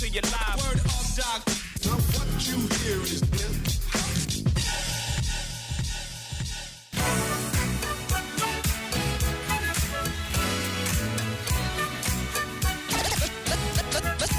To 0.00 0.08
your 0.08 0.22
live. 0.22 0.56
Word 0.56 0.80
up, 0.80 1.14
doc. 1.14 1.44
Now 1.84 2.00
what 2.16 2.28
you 2.48 2.56
hear 2.80 3.02
is 3.04 3.20
this. 3.20 3.80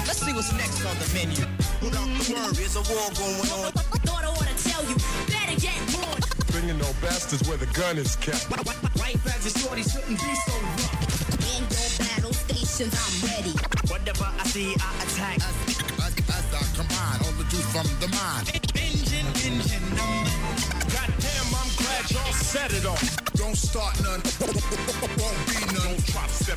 Let's 0.04 0.18
see 0.18 0.32
what's 0.32 0.52
next 0.54 0.84
on 0.84 0.98
the 0.98 1.06
menu. 1.14 1.46
Put 1.78 1.94
out 1.94 2.08
the 2.10 2.34
word. 2.34 2.54
There's 2.56 2.74
a 2.74 2.82
war 2.82 3.08
going 3.14 3.50
on. 3.54 3.70
Thought 4.02 4.24
I 4.24 4.30
wanna 4.34 4.56
tell 4.58 4.82
you, 4.90 4.96
better 5.30 5.60
get 5.60 5.78
more. 5.92 6.18
Bringing 6.50 6.78
no 6.78 6.90
bastards 7.00 7.48
where 7.48 7.56
the 7.58 7.66
gun 7.66 7.98
is 7.98 8.16
kept. 8.16 8.50
White 8.98 9.24
bags 9.24 9.46
and 9.46 9.54
shorties 9.62 9.92
shouldn't 9.92 10.18
be 10.18 10.34
so 10.34 10.52
rough. 10.58 11.30
In 11.54 11.62
your 11.70 12.08
battle 12.08 12.32
stations, 12.32 12.94
I'm 12.98 13.30
ready. 13.30 13.71
Whatever 14.02 14.32
I 14.36 14.44
see, 14.48 14.74
I 14.80 15.02
attack. 15.04 15.36
As, 15.36 16.12
as 16.28 16.54
I 16.54 16.62
combine 16.74 17.20
all 17.24 17.38
the 17.38 17.44
juice 17.44 17.70
from 17.70 17.86
the 18.00 18.08
mind. 18.08 18.50
Engine, 18.74 19.26
engine 19.46 19.88
number. 19.94 20.30
Goddamn, 20.90 21.54
I'm 21.54 21.70
glad 21.76 22.10
y'all 22.10 22.32
set 22.32 22.72
it 22.72 22.84
off. 22.84 23.11
Don't 23.52 23.58
start 23.58 24.02
none. 24.02 24.22
Won't 25.20 25.46
be 25.46 25.60
none. 25.76 25.92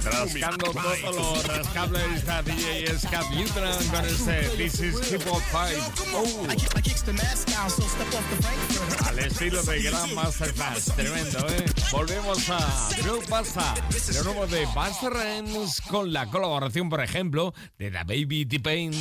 Rascando 0.05 0.71
todo 0.71 1.11
lo 1.11 1.41
rascable 1.43 1.99
está 2.15 2.41
DJ 2.41 2.97
Scott 2.97 3.29
Newton 3.31 3.87
con 3.91 4.05
este 4.05 4.47
This 4.55 4.79
is 4.79 5.11
Hip 5.11 5.27
Hop 5.27 5.41
5. 5.51 5.75
Oh, 6.13 6.47
I, 6.49 6.55
kick, 6.55 6.77
I 6.77 6.81
kicks 6.81 7.01
the 7.03 7.11
mask 7.11 7.47
down, 7.49 7.69
so 7.69 7.81
step 7.83 8.07
off 8.13 8.29
the 8.29 8.41
Frankfurt. 8.41 9.07
al 9.07 9.19
estilo 9.19 9.61
de 9.63 9.81
Gran 9.81 10.15
Masterclass. 10.15 10.85
Tremendo, 10.95 11.49
¿eh? 11.49 11.65
Volvemos 11.91 12.49
a 12.49 12.89
Group 13.03 13.27
Basta. 13.27 13.73
De 14.13 14.23
nuevo 14.23 14.47
de 14.47 14.65
Busta 14.67 15.09
Rhymes 15.09 15.81
con 15.89 16.13
la 16.13 16.27
colaboración, 16.27 16.89
por 16.89 17.01
ejemplo, 17.03 17.53
de 17.77 17.91
The 17.91 18.03
Baby 18.05 18.45
T-Pain. 18.45 18.93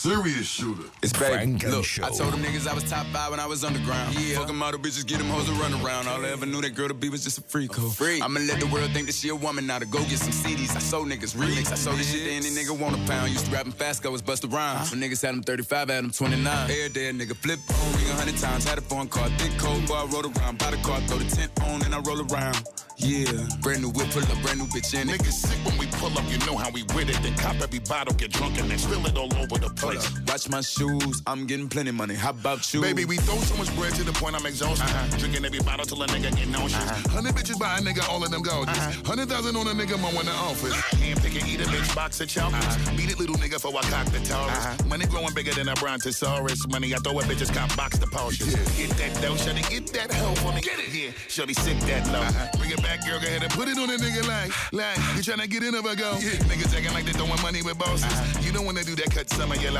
Shooter. 0.00 0.14
Serious 0.22 0.48
shooter. 0.48 0.84
It's 1.02 1.12
baby. 1.12 1.34
Frank 1.34 1.62
and 1.64 1.72
Look, 1.74 1.84
Show. 1.84 2.04
I 2.04 2.08
told 2.10 2.32
them 2.32 2.42
niggas 2.42 2.66
I 2.66 2.72
was 2.72 2.84
top 2.84 3.06
five 3.08 3.32
when 3.32 3.40
I 3.40 3.46
was 3.46 3.64
underground. 3.64 4.14
Yeah. 4.18 4.38
Fuck 4.38 4.48
'em 4.48 4.62
all 4.62 4.72
the 4.72 4.78
bitches, 4.78 5.06
get 5.06 5.18
them 5.18 5.28
hoes 5.28 5.44
to 5.46 5.52
run 5.52 5.74
around. 5.84 6.08
All 6.08 6.24
I 6.24 6.30
ever 6.30 6.46
knew 6.46 6.62
that 6.62 6.74
girl 6.74 6.88
to 6.88 6.94
be 6.94 7.10
was 7.10 7.22
just 7.22 7.36
a 7.38 7.42
freak. 7.42 7.74
hoe. 7.74 7.90
freak. 7.90 8.22
I'ma 8.22 8.40
let 8.40 8.60
the 8.60 8.66
world 8.68 8.90
think 8.92 9.06
that 9.08 9.14
she 9.14 9.28
a 9.28 9.34
woman 9.34 9.66
now 9.66 9.78
to 9.78 9.84
go 9.84 9.98
get 10.04 10.18
some 10.18 10.32
CDs. 10.32 10.74
I 10.74 10.78
sold 10.78 11.08
niggas 11.08 11.36
remix. 11.36 11.70
I 11.70 11.74
sold 11.74 11.98
this 11.98 12.10
shit 12.10 12.24
to 12.24 12.30
any 12.30 12.48
nigga 12.48 12.78
want 12.78 12.96
a 12.96 13.06
pound. 13.06 13.30
Used 13.30 13.46
to 13.46 13.52
rapping 13.52 13.72
fast, 13.72 14.02
go 14.02 14.10
was 14.10 14.22
bust 14.22 14.44
around. 14.44 14.88
When 14.90 15.00
niggas 15.00 15.20
had 15.20 15.34
them 15.34 15.42
35, 15.42 15.90
I 15.90 15.92
had 15.94 16.04
them 16.04 16.10
29. 16.12 16.70
Every 16.70 16.88
day 16.88 17.08
a 17.10 17.12
nigga 17.12 17.36
flip 17.36 17.60
on, 17.68 17.92
ring 17.96 18.08
a 18.08 18.14
hundred 18.14 18.38
times. 18.38 18.64
Had 18.64 18.78
a 18.78 18.80
phone 18.80 19.08
call, 19.08 19.28
thick 19.36 19.52
cold, 19.58 19.86
boy, 19.86 19.94
I 19.96 20.04
rode 20.06 20.34
around. 20.34 20.58
Buy 20.58 20.70
the 20.70 20.78
car, 20.78 21.00
throw 21.02 21.18
the 21.18 21.28
tent 21.28 21.52
on, 21.64 21.82
and 21.84 21.94
I 21.94 22.00
roll 22.00 22.20
around. 22.32 22.56
Yeah, 23.02 23.32
brand 23.62 23.80
new 23.80 23.88
whip, 23.88 24.10
pull 24.10 24.22
up, 24.22 24.42
brand 24.42 24.58
new 24.58 24.66
bitch 24.66 24.92
in 24.92 25.08
it. 25.08 25.18
Niggas 25.18 25.32
sick 25.32 25.58
when 25.64 25.78
we 25.78 25.86
pull 25.86 26.12
up, 26.18 26.24
you 26.28 26.36
know 26.44 26.56
how 26.56 26.70
we 26.70 26.82
with 26.94 27.08
it. 27.08 27.16
Then 27.22 27.34
cop 27.34 27.56
every 27.60 27.78
bottle, 27.78 28.12
get 28.14 28.30
drunk, 28.30 28.58
and 28.60 28.70
then 28.70 28.78
spill 28.78 29.04
it 29.06 29.16
all 29.16 29.32
over 29.40 29.56
the 29.56 29.70
place. 29.70 29.89
Watch 30.28 30.48
my 30.48 30.60
shoes, 30.60 31.22
I'm 31.26 31.46
getting 31.46 31.68
plenty 31.68 31.90
money. 31.90 32.14
How 32.14 32.30
about 32.30 32.72
you? 32.72 32.80
Baby, 32.80 33.04
we 33.04 33.16
throw 33.16 33.36
so 33.36 33.56
much 33.56 33.74
bread 33.76 33.92
to 33.94 34.04
the 34.04 34.12
point 34.12 34.36
I'm 34.36 34.46
exhausted. 34.46 34.84
Uh-huh. 34.84 35.18
Drinking 35.18 35.44
every 35.44 35.60
bottle 35.60 35.84
till 35.84 36.02
a 36.02 36.06
nigga 36.06 36.36
get 36.36 36.48
nauseous. 36.48 36.74
Uh-huh. 36.74 37.08
Hundred 37.10 37.34
bitches 37.34 37.58
by 37.58 37.78
a 37.78 37.80
nigga, 37.80 38.08
all 38.08 38.22
of 38.22 38.30
them 38.30 38.42
gorgeous. 38.42 38.78
Uh-huh. 38.78 39.02
Hundred 39.04 39.28
thousand 39.28 39.56
on 39.56 39.66
a 39.66 39.72
nigga, 39.72 40.00
mo 40.00 40.08
in 40.20 40.26
the 40.26 40.32
office. 40.32 40.80
Can't 41.00 41.20
pick 41.20 41.34
and 41.40 41.48
eat 41.48 41.60
a 41.60 41.64
bitch, 41.64 41.94
box 41.94 42.20
of 42.20 42.28
chocolates. 42.28 42.76
Beat 42.90 43.10
it, 43.10 43.18
little 43.18 43.36
nigga, 43.36 43.60
for 43.60 43.76
I 43.76 43.82
cock 43.90 44.06
the 44.12 44.20
Taurus. 44.20 44.86
Money 44.86 45.06
growing 45.06 45.34
bigger 45.34 45.52
than 45.52 45.68
a 45.68 45.74
brontosaurus. 45.74 46.68
Money 46.68 46.94
I 46.94 46.98
throw 46.98 47.18
at 47.18 47.26
bitches, 47.26 47.52
cop 47.52 47.74
box 47.76 47.98
the 47.98 48.06
Porsches. 48.06 48.54
Get 48.76 48.90
that 48.98 49.20
dough, 49.20 49.36
shorty, 49.36 49.62
get 49.62 49.86
that 49.94 50.12
hoe 50.12 50.34
for 50.36 50.52
me. 50.52 50.60
Get 50.60 50.78
it 50.78 50.86
here, 50.86 51.12
shorty, 51.28 51.54
sick 51.54 51.78
that 51.90 52.06
low. 52.12 52.22
Bring 52.58 52.70
it 52.70 52.82
back, 52.82 53.04
girl, 53.04 53.18
go 53.18 53.26
ahead 53.26 53.42
and 53.42 53.52
put 53.52 53.66
it 53.68 53.76
on 53.78 53.90
a 53.90 53.96
nigga 53.96 54.22
like, 54.28 54.52
like 54.72 54.96
you 55.16 55.22
tryna 55.26 55.48
get 55.50 55.62
in 55.62 55.74
of 55.74 55.84
a 55.84 55.96
go. 55.96 56.12
Yeah. 56.20 56.38
Niggas 56.46 56.76
acting 56.76 56.94
like 56.94 57.04
they 57.04 57.12
throwing 57.12 57.42
money 57.42 57.62
with 57.62 57.78
bosses. 57.78 58.14
You 58.44 58.52
don't 58.52 58.64
wanna 58.64 58.84
do 58.84 58.94
that, 58.94 59.10
cut 59.10 59.28
some 59.30 59.50
of 59.50 59.60
your 59.60 59.72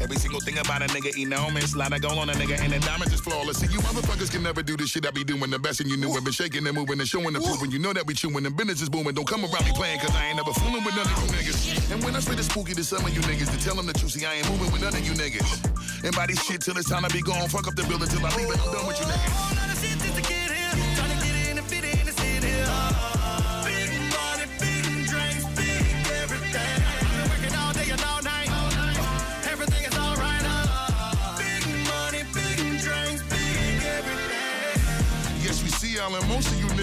Every 0.00 0.16
single 0.16 0.40
thing 0.40 0.58
about 0.58 0.82
a 0.82 0.86
nigga 0.86 1.16
enormous. 1.18 1.76
Lot 1.76 1.92
of 1.92 2.00
gold 2.00 2.18
on 2.18 2.30
a 2.30 2.32
nigga, 2.32 2.58
and 2.60 2.72
the 2.72 2.80
diamonds 2.80 3.12
is 3.12 3.20
flawless. 3.20 3.58
See, 3.58 3.70
you 3.72 3.78
motherfuckers 3.80 4.30
can 4.30 4.42
never 4.42 4.62
do 4.62 4.76
this 4.76 4.90
shit 4.90 5.06
I 5.06 5.10
be 5.10 5.24
doing 5.24 5.50
the 5.50 5.58
best, 5.58 5.80
and 5.80 5.90
you 5.90 5.96
knew 5.96 6.16
it. 6.16 6.24
Been 6.24 6.32
shaking 6.32 6.66
and 6.66 6.74
moving 6.74 6.98
and 6.98 7.08
showing 7.08 7.34
and 7.34 7.44
proving. 7.44 7.70
You 7.70 7.78
know 7.78 7.92
that 7.92 8.06
we 8.06 8.14
chewing 8.14 8.46
and 8.46 8.56
business 8.56 8.80
is 8.80 8.88
booming. 8.88 9.14
Don't 9.14 9.28
come 9.28 9.44
around 9.44 9.64
me 9.64 9.72
playing, 9.74 10.00
cause 10.00 10.14
I 10.16 10.28
ain't 10.28 10.36
never 10.36 10.52
fooling 10.52 10.84
with 10.84 10.96
none 10.96 11.06
of 11.06 11.16
you 11.22 11.28
niggas. 11.36 11.92
And 11.92 12.02
when 12.02 12.16
I 12.16 12.20
spit 12.20 12.38
the 12.38 12.42
spooky 12.42 12.74
to 12.74 12.84
some 12.84 13.04
of 13.04 13.14
you 13.14 13.20
niggas, 13.22 13.50
to 13.52 13.62
tell 13.62 13.74
them 13.74 13.86
the 13.86 13.92
truth, 13.92 14.12
see, 14.12 14.24
I 14.24 14.34
ain't 14.34 14.48
moving 14.50 14.72
with 14.72 14.82
none 14.82 14.94
of 14.94 15.04
you 15.04 15.12
niggas. 15.12 16.04
And 16.04 16.14
by 16.16 16.26
this 16.26 16.42
shit 16.42 16.62
till 16.62 16.76
it's 16.78 16.88
time 16.88 17.02
to 17.04 17.10
be 17.12 17.20
gone, 17.20 17.48
fuck 17.48 17.68
up 17.68 17.74
the 17.74 17.84
building 17.84 18.08
till 18.08 18.24
I 18.24 18.34
leave 18.36 18.48
it. 18.48 18.58
I'm 18.64 18.72
done 18.72 18.86
with 18.86 18.98
you 18.98 19.06
niggas. 19.06 19.73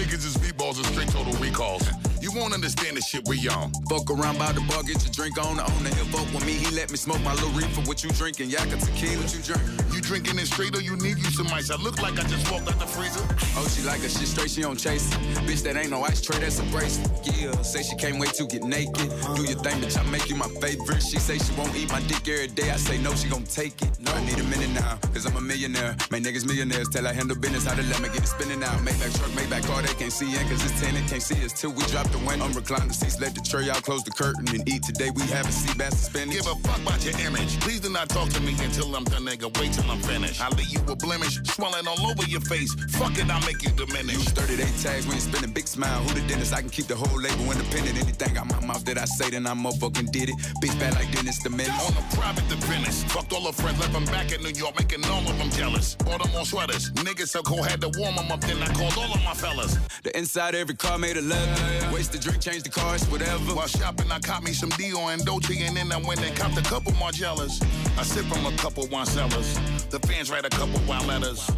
Niggas 0.02 0.26
is 0.26 0.36
meatballs 0.38 0.76
and 0.78 0.86
straight 0.86 1.08
total 1.08 1.32
recalls. 1.34 2.01
You 2.32 2.40
won't 2.40 2.54
understand 2.54 2.96
the 2.96 3.02
shit 3.02 3.28
we 3.28 3.46
on. 3.48 3.70
Fuck 3.90 4.08
around 4.08 4.38
by 4.38 4.52
the 4.52 4.62
bar, 4.62 4.82
get 4.82 5.04
your 5.04 5.12
drink 5.12 5.36
on. 5.36 5.58
The 5.58 5.64
owner 5.64 5.92
here 5.92 6.08
fuck 6.08 6.24
with 6.32 6.46
me. 6.46 6.54
He 6.54 6.74
let 6.74 6.90
me 6.90 6.96
smoke 6.96 7.20
my 7.20 7.34
little 7.34 7.50
reefer. 7.50 7.82
What 7.82 8.02
you 8.02 8.08
drinking? 8.10 8.48
Yakka 8.48 8.80
tequila. 8.80 9.20
What 9.20 9.36
you 9.36 9.42
drink? 9.42 9.60
You 9.92 10.00
drinking 10.00 10.38
it 10.38 10.46
straight 10.46 10.74
or 10.74 10.80
you 10.80 10.96
need 10.96 11.18
you 11.18 11.28
some 11.28 11.48
ice? 11.48 11.70
I 11.70 11.76
look 11.76 12.00
like 12.00 12.18
I 12.18 12.22
just 12.24 12.50
walked 12.50 12.72
out 12.72 12.80
the 12.80 12.86
freezer. 12.86 13.20
Oh, 13.60 13.68
she 13.68 13.82
like 13.84 14.00
a 14.00 14.08
shit 14.08 14.26
straight, 14.26 14.50
she 14.50 14.62
don't 14.62 14.78
chase. 14.78 15.12
Bitch, 15.44 15.62
that 15.64 15.76
ain't 15.76 15.90
no 15.90 16.02
ice 16.04 16.22
tray, 16.22 16.38
that's 16.38 16.58
a 16.58 16.62
bracelet. 16.72 17.12
Yeah, 17.22 17.52
say 17.60 17.82
she 17.82 17.96
can't 17.96 18.18
wait 18.18 18.32
to 18.40 18.46
get 18.46 18.64
naked. 18.64 19.12
Do 19.36 19.44
your 19.44 19.60
thing, 19.60 19.76
bitch, 19.84 20.00
I 20.00 20.02
make 20.08 20.30
you 20.30 20.36
my 20.36 20.48
favorite. 20.56 21.02
She 21.02 21.18
say 21.18 21.36
she 21.36 21.52
won't 21.52 21.76
eat 21.76 21.92
my 21.92 22.00
dick 22.08 22.26
every 22.26 22.48
day. 22.48 22.70
I 22.70 22.76
say 22.76 22.96
no, 22.96 23.14
she 23.14 23.28
gon' 23.28 23.44
take 23.44 23.76
it. 23.82 24.00
No, 24.00 24.10
I 24.10 24.24
need 24.24 24.38
a 24.38 24.44
minute 24.44 24.72
now, 24.72 24.96
cause 25.12 25.26
I'm 25.26 25.36
a 25.36 25.40
millionaire. 25.42 25.94
Make 26.10 26.24
niggas 26.24 26.46
millionaires, 26.46 26.88
tell 26.88 27.06
I 27.06 27.12
handle 27.12 27.36
business, 27.36 27.66
how 27.66 27.74
to 27.74 27.82
let 27.82 28.00
me 28.00 28.08
get 28.08 28.24
it 28.24 28.28
spinning 28.28 28.64
out. 28.64 28.82
Make 28.82 28.98
back 28.98 29.12
truck, 29.12 29.34
make 29.36 29.50
back 29.50 29.64
car, 29.64 29.82
they 29.82 29.92
can't 30.00 30.12
see 30.12 30.32
in, 30.32 30.48
cause 30.48 30.64
it's 30.64 30.80
tenant. 30.80 31.06
Can't 31.10 31.22
see 31.22 31.44
us 31.44 31.52
till 31.52 31.72
we 31.72 31.84
drop 31.92 32.08
the 32.08 32.21
window. 32.26 32.44
I'm 32.44 32.52
reclining 32.52 32.88
the 32.88 32.94
seats, 32.94 33.20
let 33.20 33.34
the 33.34 33.40
tray 33.40 33.70
out, 33.70 33.82
close 33.82 34.02
the 34.04 34.10
curtain, 34.10 34.48
and 34.48 34.68
eat 34.68 34.82
today. 34.82 35.10
We 35.14 35.22
have 35.34 35.48
a 35.48 35.52
sea 35.52 35.74
bass 35.76 36.06
spinach. 36.06 36.34
Give 36.34 36.46
a 36.46 36.54
fuck 36.66 36.80
about 36.80 37.04
your 37.04 37.18
image. 37.26 37.60
Please 37.60 37.80
do 37.80 37.90
not 37.90 38.08
talk 38.08 38.28
to 38.30 38.40
me 38.40 38.52
until 38.62 38.94
I'm 38.94 39.04
done, 39.04 39.24
nigga. 39.24 39.48
Wait 39.58 39.72
till 39.72 39.90
I'm 39.90 40.00
finished. 40.00 40.40
I'll 40.40 40.52
leave 40.52 40.70
you 40.70 40.80
a 40.88 40.96
blemish, 40.96 41.40
swelling 41.44 41.86
all 41.86 42.00
over 42.06 42.24
your 42.24 42.40
face. 42.42 42.72
Fuck 42.98 43.18
it, 43.18 43.30
I'll 43.30 43.44
make 43.46 43.62
you 43.62 43.70
diminish. 43.70 44.14
Use 44.14 44.30
38 44.30 44.58
tags 44.82 45.06
when 45.06 45.16
you 45.16 45.20
spend 45.20 45.44
a 45.44 45.48
big 45.48 45.66
smile. 45.66 46.00
Who 46.02 46.14
the 46.20 46.26
dentist? 46.28 46.54
I 46.54 46.60
can 46.60 46.70
keep 46.70 46.86
the 46.86 46.96
whole 46.96 47.20
label 47.20 47.50
independent. 47.50 47.98
Anything 47.98 48.36
out 48.38 48.46
my 48.46 48.60
mouth 48.64 48.84
that 48.84 48.98
I 48.98 49.04
say, 49.04 49.30
then 49.30 49.46
I 49.46 49.54
motherfucking 49.54 50.12
did 50.12 50.30
it. 50.30 50.36
Bitch 50.62 50.78
bad 50.78 50.94
like 50.94 51.10
Dennis 51.12 51.42
the 51.42 51.50
Menace. 51.50 51.86
On 51.86 51.92
a 51.96 52.16
private 52.16 52.48
to 52.48 52.56
Venice. 52.66 53.04
Fucked 53.04 53.32
all 53.32 53.46
her 53.46 53.52
friends, 53.52 53.78
left 53.80 53.92
them 53.92 54.04
back 54.06 54.32
in 54.32 54.42
New 54.42 54.50
York, 54.50 54.78
making 54.78 55.04
all 55.06 55.26
of 55.28 55.38
them 55.38 55.50
jealous. 55.50 55.96
Bought 55.96 56.22
them 56.22 56.32
more 56.32 56.44
sweaters. 56.44 56.90
Niggas 56.92 57.28
so 57.28 57.42
cold, 57.42 57.66
had 57.66 57.80
to 57.80 57.90
warm 57.98 58.16
them 58.16 58.30
up, 58.30 58.40
then 58.42 58.62
I 58.62 58.66
called 58.72 58.96
all 58.96 59.12
of 59.12 59.22
my 59.24 59.34
fellas. 59.34 59.78
The 60.02 60.16
inside 60.16 60.54
every 60.54 60.74
car 60.74 60.98
made 60.98 61.16
a 61.16 61.22
leather. 61.22 61.92
Waste 61.92 62.11
the 62.12 62.18
drink, 62.18 62.40
change 62.40 62.62
the 62.62 62.68
cars, 62.68 63.04
whatever. 63.08 63.54
While 63.54 63.66
shopping, 63.66 64.10
I 64.12 64.18
caught 64.20 64.42
me 64.42 64.52
some 64.52 64.70
Dior 64.70 65.12
and 65.12 65.24
Dolce, 65.24 65.58
and 65.62 65.76
then 65.76 65.90
I 65.90 65.96
went 65.96 66.22
and 66.22 66.36
copped 66.36 66.58
a 66.58 66.62
couple 66.62 66.92
Margielas. 66.92 67.62
I 67.98 68.02
sip 68.02 68.26
from 68.26 68.46
a 68.46 68.52
couple 68.56 68.86
wine 68.88 69.06
cellars. 69.06 69.58
The 69.90 69.98
fans 70.00 70.30
write 70.30 70.44
a 70.44 70.50
couple 70.50 70.80
wild 70.86 71.06
letters. 71.06 71.50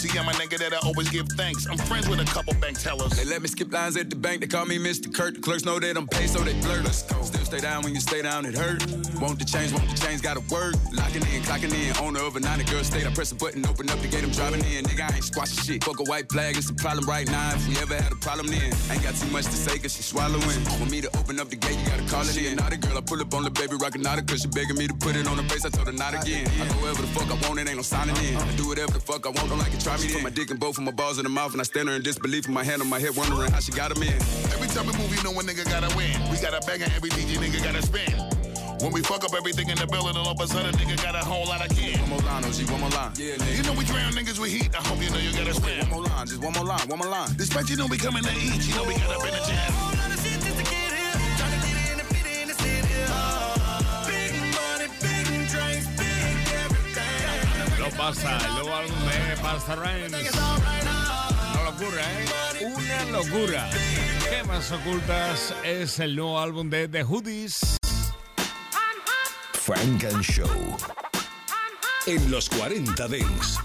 See, 0.00 0.18
I'm 0.18 0.26
a 0.26 0.32
nigga 0.32 0.56
that 0.56 0.72
I 0.72 0.78
always 0.78 1.10
give 1.10 1.28
thanks. 1.36 1.66
I'm 1.66 1.76
friends 1.76 2.08
with 2.08 2.20
a 2.20 2.24
couple 2.24 2.54
bank 2.54 2.78
tellers. 2.80 3.12
They 3.12 3.26
let 3.26 3.42
me 3.42 3.48
skip 3.48 3.70
lines 3.70 3.98
at 3.98 4.08
the 4.08 4.16
bank. 4.16 4.40
They 4.40 4.46
call 4.46 4.64
me 4.64 4.78
Mr. 4.78 5.12
Kurt. 5.12 5.34
The 5.34 5.42
clerks 5.42 5.66
know 5.66 5.78
they 5.78 5.92
don't 5.92 6.10
pay, 6.10 6.26
so 6.26 6.38
they 6.38 6.58
blurt 6.62 6.86
us. 6.86 7.04
Still 7.04 7.44
stay 7.44 7.60
down 7.60 7.82
when 7.82 7.92
you 7.92 8.00
stay 8.00 8.22
down, 8.22 8.46
it 8.46 8.54
hurt. 8.56 8.80
Want 9.20 9.38
the 9.38 9.44
change, 9.44 9.74
want 9.74 9.90
the 9.90 9.96
change, 10.00 10.22
gotta 10.22 10.40
work. 10.48 10.72
Locking 10.90 11.20
in, 11.28 11.42
clocking 11.44 11.74
in. 11.76 11.92
Owner 12.02 12.20
of 12.20 12.34
a 12.34 12.40
90 12.40 12.64
girl 12.72 12.82
state. 12.82 13.06
I 13.06 13.12
press 13.12 13.30
a 13.32 13.34
button, 13.34 13.66
open 13.66 13.90
up 13.90 14.00
the 14.00 14.08
gate, 14.08 14.24
I'm 14.24 14.30
driving 14.30 14.64
in. 14.64 14.86
Nigga, 14.86 15.04
I 15.04 15.16
ain't 15.16 15.24
squashing 15.24 15.62
shit. 15.64 15.84
Fuck 15.84 16.00
a 16.00 16.04
white 16.04 16.32
flag, 16.32 16.56
it's 16.56 16.70
a 16.70 16.74
problem 16.74 17.04
right 17.04 17.28
now. 17.28 17.52
If 17.52 17.68
we 17.68 17.76
ever 17.76 18.00
had 18.00 18.10
a 18.10 18.16
problem 18.16 18.46
then, 18.46 18.72
ain't 18.90 19.02
got 19.02 19.14
too 19.16 19.28
much 19.28 19.44
to 19.52 19.52
say, 19.52 19.76
cause 19.78 19.94
she 19.94 20.02
swallowing. 20.02 20.64
Want 20.80 20.90
me 20.90 21.02
to 21.02 21.10
open 21.18 21.38
up 21.38 21.50
the 21.50 21.56
gate, 21.56 21.76
you 21.76 21.84
gotta 21.84 22.08
call 22.08 22.22
it 22.22 22.38
in. 22.40 22.56
Not 22.56 22.72
a 22.72 22.78
girl, 22.78 22.96
I 22.96 23.02
pull 23.02 23.20
up 23.20 23.34
on 23.34 23.44
the 23.44 23.50
baby, 23.50 23.76
rockin' 23.76 24.06
out 24.06 24.16
cause 24.26 24.40
she 24.40 24.48
begging 24.48 24.78
me 24.78 24.88
to 24.88 24.94
put 24.94 25.14
it 25.14 25.28
on 25.28 25.36
the 25.36 25.44
face. 25.44 25.66
I 25.66 25.68
told 25.68 25.88
her 25.88 25.92
not 25.92 26.14
again. 26.14 26.48
I 26.56 26.64
go 26.72 26.80
wherever 26.80 27.02
the 27.02 27.12
fuck 27.12 27.28
I 27.28 27.36
want, 27.46 27.60
it 27.60 27.68
ain't 27.68 27.76
no 27.76 27.82
signing 27.82 28.16
in. 28.24 28.36
I 28.36 28.56
do 28.56 28.68
whatever 28.68 28.92
the 28.92 29.00
fuck 29.00 29.26
I 29.26 29.28
want, 29.28 29.50
don't 29.50 29.58
like 29.58 29.74
it, 29.74 29.80
try 29.96 30.06
me. 30.06 30.12
Put 30.12 30.22
my 30.22 30.30
dick 30.30 30.50
in 30.50 30.56
both 30.56 30.78
of 30.78 30.84
my 30.84 30.92
balls 30.92 31.18
in 31.18 31.24
the 31.24 31.30
mouth, 31.30 31.52
and 31.52 31.60
I 31.60 31.64
stand 31.64 31.88
there 31.88 31.96
in 31.96 32.02
disbelief 32.02 32.46
with 32.46 32.54
my 32.54 32.64
hand 32.64 32.82
on 32.82 32.88
my 32.88 32.98
head, 32.98 33.16
wondering 33.16 33.50
how 33.50 33.60
she 33.60 33.72
got 33.72 33.96
him 33.96 34.02
in. 34.02 34.14
Every 34.54 34.68
time 34.68 34.86
we 34.86 34.92
move, 34.94 35.14
you 35.14 35.22
know 35.22 35.38
a 35.38 35.42
nigga 35.42 35.64
gotta 35.64 35.94
win. 35.96 36.14
We 36.30 36.38
got 36.38 36.54
a 36.54 36.64
bag 36.66 36.82
and 36.82 36.92
every 36.92 37.10
DJ 37.10 37.38
nigga 37.38 37.62
gotta 37.62 37.82
spin. 37.82 38.14
When 38.80 38.92
we 38.92 39.02
fuck 39.02 39.24
up 39.24 39.34
everything 39.34 39.68
in 39.68 39.76
the 39.76 39.86
building, 39.86 40.16
all 40.16 40.30
of 40.30 40.40
a 40.40 40.46
sudden 40.46 40.72
nigga 40.74 40.96
got 41.02 41.14
a 41.14 41.24
whole 41.24 41.46
lot 41.46 41.64
of 41.64 41.76
kin. 41.76 41.98
One 42.00 42.10
more 42.10 42.20
line, 42.20 42.44
OG, 42.44 42.70
one 42.70 42.80
more 42.80 42.90
line. 42.90 43.12
Yeah, 43.16 43.34
nigga. 43.36 43.56
You 43.56 43.62
know 43.62 43.74
we 43.74 43.84
drown 43.84 44.12
niggas 44.12 44.38
with 44.38 44.50
heat. 44.50 44.70
I 44.74 44.82
hope 44.86 45.02
you 45.02 45.10
know 45.10 45.18
you 45.18 45.32
gotta 45.32 45.54
spin. 45.54 45.80
One 45.90 46.02
more 46.02 46.04
line, 46.04 46.26
just 46.26 46.42
one 46.42 46.52
more 46.52 46.64
line, 46.64 46.88
one 46.88 46.98
more 46.98 47.08
line. 47.08 47.30
Despite 47.36 47.68
you 47.68 47.76
know 47.76 47.86
we 47.86 47.98
coming 47.98 48.22
to 48.22 48.32
eat, 48.32 48.66
you 48.66 48.74
know 48.74 48.84
we 48.84 48.94
got 48.94 49.10
up 49.16 49.26
in 49.26 49.32
the 49.32 49.42
jam. 49.46 49.99
Pasa, 57.92 58.38
el 58.46 58.54
nuevo 58.54 58.74
álbum 58.74 58.98
de 59.00 59.34
Busta 59.42 59.76
Rhymes. 59.76 60.34
No 60.34 61.64
lo 61.64 61.70
locura, 61.70 62.02
¿eh? 62.02 62.66
Una 62.66 63.04
locura. 63.10 63.70
Gemas 64.28 64.70
ocultas 64.70 65.54
es 65.64 65.98
el 65.98 66.16
nuevo 66.16 66.38
álbum 66.38 66.68
de 66.68 66.88
The 66.88 67.02
Hoodies. 67.02 67.78
Frank 69.54 70.04
and 70.04 70.22
Show. 70.22 70.76
En 72.06 72.30
los 72.30 72.48
40 72.50 73.08
Dents. 73.08 73.58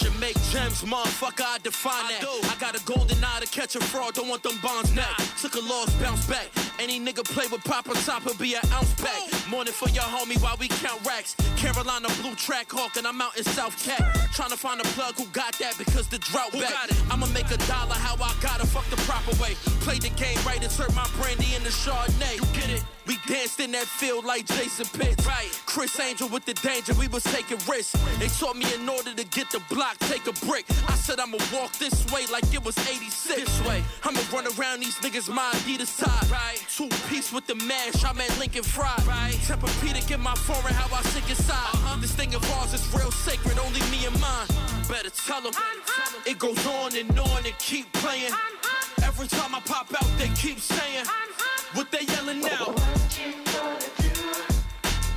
Pressure 0.00 0.19
make 0.34 0.50
gems, 0.50 0.82
motherfucker, 0.82 1.44
I 1.44 1.58
define 1.58 2.06
that. 2.08 2.24
I, 2.44 2.54
got 2.60 2.80
a 2.80 2.84
golden 2.84 3.22
eye 3.24 3.40
to 3.40 3.46
catch 3.46 3.74
a 3.74 3.80
fraud, 3.80 4.14
don't 4.14 4.28
want 4.28 4.42
them 4.42 4.58
bonds 4.62 4.94
now. 4.94 5.14
Took 5.40 5.54
a 5.56 5.60
loss, 5.60 5.92
bounce 5.94 6.26
back. 6.26 6.48
Any 6.78 7.00
nigga 7.00 7.24
play 7.24 7.46
with 7.50 7.64
Papa 7.64 7.94
Top, 8.06 8.24
will 8.24 8.34
be 8.34 8.54
an 8.54 8.62
ounce 8.72 8.92
back. 9.00 9.20
Morning 9.48 9.72
for 9.72 9.88
your 9.90 10.04
homie 10.04 10.40
while 10.42 10.56
we 10.58 10.68
count 10.68 11.04
racks. 11.06 11.34
Carolina 11.56 12.08
blue 12.20 12.34
track 12.34 12.70
hawk, 12.70 12.96
and 12.96 13.06
I'm 13.06 13.20
out 13.20 13.36
in 13.36 13.44
South 13.44 13.76
Cat. 13.84 14.00
Trying 14.32 14.50
to 14.50 14.56
find 14.56 14.80
a 14.80 14.84
plug 14.94 15.14
who 15.16 15.26
got 15.26 15.52
that 15.58 15.76
because 15.78 16.08
the 16.08 16.18
drought 16.18 16.52
back. 16.52 16.88
I'ma 17.10 17.26
make 17.26 17.50
a 17.50 17.58
dollar 17.66 17.94
how 17.94 18.14
I 18.14 18.34
gotta 18.40 18.66
fuck 18.66 18.88
the 18.90 18.96
proper 19.08 19.34
way. 19.42 19.54
Play 19.82 19.98
the 19.98 20.10
game 20.10 20.38
right, 20.46 20.62
insert 20.62 20.94
my 20.94 21.08
brandy 21.18 21.54
in 21.56 21.62
the 21.62 21.70
Chardonnay. 21.70 22.36
You 22.36 22.46
get 22.52 22.70
it? 22.70 22.84
We 23.06 23.18
danced 23.26 23.58
in 23.58 23.72
that 23.72 23.86
field 23.86 24.24
like 24.24 24.46
Jason 24.46 24.86
Pitts. 24.96 25.26
Right. 25.26 25.50
Criss 25.66 25.98
Angel 25.98 26.28
with 26.28 26.44
the 26.44 26.54
danger, 26.54 26.94
we 26.94 27.08
was 27.08 27.24
taking 27.24 27.58
risks. 27.68 27.98
They 28.18 28.28
taught 28.28 28.56
me 28.56 28.72
in 28.72 28.88
order 28.88 29.12
to 29.12 29.24
get 29.24 29.50
the 29.50 29.60
block, 29.68 29.98
take 30.00 30.19
a 30.26 30.46
brick. 30.46 30.64
I 30.88 30.94
said 30.94 31.20
I'ma 31.20 31.38
walk 31.52 31.72
this 31.72 32.04
way 32.12 32.26
like 32.32 32.52
it 32.52 32.64
was 32.64 32.76
86. 32.78 33.40
This 33.40 33.66
way. 33.66 33.82
I'ma 34.04 34.20
run 34.32 34.46
around 34.58 34.80
these 34.80 34.96
niggas, 34.96 35.32
my 35.32 35.50
Adidas 35.52 35.98
tie. 35.98 36.26
Right. 36.28 36.58
Two 36.68 36.88
piece 37.08 37.32
with 37.32 37.46
the 37.46 37.54
mash, 37.54 38.04
I'm 38.04 38.20
at 38.20 38.38
Lincoln 38.38 38.62
Fry. 38.62 38.94
Right. 39.06 39.34
Tempur-Pedic 39.46 40.10
in 40.12 40.20
my 40.20 40.34
foreign, 40.34 40.74
how 40.74 40.94
I 40.94 41.02
sink 41.02 41.28
inside. 41.30 41.54
Uh-huh. 41.54 42.00
This 42.00 42.12
thing 42.12 42.34
of 42.34 42.42
ours 42.52 42.74
is 42.74 42.86
real 42.94 43.10
sacred, 43.10 43.58
only 43.58 43.80
me 43.90 44.06
and 44.06 44.18
mine. 44.20 44.48
Better 44.88 45.10
tell 45.10 45.40
them. 45.40 45.52
Uh-huh. 45.54 46.20
It 46.26 46.38
goes 46.38 46.64
on 46.66 46.96
and 46.96 47.18
on 47.18 47.46
and 47.46 47.58
keep 47.58 47.92
playing. 47.94 48.32
Uh-huh. 48.32 49.06
Every 49.06 49.28
time 49.28 49.54
I 49.54 49.60
pop 49.60 49.88
out, 49.94 50.08
they 50.18 50.28
keep 50.28 50.60
saying 50.60 51.06
uh-huh. 51.06 51.70
what 51.74 51.90
they 51.90 52.04
yelling 52.12 52.40
now. 52.40 52.74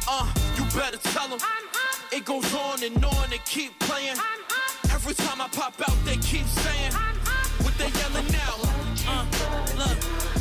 Uh, 0.08 0.32
you 0.58 0.64
better 0.78 0.98
tell 0.98 1.28
them. 1.28 1.40
It 2.12 2.26
goes 2.26 2.54
on 2.54 2.84
and 2.84 3.04
on 3.04 3.34
and 3.34 3.44
keep 3.46 3.78
playing. 3.80 4.16
Every 5.06 5.16
time 5.16 5.42
I 5.42 5.50
pop 5.50 5.74
out, 5.82 6.06
they 6.06 6.16
keep 6.16 6.46
saying 6.46 6.94
what 7.62 7.78
they 7.78 7.90
yelling 7.90 8.26
now. 8.32 8.56
Uh, 9.06 9.26
look. 9.78 10.33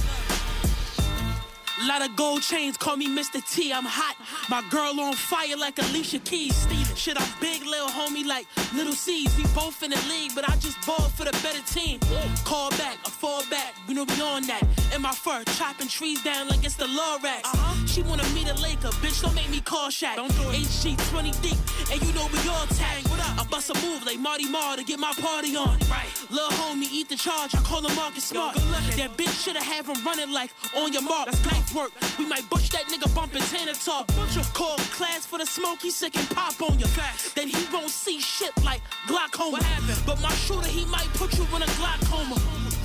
Lot 1.86 2.02
of 2.08 2.14
gold 2.14 2.42
chains, 2.42 2.76
call 2.76 2.96
me 2.96 3.08
Mr. 3.08 3.42
T. 3.44 3.72
I'm 3.72 3.84
hot. 3.84 4.14
My 4.48 4.62
girl 4.70 5.00
on 5.00 5.14
fire 5.14 5.56
like 5.56 5.78
Alicia 5.80 6.20
Keys. 6.20 6.54
Steven. 6.54 6.94
Shit, 6.94 7.20
I'm 7.20 7.28
big, 7.40 7.64
little 7.66 7.88
homie 7.88 8.24
like 8.24 8.46
Little 8.72 8.92
C's. 8.92 9.36
We 9.36 9.42
both 9.54 9.82
in 9.82 9.90
the 9.90 10.00
league, 10.08 10.32
but 10.34 10.48
I 10.48 10.54
just 10.56 10.78
ball 10.86 11.08
for 11.16 11.24
the 11.24 11.32
better 11.42 11.60
team. 11.66 11.98
Call 12.44 12.70
back, 12.70 12.98
I 13.04 13.10
fall 13.10 13.42
back, 13.50 13.74
you 13.88 13.94
know 13.94 14.04
we 14.04 14.22
on 14.22 14.42
that. 14.46 14.62
In 14.94 15.02
my 15.02 15.10
fur, 15.10 15.42
chopping 15.58 15.88
trees 15.88 16.22
down 16.22 16.46
like 16.48 16.64
it's 16.64 16.76
the 16.76 16.84
Lorax. 16.84 17.44
Uh-huh. 17.44 17.86
She 17.86 18.02
wanna 18.02 18.28
meet 18.30 18.48
a 18.48 18.54
Laker, 18.54 18.94
bitch, 19.02 19.20
don't 19.22 19.34
make 19.34 19.50
me 19.50 19.60
call 19.60 19.88
Shaq. 19.88 20.16
Don't 20.16 20.32
do 20.36 20.50
it. 20.50 20.62
HG 20.62 20.96
20 21.10 21.30
deep, 21.42 21.58
and 21.90 22.00
you 22.00 22.12
know 22.14 22.28
we 22.32 22.38
all 22.48 22.66
tag. 22.78 23.02
What 23.08 23.18
up? 23.20 23.40
I 23.40 23.44
bust 23.50 23.70
a 23.70 23.74
move 23.82 24.06
like 24.06 24.20
Marty 24.20 24.48
Marr 24.48 24.76
to 24.76 24.84
get 24.84 25.00
my 25.00 25.12
party 25.18 25.56
on. 25.56 25.78
Right. 25.90 26.06
Lil' 26.30 26.50
homie, 26.50 26.92
eat 26.92 27.08
the 27.08 27.16
charge, 27.16 27.54
I 27.56 27.58
call 27.58 27.84
him 27.84 27.96
Marcus 27.96 28.24
Smart. 28.24 28.54
That 28.54 29.16
bitch 29.16 29.44
shoulda 29.44 29.62
have 29.62 29.88
him 29.88 30.04
running 30.04 30.30
like 30.30 30.50
on 30.76 30.92
your 30.92 31.02
mark. 31.02 31.26
Knife 31.26 31.71
work. 31.74 31.92
We 32.18 32.26
might 32.26 32.48
bush 32.50 32.68
that 32.70 32.84
nigga 32.86 33.12
bumpin' 33.14 33.42
Tanner 33.42 33.72
talk. 33.72 34.06
Butcher 34.08 34.44
call 34.52 34.76
class 34.96 35.26
for 35.26 35.38
the 35.38 35.46
smoke, 35.46 35.80
he 35.80 35.90
sick 35.90 36.16
and 36.16 36.28
pop 36.30 36.60
on 36.62 36.78
you. 36.78 36.86
Then 37.34 37.48
he 37.48 37.64
won't 37.72 37.90
see 37.90 38.20
shit 38.20 38.52
like 38.64 38.80
glaucoma. 39.06 39.52
What 39.52 39.62
happened? 39.62 40.02
But 40.06 40.20
my 40.20 40.32
shooter, 40.34 40.68
he 40.68 40.84
might 40.86 41.08
put 41.14 41.36
you 41.36 41.44
in 41.56 41.62
a 41.62 41.70
glaucoma. 41.78 42.36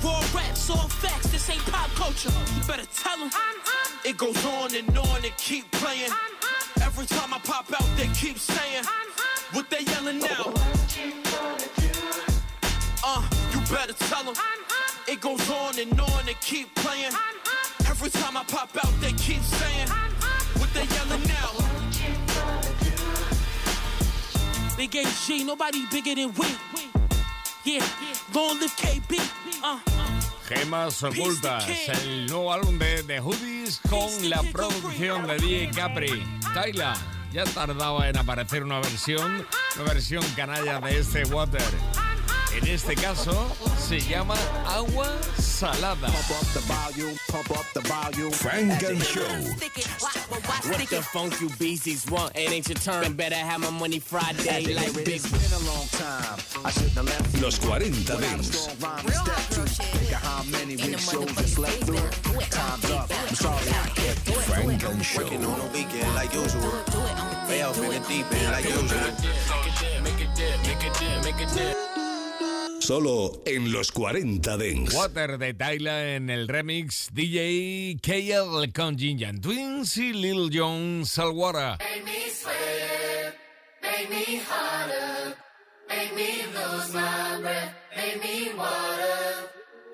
Raw 0.02 0.20
raps, 0.34 0.70
all 0.70 0.88
facts, 0.88 1.28
this 1.32 1.50
ain't 1.50 1.64
pop 1.66 1.90
culture. 1.90 2.30
You 2.54 2.62
better 2.66 2.86
tell 2.94 3.18
him. 3.18 3.30
It 4.04 4.16
goes 4.16 4.44
on 4.44 4.74
and 4.74 4.96
on 4.96 5.24
and 5.24 5.36
keep 5.36 5.70
playing. 5.72 6.10
Every 6.82 7.06
time 7.06 7.34
I 7.34 7.38
pop 7.40 7.66
out, 7.72 7.88
they 7.96 8.06
keep 8.08 8.38
saying 8.38 8.84
what 9.52 9.68
they 9.70 9.80
yelling 9.80 10.20
now. 10.20 10.52
Uh, 13.04 13.22
you 13.52 13.60
better 13.72 13.92
tell 13.92 14.24
them. 14.24 14.34
It 15.06 15.20
goes 15.20 15.50
on 15.50 15.78
and 15.78 16.00
on 16.00 16.28
and 16.28 16.40
keep 16.40 16.74
playing. 16.76 17.12
Every 18.00 18.10
time 18.10 18.36
I 18.36 18.44
pop 18.44 18.70
out, 18.76 19.00
they 19.00 19.12
keep 19.14 19.42
saying 19.42 19.88
what 20.58 20.72
they 20.72 20.84
yelling 20.84 21.20
now. 21.26 21.50
Big 24.76 24.92
HG, 24.92 25.44
nobody 25.44 25.84
bigger 25.90 26.14
than 26.14 26.32
we. 26.34 26.46
Yeah, 27.64 27.84
long 28.32 28.60
live 28.60 28.70
KB. 28.76 29.18
Uh. 29.64 29.80
Gemas 30.46 31.02
ocultas, 31.02 31.66
el 32.04 32.26
nuevo 32.26 32.52
álbum 32.52 32.78
de 32.78 33.02
The 33.02 33.18
Hoodies 33.18 33.80
con 33.90 34.30
la 34.30 34.44
producción 34.52 35.26
de 35.26 35.38
DJ 35.38 35.70
Capri. 35.72 36.24
Tyla, 36.54 36.96
ya 37.32 37.42
tardaba 37.46 38.08
en 38.08 38.16
aparecer 38.16 38.62
una 38.62 38.78
versión, 38.78 39.44
una 39.74 39.84
versión 39.92 40.22
canalla 40.36 40.78
de 40.78 41.00
este 41.00 41.24
Water. 41.24 41.60
En 42.54 42.64
este 42.68 42.94
caso 42.94 43.52
se 43.76 43.98
llama 44.00 44.36
Agua 44.68 45.12
Salada. 45.58 46.06
Funk 48.32 48.82
and 48.84 49.02
Show. 49.02 49.22
What 50.68 50.88
the 50.88 51.02
funk 51.02 51.40
you 51.40 51.50
beasties 51.58 52.08
want? 52.08 52.36
It 52.36 52.52
ain't 52.52 52.68
your 52.68 52.78
turn. 52.78 53.14
Better 53.14 53.34
have 53.34 53.60
my 53.60 53.70
money 53.70 53.98
Friday 53.98 54.72
like 54.72 54.94
big. 54.94 55.20
Been 55.20 55.52
a 55.52 55.58
long 55.66 55.86
time. 55.88 56.38
I 56.64 56.70
shouldn't 56.70 56.92
have 56.92 57.06
left. 57.06 57.42
Los 57.42 57.58
40 57.58 57.90
Dance. 58.04 58.68
how 60.12 60.44
many 60.44 60.76
weeks 60.76 61.10
shows 61.10 61.26
just 61.26 61.58
left 61.58 61.82
through. 61.82 62.08
Time's 62.50 62.90
up. 62.92 63.10
I'm 63.10 63.34
sorry. 63.34 63.64
Funk 64.46 64.84
and 64.84 65.04
Show. 65.04 65.24
Working 65.24 65.44
on 65.44 65.60
a 65.60 65.66
weekend 65.72 66.14
like 66.14 66.32
usual. 66.34 66.70
Way 67.48 67.62
off 67.62 67.78
in 67.82 67.90
the 67.90 68.00
deep 68.06 68.32
end 68.32 68.52
like 68.52 68.64
usual. 68.64 69.10
Make 70.04 70.20
it 70.20 70.30
dip, 70.36 70.62
make 70.62 70.84
it 70.84 70.94
dip, 71.00 71.24
make 71.24 71.40
it 71.40 71.52
dip. 71.52 72.07
Solo 72.88 73.42
en 73.44 73.70
los 73.70 73.92
40 73.92 74.56
Dents. 74.56 74.94
Water 74.94 75.36
de 75.36 75.52
Tyla 75.52 76.14
en 76.14 76.30
el 76.30 76.48
remix 76.48 77.10
DJ 77.12 77.98
KL 78.00 78.72
con 78.74 78.96
Jinjan 78.96 79.42
Twins 79.42 79.94
y 79.98 80.14
Lil 80.14 80.48
Jon 80.50 81.04
Salwara. 81.04 81.76
Make 81.80 82.02
me 82.06 82.30
sweat, 82.30 83.34
make 83.82 84.08
me 84.08 84.40
harder, 84.40 85.36
make 85.86 86.14
me 86.14 86.44
lose 86.54 86.94
my 86.94 87.40
breath, 87.42 87.74
make 87.94 88.22
me 88.22 88.54
water, 88.56 89.50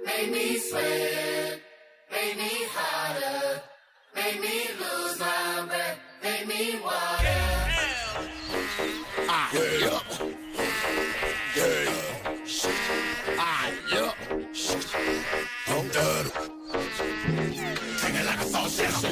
make 0.07 0.31
me 0.31 0.57
sweat, 0.61 1.61
make 2.13 2.37
me 2.37 2.65
harder, 2.77 3.61
make 4.15 4.41
me 4.41 4.69
lose 4.79 5.19
my 5.19 5.67
breath, 5.67 5.99
make 6.23 6.47
me 6.47 6.79
water. 6.81 7.43
Ah, 9.29 9.51
yeah. 9.53 10.44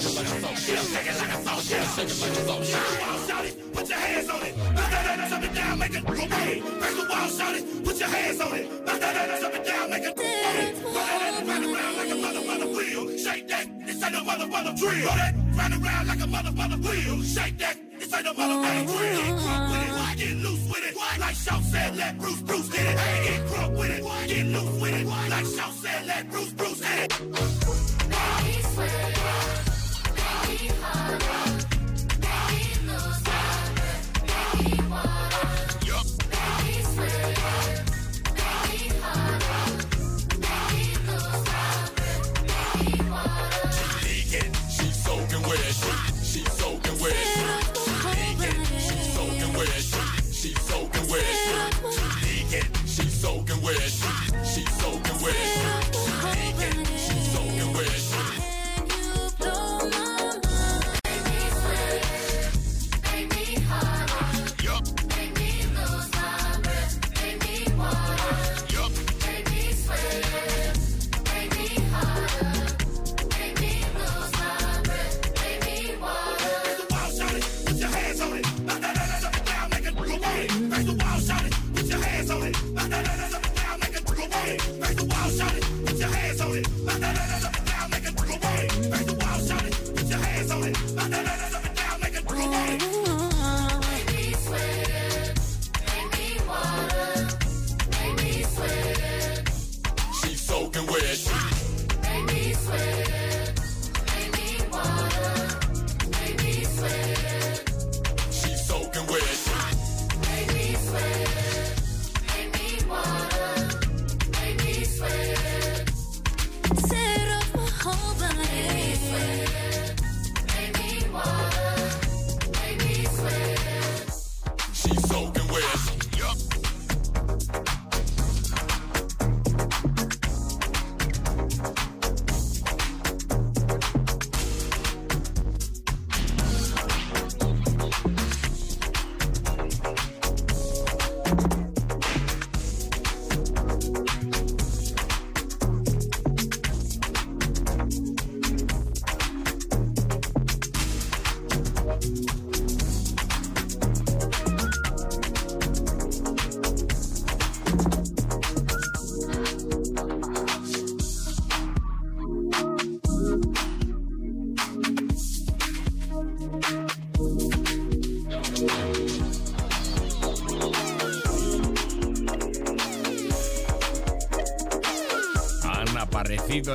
Like 0.05 0.27
a 0.27 0.41
salt 0.41 0.59
shaker. 0.59 0.83
Take 0.83 1.07
it 1.07 1.17
like 1.19 1.33
a 1.33 1.39
shaker. 1.63 1.85
Take 1.95 2.39
it 2.39 2.47
like 2.47 2.61
a 2.61 2.65
shaker. 2.65 3.27
Shout 3.27 3.45
it. 3.45 3.73
Put 3.73 3.89
your 3.89 3.99
hands 3.99 4.29
on 4.31 4.43
it. 4.43 4.57
Knock 4.57 4.91
that 4.91 5.19
ass 5.21 5.33
up 5.33 5.43
and 5.43 5.55
down. 5.55 5.79
Make 5.79 5.95
it 5.95 6.05
go 6.05 6.15
bang. 6.15 6.61
Break 6.81 6.95
the 6.97 7.07
wall. 7.11 7.29
Shout 7.29 7.55
it. 7.57 7.85
Put 7.85 7.99
your 7.99 8.09
hands 8.09 8.41
on 8.41 8.55
it. 8.55 8.87
Knock 8.87 9.01
that 9.01 9.31
ass 9.31 9.43
up 9.43 9.55
and 9.55 9.65
down. 9.65 9.91
Make 9.91 10.03
it 10.05 10.17
go 10.17 10.23
bang. 10.23 10.83
Roll 10.83 10.95
that 10.95 11.23
ass 11.23 11.47
round 11.49 11.65
around 11.65 11.97
like 11.97 12.11
a 12.11 12.17
mother 12.17 12.43
mother 12.47 12.67
wheel. 12.67 13.19
Shake 13.19 13.49
that. 13.49 13.67
This 13.87 14.03
ain't 14.03 14.13
no 14.13 14.25
mother 14.25 14.47
mother 14.47 14.73
drill. 14.77 15.07
Roll 15.07 15.17
that 15.17 15.35
round 15.57 15.75
around 15.75 16.07
like 16.09 16.21
a 16.21 16.27
mother 16.27 16.53
mother 16.53 16.77
wheel. 16.77 17.23
Shake 17.23 17.59
that. 17.59 17.77
This 17.99 18.13
ain't 18.15 18.25
no 18.25 18.33
mother 18.35 18.59
mother 18.59 18.85
drill. 18.87 19.23
Get 19.23 19.37
crunk 19.43 19.71
with 19.71 19.87
it. 19.87 20.19
Get 20.19 20.37
loose 20.45 20.65
with 20.69 20.85
it. 20.89 20.97
Like 21.19 21.35
Shaw 21.35 21.61
said, 21.61 21.97
let 21.97 22.19
Bruce 22.19 22.43
Bruce 22.43 22.75
hit 22.75 22.87
it. 22.87 22.97
Get 22.97 23.47
crunk 23.51 23.79
with 23.79 23.91
it. 23.91 24.03
Get 24.29 24.47
loose 24.47 24.81
with 24.81 24.95
it. 24.95 25.07
Like 25.07 25.47
Shaw 25.47 25.71
said, 25.71 25.82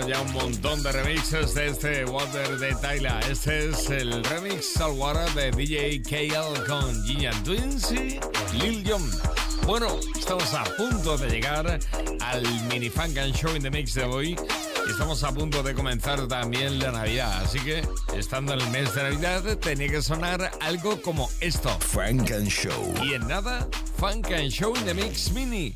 ya 0.07 0.21
un 0.21 0.31
montón 0.31 0.81
de 0.83 0.91
remixes 0.91 1.53
de 1.53 1.67
este 1.67 2.05
Water 2.05 2.57
de 2.57 2.73
Tyla. 2.75 3.19
Este 3.29 3.69
es 3.69 3.89
el 3.89 4.23
remix 4.23 4.73
Salwara 4.73 5.25
de 5.31 5.51
DJ 5.51 6.01
KL 6.01 6.65
con 6.65 7.03
Gillian 7.03 7.43
Twins 7.43 7.91
y 7.91 8.19
Lil 8.57 8.89
Jon. 8.89 9.11
Bueno, 9.65 9.99
estamos 10.17 10.53
a 10.53 10.63
punto 10.75 11.17
de 11.17 11.29
llegar 11.29 11.79
al 12.21 12.43
mini 12.69 12.89
funk 12.89 13.17
and 13.17 13.35
show 13.35 13.53
in 13.53 13.61
the 13.61 13.69
mix 13.69 13.93
de 13.95 14.05
hoy. 14.05 14.37
Y 14.87 14.91
estamos 14.91 15.23
a 15.23 15.33
punto 15.33 15.61
de 15.61 15.73
comenzar 15.73 16.25
también 16.27 16.79
la 16.79 16.91
Navidad. 16.91 17.43
Así 17.43 17.59
que, 17.59 17.85
estando 18.15 18.53
en 18.53 18.61
el 18.61 18.69
mes 18.69 18.93
de 18.95 19.03
Navidad, 19.03 19.57
tenía 19.57 19.89
que 19.89 20.01
sonar 20.01 20.51
algo 20.61 21.01
como 21.01 21.29
esto. 21.41 21.69
Funk 21.81 22.31
and 22.31 22.47
Show. 22.47 22.93
Y 23.03 23.13
en 23.13 23.27
nada, 23.27 23.67
Funk 23.97 24.31
and 24.31 24.49
Show 24.49 24.73
in 24.77 24.85
the 24.85 24.93
Mix 24.93 25.31
Mini. 25.31 25.75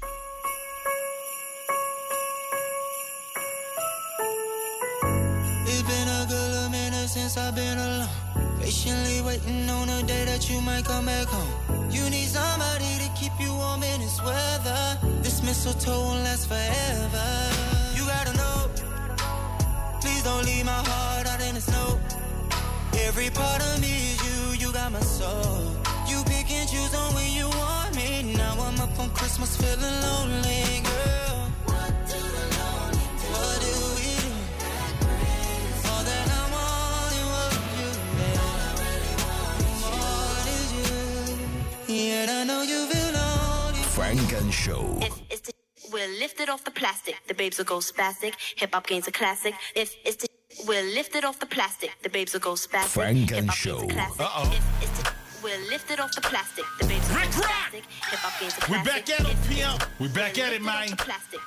We're 46.01 46.19
lifted 46.19 46.49
off 46.49 46.63
the 46.63 46.71
plastic, 46.71 47.15
the 47.27 47.33
babes 47.33 47.57
will 47.57 47.65
go 47.65 47.77
spastic. 47.77 48.33
Hip 48.57 48.73
hop 48.73 48.87
gains 48.87 49.07
a 49.07 49.11
classic. 49.11 49.53
If 49.75 49.95
it's 50.05 50.17
the 50.17 50.27
we're 50.67 50.83
lifted 50.95 51.23
off 51.23 51.39
the 51.39 51.45
plastic, 51.45 51.91
the 52.03 52.09
babes 52.09 52.33
will 52.33 52.39
go 52.41 52.53
spastic. 52.53 52.87
Frank 52.87 53.31
and 53.31 53.49
Hip-hop 53.51 53.63
gains 53.63 53.93
a 53.93 53.95
Show. 53.97 54.23
Uh-oh. 54.23 54.51
If 54.51 54.83
it's 54.83 55.03
the 55.03 55.11
we're 55.43 55.69
lifted 55.69 55.99
off 55.99 56.11
the 56.15 56.21
plastic, 56.21 56.65
the 56.79 56.87
babes 56.87 57.07
will 57.09 57.15
go 57.17 57.21
spastic. 57.29 57.83
Hip 58.09 58.19
hop 58.19 58.39
gains 58.39 58.53
a 58.57 58.59
We 58.61 58.65
classic. 58.65 58.85
back 59.05 59.09
at 59.19 59.27
it, 59.27 59.31
If- 59.31 59.49
PM. 59.49 59.77
We 59.99 60.07
back 60.07 60.37
at 60.39 60.53
it, 60.53 60.61
we're 60.61 60.93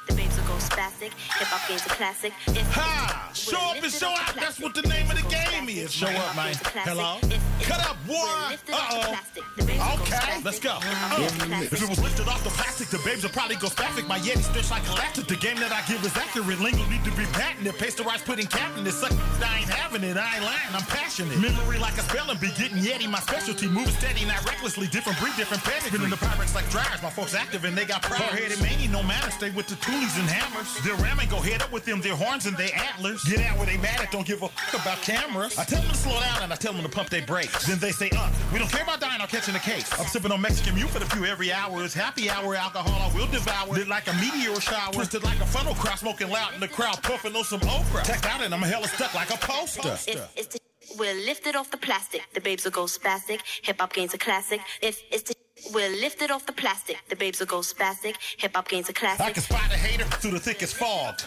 lifted 0.09 0.14
man. 0.14 0.23
Off 0.39 0.43
the 0.43 0.43
plastic, 0.43 0.43
the 0.43 0.43
babes 0.43 0.43
will 0.43 0.47
go 0.47 0.57
spastic. 0.59 1.12
Hip 1.39 1.49
hop 1.49 1.68
gains 1.68 1.87
a 1.87 1.89
classic. 1.91 2.32
If 2.49 2.66
Ha! 2.74 3.30
Show 3.35 3.59
up 3.59 3.82
and 3.82 3.93
show 3.93 4.09
out. 4.09 4.35
That's 4.35 4.61
what 4.61 4.74
the 4.74 4.82
name 4.82 5.11
of 5.11 5.16
the 5.16 5.22
babes 5.22 5.24
will 5.24 5.30
go 5.30 5.51
game 5.51 5.68
is. 5.68 5.93
Show 5.93 6.07
up, 6.09 6.37
man. 6.37 6.47
gains 6.47 6.61
a 6.61 6.64
classic. 6.64 6.93
Hello? 6.93 7.18
Cut 7.62 7.80
up, 7.87 7.97
boy. 8.07 8.14
we're 8.14 8.51
lifted 8.51 8.74
off 8.74 8.91
the 8.91 8.97
Uh-oh. 8.97 9.09
plastic, 9.14 9.45
the 9.57 9.64
babes 9.64 9.78
will 9.78 9.97
go 9.97 10.03
Okay, 10.05 10.41
let's 10.45 10.61
go. 10.61 10.74
Hip 10.80 10.95
hop 10.95 11.18
gains 11.18 11.32
a 11.32 11.47
classic. 11.47 11.72
If 11.72 11.82
it 11.82 11.89
was 11.89 12.01
lifted 12.03 12.28
off 12.28 12.43
the 12.45 12.51
plastic, 12.51 12.89
the 12.89 13.01
babes 13.05 13.22
would 13.22 13.32
probably 13.32 13.57
go 13.57 13.68
spastic. 13.68 14.07
My 14.09 14.18
Yeti 14.18 14.43
stretch 14.43 14.70
like 14.70 14.85
galactic. 14.87 15.26
The 15.26 15.37
game 15.37 15.57
that 15.59 15.72
I 15.72 15.80
give 15.87 16.05
is 16.05 16.14
accurate. 16.16 16.61
Lingo 16.61 16.85
need 16.89 17.05
to 17.05 17.12
be 17.14 17.26
patented. 17.35 17.74
Pasteurized 17.78 18.24
pudding 18.24 18.47
captain. 18.47 18.85
This 18.85 19.01
suck. 19.01 19.12
I 19.45 19.61
ain't 19.61 19.68
having 19.70 20.03
it. 20.05 20.16
I 20.16 20.37
ain't 20.37 20.45
lying. 20.45 20.72
I'm 20.74 20.87
passionate. 20.89 21.39
Memory 21.39 21.78
like 21.78 21.97
a 21.99 22.05
spelling 22.07 22.39
bee. 22.39 22.53
Getting 22.57 22.78
Yeti, 22.78 23.09
my 23.09 23.20
specialty. 23.20 23.68
Moving 23.68 23.95
steady, 23.95 24.24
not 24.24 24.45
recklessly. 24.45 24.87
Different 24.89 25.18
breed, 25.20 25.35
different 25.37 25.62
pedigree. 25.62 25.91
Spinning 25.99 26.11
the 26.11 26.16
Pyrex 26.16 26.55
like 26.55 26.68
dryers. 26.70 27.03
My 27.03 27.11
folks 27.11 27.35
active 27.35 27.64
and 27.64 27.76
they 27.76 27.85
got 27.85 28.03
pride. 28.03 28.20
Hard-headed 28.20 28.61
mania, 28.62 28.89
no 28.89 29.03
matter. 29.03 29.30
Stay 29.30 29.51
with 29.51 29.66
the 29.66 29.76
toolies 29.76 30.18
and 30.18 30.23
hammers. 30.26 30.78
Their 30.82 30.94
ramming 30.96 31.28
go 31.28 31.40
head 31.40 31.62
up 31.62 31.72
with 31.72 31.84
them. 31.84 32.00
Their 32.00 32.16
horns 32.16 32.46
and 32.46 32.56
their 32.56 32.74
antlers. 32.74 33.24
Get 33.24 33.40
out 33.40 33.56
where 33.56 33.66
they 33.66 33.76
mad 33.78 34.00
at. 34.00 34.10
Don't 34.10 34.26
give 34.26 34.42
a 34.42 34.48
fuck 34.48 34.82
about 34.82 35.02
cameras. 35.02 35.58
I 35.58 35.64
tell 35.64 35.82
them 35.82 35.90
to 35.90 35.96
slow 35.96 36.18
down 36.20 36.42
and 36.42 36.52
I 36.52 36.56
tell 36.56 36.72
them 36.72 36.82
to 36.82 36.88
pump 36.88 37.10
their 37.10 37.26
brakes. 37.26 37.66
Then 37.66 37.78
they 37.78 37.92
say, 37.92 38.10
uh, 38.16 38.30
we 38.52 38.58
don't 38.58 38.70
care 38.70 38.82
about 38.82 39.00
dying 39.00 39.20
or 39.20 39.26
catching 39.26 39.54
a 39.54 39.60
case. 39.60 39.90
I'm 39.98 40.06
sipping 40.06 40.32
on 40.32 40.40
Mexican 40.40 40.74
mute 40.74 40.90
for 40.90 40.98
the 40.98 41.06
few 41.06 41.24
every 41.24 41.52
hour. 41.52 41.84
It's 41.84 41.94
happy 41.94 42.30
hour 42.30 42.54
alcohol. 42.54 43.10
I 43.10 43.14
will 43.14 43.26
devour. 43.28 43.72
Lit 43.72 43.88
like 43.88 44.06
a 44.08 44.14
meteor 44.14 44.60
shower. 44.60 44.92
Twisted 44.92 45.22
like 45.22 45.40
a 45.40 45.46
funnel 45.46 45.74
crowd. 45.74 45.98
Smoking 45.98 46.30
loud 46.30 46.54
in 46.54 46.60
the 46.60 46.68
crowd. 46.68 47.02
Puffing 47.02 47.34
on 47.36 47.44
some 47.44 47.60
okra. 47.62 48.04
Checked 48.04 48.26
out 48.26 48.42
and 48.42 48.54
I'm 48.54 48.62
a 48.62 48.66
hella 48.66 48.88
stuck 48.88 49.14
like 49.14 49.30
a 49.30 49.38
poster. 49.38 49.98
If 50.10 50.32
it's 50.36 50.54
the 50.54 50.60
we're 50.98 51.14
lifted 51.14 51.56
off 51.56 51.70
the 51.70 51.76
plastic, 51.76 52.22
the 52.34 52.40
babes 52.40 52.64
will 52.64 52.70
go 52.70 52.84
spastic. 52.84 53.40
Hip 53.62 53.80
hop 53.80 53.92
gains 53.92 54.14
a 54.14 54.18
classic. 54.18 54.60
If 54.80 55.02
it's 55.10 55.24
the 55.24 55.34
we're 55.72 55.90
lifted 55.90 56.30
off 56.30 56.46
the 56.46 56.52
plastic, 56.52 56.98
the 57.08 57.16
babes 57.16 57.40
will 57.40 57.46
go 57.46 57.58
spastic. 57.60 58.16
Hip 58.38 58.54
hop 58.54 58.68
gains 58.68 58.88
a 58.88 58.92
classic. 58.92 59.26
I 59.26 59.32
can 59.32 59.42
spot 59.42 59.60
a 59.72 59.76
hater 59.76 60.04
through 60.04 60.32
the 60.32 60.40
thickest 60.40 60.76
fog. 60.76 61.20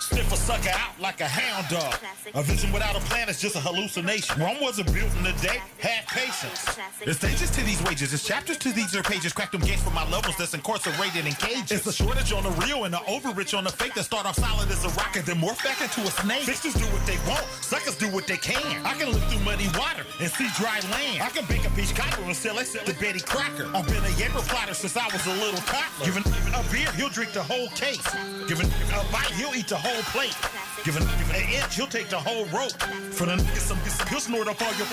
Sniff 0.00 0.32
a 0.32 0.36
sucker 0.36 0.70
out 0.70 0.98
like 1.00 1.20
a 1.20 1.26
hound 1.26 1.66
dog. 1.68 1.94
A 2.34 2.42
vision 2.42 2.72
without 2.72 2.94
a 2.96 3.00
plan 3.00 3.28
is 3.28 3.40
just 3.40 3.56
a 3.56 3.60
hallucination. 3.60 4.40
Rome 4.40 4.58
wasn't 4.60 4.92
built 4.94 5.10
in 5.18 5.26
a 5.26 5.32
day. 5.42 5.58
Have 5.80 6.06
patience. 6.06 6.78
It's 7.02 7.18
stages 7.18 7.50
to 7.50 7.62
these 7.62 7.82
wages. 7.82 8.14
It's 8.14 8.24
chapters 8.24 8.58
to 8.58 8.70
these 8.70 8.94
are 8.94 9.02
pages. 9.02 9.32
Crack 9.32 9.50
them 9.50 9.60
gates 9.60 9.82
for 9.82 9.90
my 9.90 10.08
levels 10.08 10.36
that's 10.36 10.54
incarcerated 10.54 11.26
in 11.26 11.32
cages. 11.34 11.82
It's 11.82 11.86
a 11.86 11.92
shortage 11.92 12.32
on 12.32 12.44
the 12.44 12.54
real 12.62 12.84
and 12.84 12.94
the 12.94 13.02
overrich 13.10 13.56
on 13.58 13.64
the 13.64 13.70
fake 13.70 13.94
that 13.94 14.04
start 14.04 14.24
off 14.24 14.36
solid 14.36 14.70
as 14.70 14.84
a 14.84 14.88
rocket, 14.90 15.26
then 15.26 15.36
morph 15.36 15.62
back 15.64 15.80
into 15.82 16.00
a 16.06 16.12
snake. 16.22 16.42
Fixers 16.46 16.74
do 16.74 16.86
what 16.94 17.04
they 17.04 17.18
want. 17.28 17.44
Suckers 17.60 17.96
do 17.98 18.06
what 18.14 18.26
they 18.28 18.36
can. 18.36 18.86
I 18.86 18.94
can 18.94 19.10
look 19.10 19.22
through 19.22 19.42
muddy 19.42 19.66
water 19.76 20.06
and 20.20 20.30
see 20.30 20.46
dry 20.56 20.78
land. 20.94 21.22
I 21.22 21.30
can 21.30 21.44
bake 21.46 21.66
a 21.66 21.70
peach 21.74 21.94
cobbler 21.94 22.24
and 22.24 22.36
sell 22.36 22.58
it 22.58 22.66
to 22.70 22.94
Betty 23.00 23.20
Crocker. 23.20 23.66
I've 23.74 23.86
been 23.86 24.04
a 24.04 24.14
Yaper 24.14 24.46
plotter 24.46 24.74
since 24.74 24.96
I 24.96 25.06
was 25.10 25.26
a 25.26 25.34
little 25.42 25.60
toddler. 25.66 26.06
Giving 26.06 26.24
a 26.54 26.62
beer, 26.70 26.90
he'll 26.94 27.10
drink 27.10 27.32
the 27.32 27.42
whole 27.42 27.68
case. 27.74 28.06
Giving 28.46 28.70
a 28.94 29.02
bite, 29.10 29.34
he'll 29.34 29.54
eat 29.54 29.66
the 29.66 29.76
whole 29.76 29.87
plate. 30.12 30.36
Giving 30.84 31.02
an 31.02 31.48
inch, 31.52 31.74
he'll 31.74 31.86
take 31.86 32.08
the 32.08 32.18
whole 32.18 32.44
rope. 32.46 32.72
For 33.12 33.26
the 33.26 33.36
niggas, 33.36 33.66
some, 33.68 33.78
he'll 34.08 34.20
snort 34.20 34.48
up 34.48 34.60
all 34.62 34.72
your. 34.74 34.86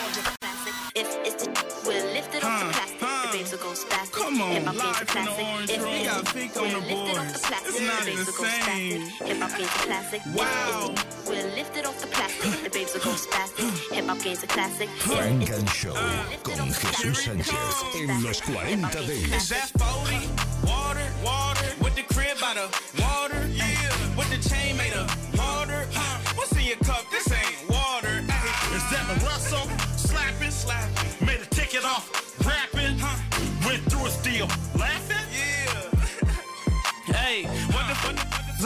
If 0.95 1.07
it's 1.27 1.43
the 1.43 1.51
we're 1.85 2.01
lifted 2.13 2.43
off 2.43 2.59
the 2.59 2.71
plastic, 2.71 2.99
the 2.99 3.37
babes 3.37 3.51
will 3.51 3.59
go 3.59 3.71
spastic. 3.73 4.13
Come 4.13 4.41
on, 4.41 4.51
Hip 4.51 4.63
hop 4.63 4.75
live 4.75 5.09
from 5.09 5.25
the. 5.25 5.31
Orange 5.31 5.69
If 5.69 5.81
Room. 5.83 5.91
it's 5.93 5.99
We 5.99 6.05
got 6.05 6.25
the 6.25 6.31
Vic 6.31 6.57
on 6.57 6.69
the 6.71 6.79
lifted 6.79 7.17
off 7.17 7.27
the 7.27 7.39
It's 7.67 7.81
not 7.81 8.05
babes 8.05 8.25
the 8.25 8.31
same. 8.31 9.01
Hip 9.27 9.37
hop 9.37 9.57
gains 9.57 9.69
a 9.69 9.79
classic. 9.85 10.21
Wow. 10.33 10.93
it's 10.95 11.25
the 11.25 11.31
we're 11.31 11.55
lifted 11.55 11.85
off 11.85 11.99
the 11.99 12.07
plastic, 12.07 12.63
the 12.63 12.69
babes 12.69 12.93
will 12.93 13.01
go 13.01 13.11
spastic. 13.11 13.93
Hip 13.93 14.05
hop 14.05 14.19
gains 14.23 14.43
a 14.43 14.47
classic. 14.47 14.89
Funk 14.89 15.49
and 15.51 15.69
Show 15.69 15.93
con 16.43 16.71
Jesús 16.73 17.17
Sánchez 17.25 17.83
en 17.95 18.23
los 18.23 18.41
40 18.41 18.99
Is 19.35 19.49
that 19.49 19.69
40? 19.77 20.29
Water, 20.65 21.07
water. 21.23 21.67
With 21.83 21.95
the 21.95 22.03
crib 22.03 22.37
out 22.41 22.57
of 22.57 22.71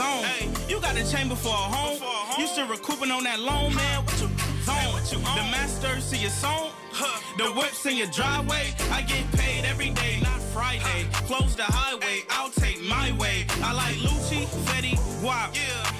Zone. 0.00 0.24
Hey, 0.24 0.48
you 0.66 0.80
got 0.80 0.96
a 0.96 1.04
chamber 1.04 1.34
for 1.34 1.52
a 1.52 1.68
home. 1.76 2.00
You 2.38 2.46
still 2.46 2.66
recouping 2.66 3.10
on 3.10 3.22
that 3.24 3.38
loan, 3.38 3.74
man. 3.74 4.00
What 4.00 4.16
you 4.16 4.28
zone? 4.64 5.36
The 5.36 5.44
masters 5.52 6.04
see 6.04 6.16
your 6.16 6.30
song. 6.30 6.70
Huh. 6.90 7.20
The 7.36 7.52
whips 7.52 7.84
in 7.84 7.98
your 7.98 8.06
driveway. 8.06 8.72
I 8.90 9.02
get 9.02 9.30
paid 9.32 9.66
every 9.66 9.90
day, 9.90 10.20
not 10.22 10.40
Friday. 10.56 11.04
Close 11.28 11.54
the 11.54 11.68
highway, 11.68 12.24
I'll 12.30 12.48
take 12.48 12.80
my 12.80 13.12
way. 13.20 13.44
I 13.62 13.74
like 13.74 13.96
Lucci, 13.96 14.48
Fetty, 14.64 14.96
Guap. 15.20 15.52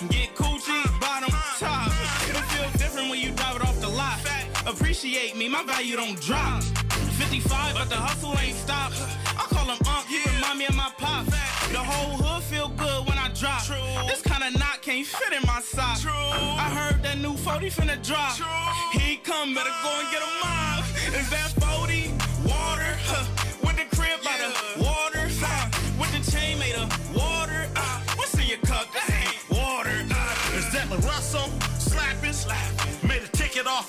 Get 0.09 0.35
coochie, 0.35 0.81
bottom, 0.99 1.29
top. 1.59 1.93
It'll 2.25 2.41
feel 2.57 2.71
different 2.79 3.11
when 3.11 3.21
you 3.21 3.33
drive 3.33 3.57
it 3.57 3.63
off 3.69 3.79
the 3.83 3.89
lot. 3.91 4.19
Appreciate 4.67 5.37
me, 5.37 5.47
my 5.47 5.63
value 5.65 5.97
don't 5.97 6.19
drop. 6.23 6.63
55, 7.21 7.75
but 7.75 7.91
the 7.91 7.97
hustle 7.97 8.33
ain't 8.39 8.57
stopped. 8.57 8.97
I 9.37 9.45
call 9.53 9.67
him 9.69 9.77
Unc, 9.85 10.07
he 10.07 10.25
remind 10.37 10.59
me 10.59 10.65
of 10.65 10.77
my 10.77 10.91
pop. 10.97 11.27
The 11.27 11.79
whole 11.79 12.17
hood 12.17 12.43
feel 12.45 12.69
good 12.69 13.10
drop. 13.41 13.64
This 14.07 14.20
kind 14.20 14.45
of 14.45 14.61
knot 14.61 14.82
can't 14.82 15.07
fit 15.07 15.32
in 15.32 15.43
my 15.47 15.61
sock. 15.62 15.99
True. 15.99 16.12
I 16.12 16.68
heard 16.76 17.03
that 17.03 17.18
new 17.18 17.34
40 17.34 17.70
finna 17.70 17.97
drop. 18.07 18.36
True. 18.36 19.01
He 19.01 19.16
come, 19.16 19.55
better 19.55 19.72
go 19.82 19.91
and 19.99 20.09
get 20.12 20.20
a 20.20 20.30
mob. 20.45 20.84
Is 21.16 21.28
that 21.30 21.49
40? 21.57 22.12
Water? 22.45 22.93
Huh. 23.09 23.24
With 23.64 23.76
the 23.80 23.97
crib 23.97 24.20
by 24.22 24.36
the 24.45 24.84
water? 24.84 25.24
Huh. 25.41 25.70
With 25.99 26.12
the 26.12 26.30
chain 26.30 26.59
made 26.59 26.74
of 26.74 26.88
water? 27.16 27.66
Uh. 27.76 28.01
What's 28.16 28.34
in 28.34 28.47
your 28.47 28.59
cup? 28.59 28.93
That 28.93 29.09
ain't 29.09 29.59
water. 29.59 29.97
Uh. 30.12 30.59
Is 30.59 30.70
that 30.72 30.91
Russell, 30.91 31.49
slapping, 31.78 32.34
slapping. 32.34 33.09
Made 33.09 33.22
a 33.22 33.28
ticket 33.28 33.66
off, 33.66 33.88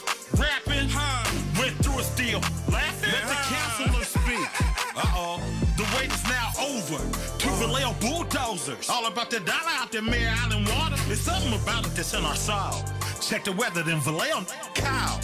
bulldozers. 8.65 8.89
All 8.89 9.07
about 9.07 9.29
the 9.29 9.39
dollar 9.39 9.59
out 9.69 9.91
there, 9.91 10.01
Mare 10.01 10.33
Island 10.43 10.67
water. 10.69 10.95
There's 11.07 11.21
something 11.21 11.53
about 11.53 11.85
it 11.85 11.95
that's 11.95 12.13
in 12.13 12.23
our 12.25 12.35
soul. 12.35 12.83
Check 13.21 13.43
the 13.45 13.51
weather, 13.53 13.83
then 13.83 13.99
Vallejo 13.99 14.45
cow. 14.73 15.19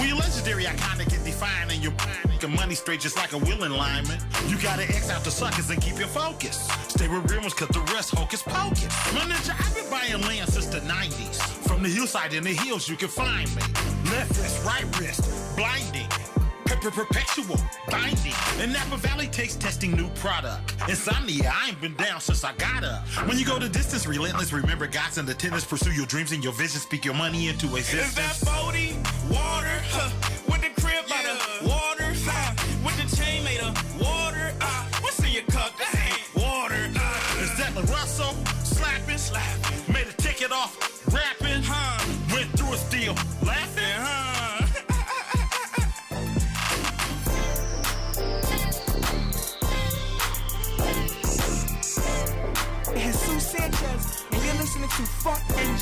You're 0.00 0.16
legendary, 0.16 0.64
iconic 0.64 1.14
and 1.14 1.24
defining 1.24 1.82
your 1.82 1.92
your 2.40 2.50
money 2.50 2.76
straight 2.76 3.00
just 3.00 3.16
like 3.16 3.32
a 3.32 3.38
willing 3.38 3.72
lineman. 3.72 4.18
You 4.46 4.56
gotta 4.58 4.84
X 4.84 5.10
out 5.10 5.24
the 5.24 5.30
suckers 5.30 5.70
and 5.70 5.82
keep 5.82 5.98
your 5.98 6.08
focus. 6.08 6.68
Stay 6.88 7.08
with 7.08 7.28
real 7.30 7.40
ones 7.40 7.52
cause 7.52 7.68
the 7.68 7.80
rest 7.92 8.14
hocus 8.14 8.42
pocus. 8.42 8.88
My 9.12 9.20
ninja, 9.22 9.58
I've 9.58 9.74
been 9.74 9.90
buying 9.90 10.22
land 10.22 10.48
since 10.48 10.66
the 10.66 10.80
90s. 10.80 11.40
From 11.66 11.82
the 11.82 11.88
hillside 11.88 12.32
in 12.32 12.44
the 12.44 12.52
hills, 12.52 12.88
you 12.88 12.96
can 12.96 13.08
find 13.08 13.48
me. 13.56 13.62
Left 14.10 14.30
wrist, 14.38 14.64
right 14.64 15.00
wrist, 15.00 15.56
blinding. 15.56 16.37
Per- 16.80 16.90
Perpetual 16.90 17.56
binding. 17.90 18.32
And 18.58 18.72
Napa 18.72 18.96
Valley 18.98 19.26
takes 19.26 19.56
testing 19.56 19.92
new 19.92 20.08
product. 20.10 20.74
Insomnia, 20.88 21.52
I 21.54 21.68
ain't 21.68 21.80
been 21.80 21.94
down 21.94 22.20
since 22.20 22.44
I 22.44 22.52
got 22.54 22.84
up. 22.84 23.06
When 23.26 23.36
you 23.38 23.44
go 23.44 23.58
to 23.58 23.68
distance, 23.68 24.06
relentless, 24.06 24.52
remember 24.52 24.86
God's 24.86 25.18
in 25.18 25.26
the 25.26 25.34
tennis, 25.34 25.64
pursue 25.64 25.92
your 25.92 26.06
dreams 26.06 26.30
and 26.32 26.42
your 26.42 26.52
vision, 26.52 26.80
speak 26.80 27.04
your 27.04 27.14
money 27.14 27.48
into 27.48 27.74
existence. 27.76 28.08
Is 28.08 28.40
that 28.40 28.64
40? 28.64 28.96
Water? 29.34 29.82
Huh. 29.90 30.27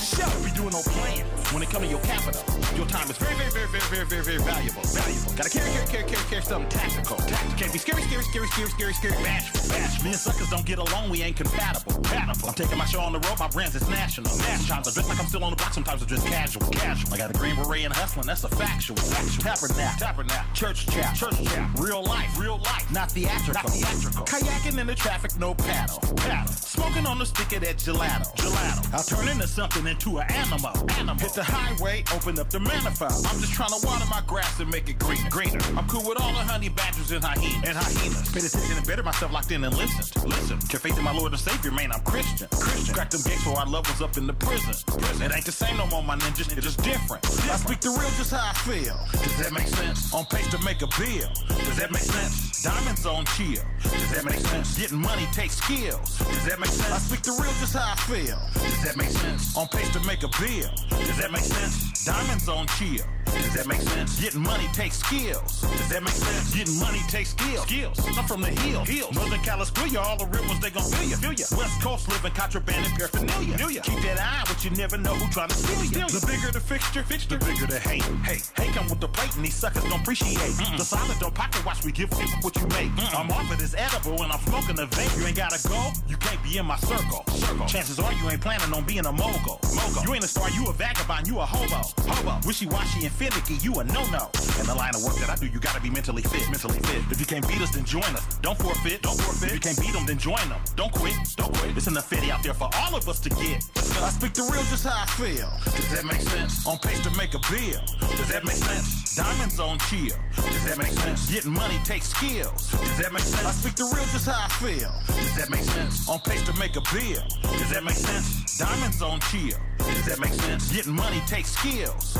Show. 0.06 0.44
Be 0.44 0.52
doing 0.52 0.70
no 0.70 0.82
plan 0.82 1.26
when 1.52 1.64
it 1.64 1.70
come 1.70 1.82
to 1.82 1.88
your 1.88 1.98
capital. 2.02 2.65
Your 2.76 2.86
time 2.86 3.10
is 3.10 3.16
very, 3.16 3.34
very, 3.36 3.50
very, 3.50 3.68
very, 3.68 3.88
very, 3.88 4.04
very, 4.04 4.22
very 4.22 4.38
valuable. 4.44 4.82
Valuable. 4.84 5.32
Gotta 5.32 5.48
carry, 5.48 5.70
carry, 5.72 5.86
carry, 5.86 6.04
carry, 6.04 6.24
carry 6.28 6.42
something 6.42 6.68
tactical. 6.68 7.16
Tactical. 7.16 7.56
Can't 7.56 7.72
be 7.72 7.78
scary, 7.78 8.02
scary, 8.02 8.22
scary, 8.24 8.46
scary, 8.48 8.68
scary, 8.68 8.92
scary, 8.92 9.16
bashful. 9.24 9.70
Bashful. 9.70 10.04
Me 10.04 10.10
and 10.10 10.20
suckers 10.20 10.50
don't 10.50 10.66
get 10.66 10.78
along, 10.78 11.08
we 11.08 11.22
ain't 11.22 11.36
compatible. 11.36 11.94
Compatible. 11.94 12.48
I'm 12.48 12.54
taking 12.54 12.76
my 12.76 12.84
show 12.84 13.00
on 13.00 13.12
the 13.14 13.20
road, 13.20 13.38
my 13.38 13.48
brand's 13.48 13.76
is 13.76 13.88
national. 13.88 14.28
Sometimes 14.28 14.88
I 14.88 14.92
dress 14.92 15.08
like 15.08 15.18
I'm 15.18 15.26
still 15.26 15.44
on 15.44 15.50
the 15.50 15.56
block, 15.56 15.72
sometimes 15.72 16.02
I 16.02 16.06
dress 16.06 16.22
casual. 16.28 16.68
Casual. 16.68 17.14
I 17.14 17.16
got 17.16 17.30
a 17.30 17.38
green 17.38 17.56
beret 17.56 17.84
and 17.86 17.94
hustling, 17.94 18.26
that's 18.26 18.44
a 18.44 18.48
factual. 18.48 18.96
Factual. 18.96 19.42
Tabernacle. 19.42 19.98
Tabernacle. 19.98 20.54
Church 20.54 20.86
chap. 20.86 21.14
Church 21.16 21.42
chap. 21.44 21.70
Real 21.78 22.04
life. 22.04 22.38
Real 22.38 22.58
life. 22.58 22.84
Not 22.92 23.10
theatrical. 23.10 23.54
Not 23.54 23.72
theatrical. 23.72 24.24
Kayaking 24.26 24.78
in 24.78 24.86
the 24.86 24.94
traffic, 24.94 25.32
no 25.38 25.54
paddle. 25.54 25.98
Paddle. 26.16 26.52
Smoking 26.52 27.06
on 27.06 27.18
the 27.18 27.24
stick 27.24 27.56
of 27.56 27.62
that 27.62 27.78
gelato. 27.78 28.28
Gelato. 28.36 28.92
I'll 28.92 29.02
turn 29.02 29.28
into 29.28 29.48
something 29.48 29.86
into 29.86 30.18
an 30.18 30.30
animal. 30.30 30.76
Animal. 30.98 31.16
Hit 31.24 31.32
the 31.32 31.42
highway, 31.42 32.04
open 32.14 32.38
up 32.38 32.50
the 32.50 32.60
manifold. 32.66 33.26
I'm 33.26 33.38
just 33.40 33.54
trying 33.54 33.70
to 33.70 33.80
water 33.86 34.06
my 34.10 34.22
grass 34.26 34.60
and 34.60 34.70
make 34.70 34.88
it 34.88 34.98
greener. 34.98 35.30
Greener. 35.30 35.60
I'm 35.76 35.86
cool 35.88 36.06
with 36.06 36.20
all 36.20 36.32
the 36.32 36.44
honey 36.44 36.68
badgers 36.68 37.10
and 37.12 37.22
hyenas. 37.24 37.62
And 37.64 37.76
hyenas. 37.76 38.30
Paid 38.32 38.44
attention 38.44 38.76
and 38.76 38.86
better 38.86 39.02
myself 39.02 39.32
locked 39.32 39.50
in 39.50 39.64
and 39.64 39.76
listened. 39.76 40.10
Listen. 40.26 40.58
Can 40.68 40.80
faith 40.80 40.98
in 40.98 41.04
my 41.04 41.12
Lord 41.12 41.32
and 41.32 41.40
Savior, 41.40 41.72
man, 41.72 41.92
I'm 41.92 42.00
Christian. 42.02 42.48
Christian. 42.52 42.94
Crack 42.94 43.10
them 43.10 43.22
gates 43.22 43.42
for 43.42 43.58
our 43.58 43.66
loved 43.66 43.88
ones 43.88 44.02
up 44.02 44.16
in 44.16 44.26
the 44.26 44.34
prison. 44.34 44.74
Prison. 44.86 45.22
It 45.22 45.34
ain't 45.34 45.44
the 45.44 45.52
same 45.52 45.76
no 45.76 45.86
more, 45.86 46.02
my 46.02 46.16
ninjas. 46.16 46.52
It 46.52 46.58
is 46.58 46.64
just 46.64 46.82
different. 46.82 47.24
I 47.50 47.56
speak 47.56 47.80
the 47.80 47.90
real 47.90 48.10
just 48.16 48.32
how 48.32 48.50
I 48.50 48.54
feel. 48.54 48.96
Does 49.12 49.38
that 49.38 49.52
make 49.52 49.68
sense? 49.68 50.12
On 50.14 50.24
pace 50.26 50.48
to 50.50 50.58
make 50.64 50.82
a 50.82 50.88
bill. 50.98 51.28
Does 51.48 51.76
that 51.76 51.90
make 51.92 52.02
sense? 52.02 52.62
Diamonds 52.62 53.04
on 53.06 53.24
chill. 53.36 53.62
Does 53.82 54.10
that 54.14 54.24
make 54.24 54.40
sense? 54.40 54.78
Getting 54.78 55.00
money 55.00 55.26
takes 55.32 55.56
skills. 55.56 56.18
Does 56.18 56.44
that 56.46 56.58
make 56.58 56.70
sense? 56.70 56.92
I 56.92 56.98
speak 56.98 57.22
the 57.22 57.32
real 57.32 57.52
just 57.60 57.74
how 57.76 57.92
I 57.92 57.96
feel. 58.08 58.38
Does 58.54 58.82
that 58.84 58.96
make 58.96 59.10
sense? 59.10 59.56
On 59.56 59.68
pace 59.68 59.90
to 59.92 60.00
make 60.06 60.22
a 60.24 60.30
bill. 60.40 60.70
Does 60.88 61.18
that 61.18 61.30
make 61.30 61.44
sense? 61.44 62.04
Diamonds 62.04 62.48
on 62.48 62.55
chill. 62.64 63.04
Does 63.26 63.52
that 63.54 63.66
make 63.66 63.80
sense? 63.80 64.20
Getting 64.20 64.40
money 64.42 64.66
takes 64.72 64.98
skills. 64.98 65.60
Does 65.60 65.88
that 65.90 66.02
make 66.02 66.14
sense? 66.14 66.54
Getting 66.54 66.78
money 66.78 67.00
takes 67.08 67.30
skills. 67.30 67.66
Skills. 67.66 67.98
I'm 68.16 68.24
from 68.24 68.40
the 68.40 68.48
hill. 68.48 68.84
Hills. 68.84 69.14
Northern 69.14 69.40
California, 69.40 69.98
all 69.98 70.16
the 70.16 70.26
real 70.26 70.46
ones, 70.48 70.60
they 70.60 70.70
gon' 70.70 70.84
feel 70.84 71.08
you. 71.08 71.16
Feel 71.16 71.32
ya. 71.32 71.44
West 71.58 71.82
Coast 71.82 72.08
living 72.08 72.32
contraband 72.32 72.86
and 72.86 72.94
paraphernalia. 72.96 73.58
Feel 73.58 73.70
ya. 73.70 73.82
Keep 73.82 74.00
that 74.02 74.18
eye, 74.18 74.44
but 74.46 74.64
you 74.64 74.70
never 74.70 74.96
know 74.96 75.14
who 75.14 75.28
trying 75.30 75.48
to 75.48 75.54
steal 75.54 75.84
ya. 75.84 76.06
The 76.06 76.24
bigger 76.26 76.50
the 76.50 76.60
fixture, 76.60 77.02
fixture, 77.02 77.36
the 77.36 77.44
bigger 77.44 77.66
the 77.66 77.78
hate. 77.78 78.02
Hey, 78.24 78.40
hey, 78.56 78.72
come 78.72 78.88
with 78.88 79.00
the 79.00 79.08
plate 79.08 79.34
and 79.36 79.44
these 79.44 79.54
suckers 79.54 79.84
don't 79.84 80.00
appreciate. 80.00 80.38
The 80.78 80.84
solid 80.84 81.18
don't 81.18 81.34
pocket 81.34 81.64
watch, 81.66 81.84
we 81.84 81.92
give 81.92 82.10
people 82.10 82.38
what 82.40 82.56
you 82.56 82.66
make. 82.68 82.90
I'm 83.12 83.30
off 83.30 83.50
of 83.52 83.58
this 83.58 83.74
edible 83.76 84.22
and 84.22 84.32
I'm 84.32 84.40
smoking 84.40 84.76
the 84.76 84.86
vape. 84.86 85.12
You 85.20 85.26
ain't 85.26 85.36
gotta 85.36 85.60
go, 85.68 85.92
you 86.08 86.16
can't 86.16 86.42
be 86.42 86.56
in 86.56 86.64
my 86.64 86.76
circle. 86.76 87.24
Circle. 87.28 87.66
Chances 87.66 87.98
are 87.98 88.12
you 88.14 88.30
ain't 88.30 88.40
planning 88.40 88.72
on 88.72 88.84
being 88.84 89.04
a 89.04 89.12
mogul. 89.12 89.60
Mogul. 89.74 90.02
You 90.04 90.14
ain't 90.14 90.24
a 90.24 90.28
star, 90.28 90.48
you 90.50 90.64
a 90.68 90.72
vagabond, 90.72 91.26
you 91.26 91.38
a 91.38 91.44
hobo. 91.44 91.82
Hobo. 92.08 92.45
Wishy-washy 92.46 93.04
and 93.04 93.12
finicky, 93.12 93.54
you 93.54 93.74
a 93.74 93.84
no-no. 93.84 94.30
In 94.60 94.66
the 94.66 94.74
line 94.74 94.94
of 94.94 95.02
work 95.02 95.16
that 95.16 95.28
I 95.28 95.34
do, 95.34 95.48
you 95.48 95.58
gotta 95.58 95.80
be 95.80 95.90
mentally 95.90 96.22
fit. 96.22 96.48
Mentally 96.48 96.78
fit. 96.78 97.02
If 97.10 97.18
you 97.18 97.26
can't 97.26 97.46
beat 97.48 97.60
us, 97.60 97.70
then 97.74 97.84
join 97.84 98.04
us. 98.14 98.38
Don't 98.38 98.56
forfeit. 98.56 99.02
Don't 99.02 99.20
forfeit. 99.20 99.48
If 99.48 99.54
you 99.54 99.60
can't 99.60 99.80
beat 99.80 99.92
them, 99.92 100.06
then 100.06 100.16
join 100.16 100.48
them. 100.48 100.60
Don't 100.76 100.92
quit. 100.92 101.16
Don't 101.36 101.52
quit. 101.58 101.76
It's 101.76 101.88
enough 101.88 102.08
fitty 102.08 102.30
out 102.30 102.44
there 102.44 102.54
for 102.54 102.70
all 102.76 102.94
of 102.94 103.08
us 103.08 103.18
to 103.20 103.30
get. 103.30 103.66
I 103.98 104.10
speak 104.10 104.34
the 104.34 104.42
real 104.42 104.62
just 104.70 104.86
how 104.86 105.02
I 105.02 105.06
feel. 105.18 105.50
Does 105.74 105.90
that 105.90 106.04
make 106.04 106.20
sense? 106.22 106.64
On 106.68 106.78
pace 106.78 107.00
to 107.02 107.10
make 107.18 107.34
a 107.34 107.40
bill. 107.50 107.82
Does 108.14 108.28
that 108.28 108.44
make 108.44 108.62
sense? 108.62 109.16
Diamonds 109.16 109.58
on 109.58 109.78
chill. 109.90 110.14
Does 110.36 110.64
that 110.66 110.78
make 110.78 110.92
sense? 110.92 111.28
Getting 111.28 111.52
money 111.52 111.80
takes 111.84 112.10
skills. 112.10 112.70
Does 112.70 112.98
that 112.98 113.12
make 113.12 113.22
sense? 113.26 113.44
I 113.44 113.50
speak 113.50 113.74
the 113.74 113.90
real 113.90 114.06
just 114.14 114.26
how 114.26 114.46
I 114.46 114.48
feel. 114.62 114.92
Does 115.18 115.34
that 115.34 115.50
make 115.50 115.64
sense? 115.64 116.08
On 116.08 116.20
pace 116.20 116.42
to 116.42 116.54
make 116.60 116.76
a 116.76 116.82
bill. 116.94 117.26
Does 117.58 117.70
that 117.70 117.82
make 117.82 117.96
sense? 117.96 118.56
Diamonds 118.56 119.02
on 119.02 119.18
chill. 119.32 119.58
Does 119.78 120.06
that 120.06 120.20
make 120.20 120.32
sense? 120.32 120.70
Getting 120.72 120.94
money 120.94 121.20
takes 121.26 121.50
skills. 121.50 122.16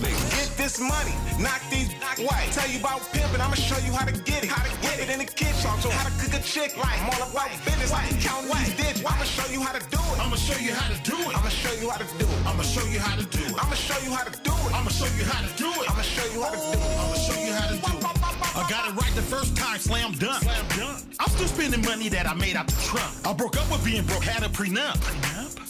Dance. 0.00 0.32
Get 0.32 0.56
this 0.56 0.80
money, 0.80 1.12
knock 1.38 1.60
these 1.68 1.92
white. 2.24 2.48
Tell 2.52 2.68
you 2.70 2.80
about 2.80 3.04
pimping, 3.12 3.40
I'ma 3.40 3.54
show 3.54 3.76
you 3.84 3.92
how 3.92 4.06
to 4.06 4.12
get 4.12 4.44
it. 4.44 4.48
How 4.48 4.64
to 4.64 4.72
get 4.80 5.00
it 5.00 5.10
in 5.10 5.18
the 5.18 5.24
kitchen. 5.24 5.68
So 5.80 5.90
how 5.90 6.08
to 6.08 6.14
cook 6.16 6.32
a 6.32 6.42
chick 6.42 6.76
like. 6.78 6.96
I'm 7.02 7.10
all 7.12 7.28
about 7.28 7.50
business. 7.64 7.90
Can 7.92 8.20
count 8.20 8.46
these 8.48 8.74
digits. 8.76 9.04
I'ma 9.04 9.24
show 9.24 9.50
you 9.52 9.60
how 9.60 9.72
to 9.72 9.84
do 9.90 10.00
it. 10.00 10.18
I'ma 10.18 10.36
show 10.36 10.58
you 10.58 10.72
how 10.72 10.88
to 10.88 10.96
do 11.02 11.16
it. 11.16 11.36
I'ma 11.36 11.48
show 11.48 11.74
you 11.76 11.90
how 11.90 11.98
to 11.98 12.06
do 12.16 12.24
it. 12.24 12.46
I'ma 12.46 12.62
show 12.62 12.86
you 12.88 12.98
how 13.00 13.16
to 13.16 13.26
do 13.28 13.44
it. 13.44 13.56
I'ma 13.60 13.74
show 13.76 13.98
you 14.00 14.12
how 14.14 14.24
to 14.24 14.32
do 14.40 14.54
it. 14.54 14.72
I'ma 14.72 14.88
show 14.88 15.08
you 15.12 15.24
how 15.24 15.40
to 15.44 15.52
do 15.60 15.68
it. 15.68 15.90
I'ma 15.90 16.00
show 16.00 16.24
you 16.32 16.40
how 16.40 16.50
to 16.50 16.58
do 16.72 16.80
it. 16.80 16.96
I'ma 16.96 17.14
show 17.20 17.36
you 17.44 17.52
how 17.52 17.68
to 17.68 17.76
do 17.76 17.92
it. 17.98 18.04
I 18.54 18.68
got 18.68 18.88
it 18.88 18.94
right 18.94 19.14
the 19.14 19.22
first 19.22 19.56
time, 19.56 19.78
slam 19.78 20.12
dunk. 20.12 20.42
Slam 20.42 20.66
dunk. 20.76 21.04
I'm 21.20 21.28
still 21.30 21.48
spending 21.48 21.82
money 21.82 22.08
that 22.08 22.28
I 22.28 22.34
made 22.34 22.56
out 22.56 22.66
the 22.66 22.80
trunk. 22.82 23.12
I 23.26 23.32
broke 23.32 23.56
up 23.56 23.70
with 23.70 23.84
being 23.84 24.04
broke, 24.04 24.24
had 24.24 24.42
a 24.42 24.48
prenup. 24.48 24.96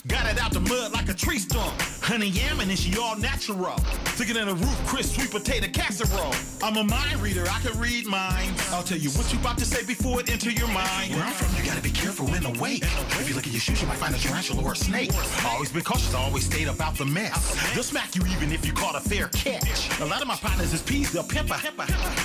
Got 0.09 0.27
it 0.27 0.43
out 0.43 0.53
the 0.53 0.61
mud 0.61 0.93
like 0.93 1.09
a 1.09 1.15
tree 1.15 1.39
stump. 1.39 1.81
Honey 2.03 2.27
yam 2.27 2.59
and 2.59 2.77
she 2.77 2.99
all 2.99 3.17
natural. 3.17 3.77
Took 4.17 4.31
it 4.31 4.37
in 4.37 4.49
a 4.49 4.55
roof, 4.55 4.87
crisp, 4.87 5.15
sweet 5.15 5.31
potato 5.31 5.69
casserole. 5.69 6.35
I'm 6.61 6.77
a 6.77 6.83
mind 6.83 7.23
reader, 7.23 7.45
I 7.49 7.61
can 7.61 7.79
read 7.79 8.07
minds. 8.07 8.61
I'll 8.73 8.83
tell 8.83 8.99
you 8.99 9.11
what 9.11 9.33
you 9.33 9.39
about 9.39 9.59
to 9.59 9.65
say 9.65 9.87
before 9.87 10.19
it 10.19 10.29
enter 10.29 10.51
your 10.51 10.67
mind. 10.69 11.15
Where 11.15 11.23
I'm 11.23 11.33
from, 11.33 11.57
you 11.57 11.71
gotta 11.71 11.83
be 11.83 11.91
careful 11.91 12.27
the 12.27 12.59
way. 12.61 12.81
If 12.83 13.29
you 13.29 13.35
look 13.37 13.47
at 13.47 13.53
your 13.53 13.61
shoes, 13.61 13.81
you 13.81 13.87
might 13.87 13.99
find 13.99 14.15
a 14.15 14.19
tarantula 14.19 14.65
or 14.65 14.73
a 14.73 14.77
snake. 14.77 15.13
Always 15.47 15.71
been 15.71 15.83
cautious, 15.83 16.15
always 16.15 16.47
stayed 16.47 16.69
about 16.69 16.97
the 16.97 17.05
mess. 17.05 17.55
They'll 17.75 17.85
smack 17.85 18.17
you 18.17 18.23
even 18.27 18.53
if 18.53 18.67
you 18.67 18.73
caught 18.73 18.97
a 18.97 19.01
fair 19.01 19.29
catch. 19.29 20.01
A 20.01 20.05
lot 20.05 20.21
of 20.21 20.27
my 20.27 20.37
partners 20.37 20.73
is 20.73 20.83
peas, 20.83 21.13
they'll 21.13 21.23
pimp 21.23 21.53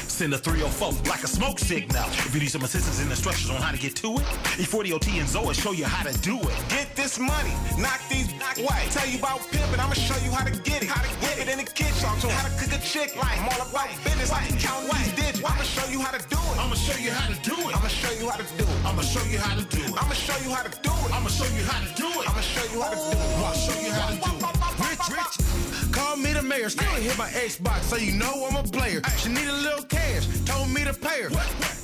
Send 0.09 0.33
a 0.33 0.37
304 0.37 1.09
like 1.09 1.23
a 1.23 1.27
smoke 1.27 1.59
signal. 1.59 2.05
If 2.25 2.33
you 2.33 2.39
need 2.39 2.49
some 2.49 2.63
assistance 2.63 2.99
and 2.99 3.09
instructions 3.11 3.51
on 3.51 3.61
how 3.61 3.71
to 3.71 3.77
get 3.77 3.95
to 3.97 4.15
it, 4.15 4.25
E40OT 4.57 5.19
and 5.19 5.29
Zoe 5.29 5.53
show 5.53 5.73
you 5.73 5.85
how 5.85 6.03
to 6.09 6.17
do 6.21 6.39
it. 6.39 6.55
Get 6.69 6.95
this 7.07 7.19
money, 7.19 7.55
knock 7.79 8.01
these 8.09 8.27
knock 8.35 8.57
white. 8.67 8.91
Tell 8.91 9.07
you 9.07 9.17
about 9.17 9.39
pimping, 9.49 9.79
I'ma 9.79 9.93
show 9.93 10.19
you 10.25 10.31
how 10.31 10.43
to 10.43 10.51
get 10.51 10.83
it. 10.83 10.89
How 10.89 11.01
to 11.01 11.11
get 11.23 11.39
it 11.39 11.47
in 11.47 11.57
the 11.57 11.63
kitchen. 11.63 12.03
How 12.03 12.43
to 12.43 12.51
cook 12.59 12.73
a 12.75 12.81
chick 12.83 13.15
like 13.15 13.39
I'm 13.39 13.47
all 13.47 13.63
about 13.63 13.87
business. 14.03 14.29
Like 14.29 14.51
count 14.59 14.91
these 14.91 15.13
digits. 15.15 15.39
I'ma 15.39 15.63
show 15.63 15.87
you 15.89 16.01
how 16.01 16.11
to 16.11 16.19
do 16.27 16.35
it. 16.35 16.57
I'ma 16.59 16.75
show 16.75 16.97
you 16.99 17.11
how 17.11 17.27
to 17.31 17.37
do 17.47 17.55
it. 17.63 17.71
I'ma 17.77 17.87
show 17.87 18.11
you 18.19 18.27
how 18.27 18.35
to 18.35 18.47
do 18.59 18.67
it. 18.67 18.83
I'ma 18.83 19.01
show 19.03 19.23
you 19.31 19.39
how 19.39 19.55
to 19.55 19.63
do 19.71 19.83
it. 19.87 19.95
I'ma 19.95 20.13
show 20.13 20.37
you 20.43 20.51
how 20.51 20.63
to 20.67 20.71
do 20.83 20.91
it. 20.91 21.11
I'ma 21.15 21.29
show 21.29 21.47
you 21.55 21.63
how 21.63 21.79
to 21.79 21.89
do 21.95 22.07
it. 22.11 22.27
I'ma 22.27 22.41
show 22.43 22.67
you 22.75 22.81
how 22.83 22.91
to 22.91 22.99
do 22.99 23.15
it. 23.15 23.37
I'll 23.39 23.55
show 23.55 23.79
you 23.79 23.91
how 23.95 24.09
to 24.11 24.17
do 24.19 24.31
it. 24.35 24.67
Rich, 24.83 25.07
rich. 25.15 25.36
The 26.37 26.43
mayor, 26.43 26.69
still 26.69 26.85
hit 27.01 27.17
my 27.17 27.27
Xbox, 27.29 27.81
so 27.89 27.95
you 27.95 28.11
know 28.11 28.45
I'm 28.47 28.57
a 28.57 28.61
player. 28.61 29.01
She 29.17 29.29
need 29.29 29.47
a 29.47 29.53
little 29.53 29.83
cash, 29.85 30.27
told 30.45 30.69
me 30.69 30.83
to 30.83 30.93
pay 30.93 31.23
her. 31.23 31.29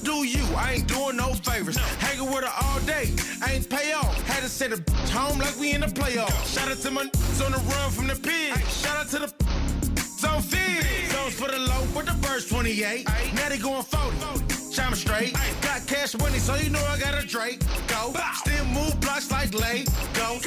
Do 0.04 0.24
you? 0.24 0.46
I 0.56 0.74
ain't 0.74 0.88
doing 0.88 1.18
no 1.18 1.34
favors. 1.34 1.76
Hanging 1.98 2.32
with 2.32 2.44
her 2.44 2.54
all 2.62 2.80
day, 2.82 3.10
I 3.42 3.54
ain't 3.54 3.68
pay 3.68 3.94
off. 3.94 4.16
Had 4.28 4.44
to 4.44 4.50
send 4.50 4.74
a 4.74 4.78
bitch 4.78 5.10
home 5.10 5.40
like 5.40 5.58
we 5.60 5.72
in 5.72 5.82
the 5.82 5.88
playoffs. 5.88 6.54
Shout 6.54 6.70
out 6.70 6.78
to 6.78 6.92
my 6.92 7.02
on 7.02 7.52
the 7.52 7.64
run 7.66 7.90
from 7.90 8.06
the 8.06 8.16
pig. 8.16 8.54
Shout 8.68 8.96
out 8.96 9.10
to 9.10 9.20
the 9.26 9.34
zone 10.20 10.44
feed. 10.44 11.10
Zones 11.10 11.34
for 11.34 11.50
the 11.50 11.58
low, 11.58 11.88
but 11.96 12.06
the 12.06 12.14
birds 12.22 12.48
28. 12.48 13.08
Now 13.34 13.50
they 13.50 13.58
going 13.58 13.82
40. 13.82 14.72
Chime 14.72 14.94
straight. 14.94 15.34
Got 15.64 15.88
cash 15.88 16.16
money, 16.20 16.38
so 16.38 16.54
you 16.58 16.70
know 16.70 16.86
I 16.86 17.00
got 17.00 17.16
a 17.16 17.26
Drake. 17.26 17.60
Go. 17.88 18.14
Still 18.36 18.66
move 18.66 19.00
blocks 19.02 19.32
like 19.32 19.52
lay. 19.56 19.86
Go. 20.14 20.38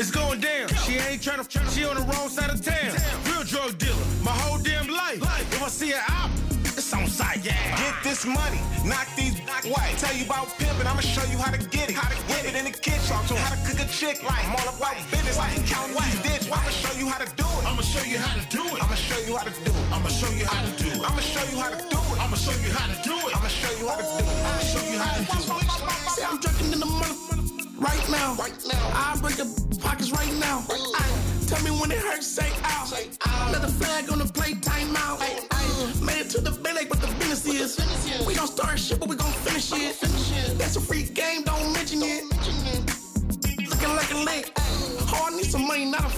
It's 0.00 0.10
going 0.10 0.40
down. 0.40 0.66
She 0.88 0.96
ain't 0.96 1.20
trying 1.20 1.44
to. 1.44 1.60
She 1.68 1.84
on 1.84 1.92
the 2.00 2.06
wrong 2.08 2.32
side 2.32 2.48
of 2.48 2.64
town. 2.64 2.96
Real 3.28 3.44
drug 3.44 3.76
dealer. 3.76 4.00
My 4.24 4.32
whole 4.32 4.56
damn 4.56 4.88
life. 4.88 5.20
If 5.52 5.62
I 5.62 5.68
see 5.68 5.90
her 5.90 6.00
out, 6.08 6.30
it's 6.64 6.88
on 6.94 7.06
site. 7.06 7.44
Yeah. 7.44 7.52
Get 7.76 7.92
this 8.02 8.24
money, 8.24 8.56
knock 8.88 9.04
these 9.14 9.36
knock 9.44 9.68
white. 9.68 9.92
Tell 10.00 10.16
you 10.16 10.24
about 10.24 10.56
pimping, 10.56 10.88
I'ma 10.88 11.04
show 11.04 11.20
you 11.28 11.36
how 11.36 11.52
to 11.52 11.60
get 11.68 11.90
it. 11.92 11.96
How 12.00 12.08
to 12.08 12.16
get 12.32 12.48
it 12.48 12.56
in 12.56 12.64
the 12.64 12.72
kitchen. 12.72 13.12
How 13.12 13.52
to 13.52 13.60
cook 13.68 13.76
a 13.76 13.84
chick 13.92 14.24
like 14.24 14.40
I'm 14.48 14.56
all 14.56 14.72
about 14.72 14.96
business. 15.12 15.36
Like 15.36 15.52
count 15.68 15.92
these 15.92 16.16
digits. 16.24 16.48
I'ma 16.48 16.72
show 16.72 16.96
you 16.96 17.06
how 17.12 17.20
to 17.20 17.28
do 17.36 17.44
it. 17.44 17.64
I'ma 17.68 17.82
show 17.84 18.04
you 18.08 18.16
how 18.16 18.32
to 18.40 18.44
do 18.48 18.64
it. 18.72 18.80
I'ma 18.80 18.96
show 18.96 19.20
you 19.20 19.36
how 19.36 19.44
to 19.44 19.52
do 19.52 19.76
it. 19.76 19.92
I'ma 19.92 20.08
show 20.08 20.32
you 20.32 20.48
how 20.48 20.64
to 20.64 20.72
do 20.80 20.88
it. 20.96 21.04
I'ma 21.04 21.20
show 21.20 21.44
you 21.44 21.60
how 21.60 21.68
to 21.68 21.76
do 21.84 22.00
it. 22.00 22.24
I'ma 22.24 22.36
show 22.40 22.56
you 22.56 22.72
how 22.72 22.88
to 22.88 22.96
do 23.04 23.12
it. 23.28 23.36
I'ma 23.36 23.52
show 23.52 23.68
you 23.76 23.84
how 23.84 24.00
to 24.00 24.08
do 24.16 24.24
it. 24.24 24.48
I'ma 24.48 24.64
show 24.64 24.80
you 24.80 24.96
how 24.96 25.12
to 25.12 25.24
do 25.28 25.36
it. 25.36 26.24
I'm 26.24 26.40
drinking 26.40 26.72
in 26.72 26.80
the 26.80 26.86
mother 26.88 27.49
right 27.80 28.10
now. 28.10 28.34
Right 28.34 28.54
now. 28.68 28.90
I 28.94 29.18
break 29.20 29.36
the 29.36 29.48
pockets 29.80 30.12
right 30.12 30.32
now. 30.38 30.64
Ay, 30.94 31.10
tell 31.46 31.62
me 31.64 31.70
when 31.70 31.90
it 31.90 31.98
hurts, 31.98 32.26
say 32.26 32.50
out. 32.64 32.90
Let 33.52 33.62
the 33.62 33.68
flag 33.68 34.10
on 34.12 34.18
the 34.18 34.26
plate, 34.26 34.62
time 34.62 34.94
out. 34.96 35.20
Made 36.02 36.20
it 36.20 36.30
to 36.30 36.40
the 36.40 36.50
bed, 36.50 36.76
like 36.76 36.90
what 36.90 37.00
the 37.00 37.08
business 37.18 37.78
is. 37.78 38.26
We 38.26 38.34
gon' 38.34 38.46
start 38.46 38.78
shit, 38.78 39.00
but 39.00 39.08
we 39.08 39.16
gon' 39.16 39.32
finish 39.32 39.72
it. 39.72 40.58
That's 40.58 40.76
a 40.76 40.80
free 40.80 41.04
game, 41.04 41.42
don't 41.42 41.72
mention 41.72 42.00
it. 42.02 42.24
Looking 43.58 43.96
like 43.96 44.10
a 44.12 44.18
lick. 44.18 44.52
Oh, 45.12 45.28
I 45.28 45.36
need 45.36 45.46
some 45.50 45.66
money, 45.66 45.86
not 45.86 46.04
a 46.04 46.10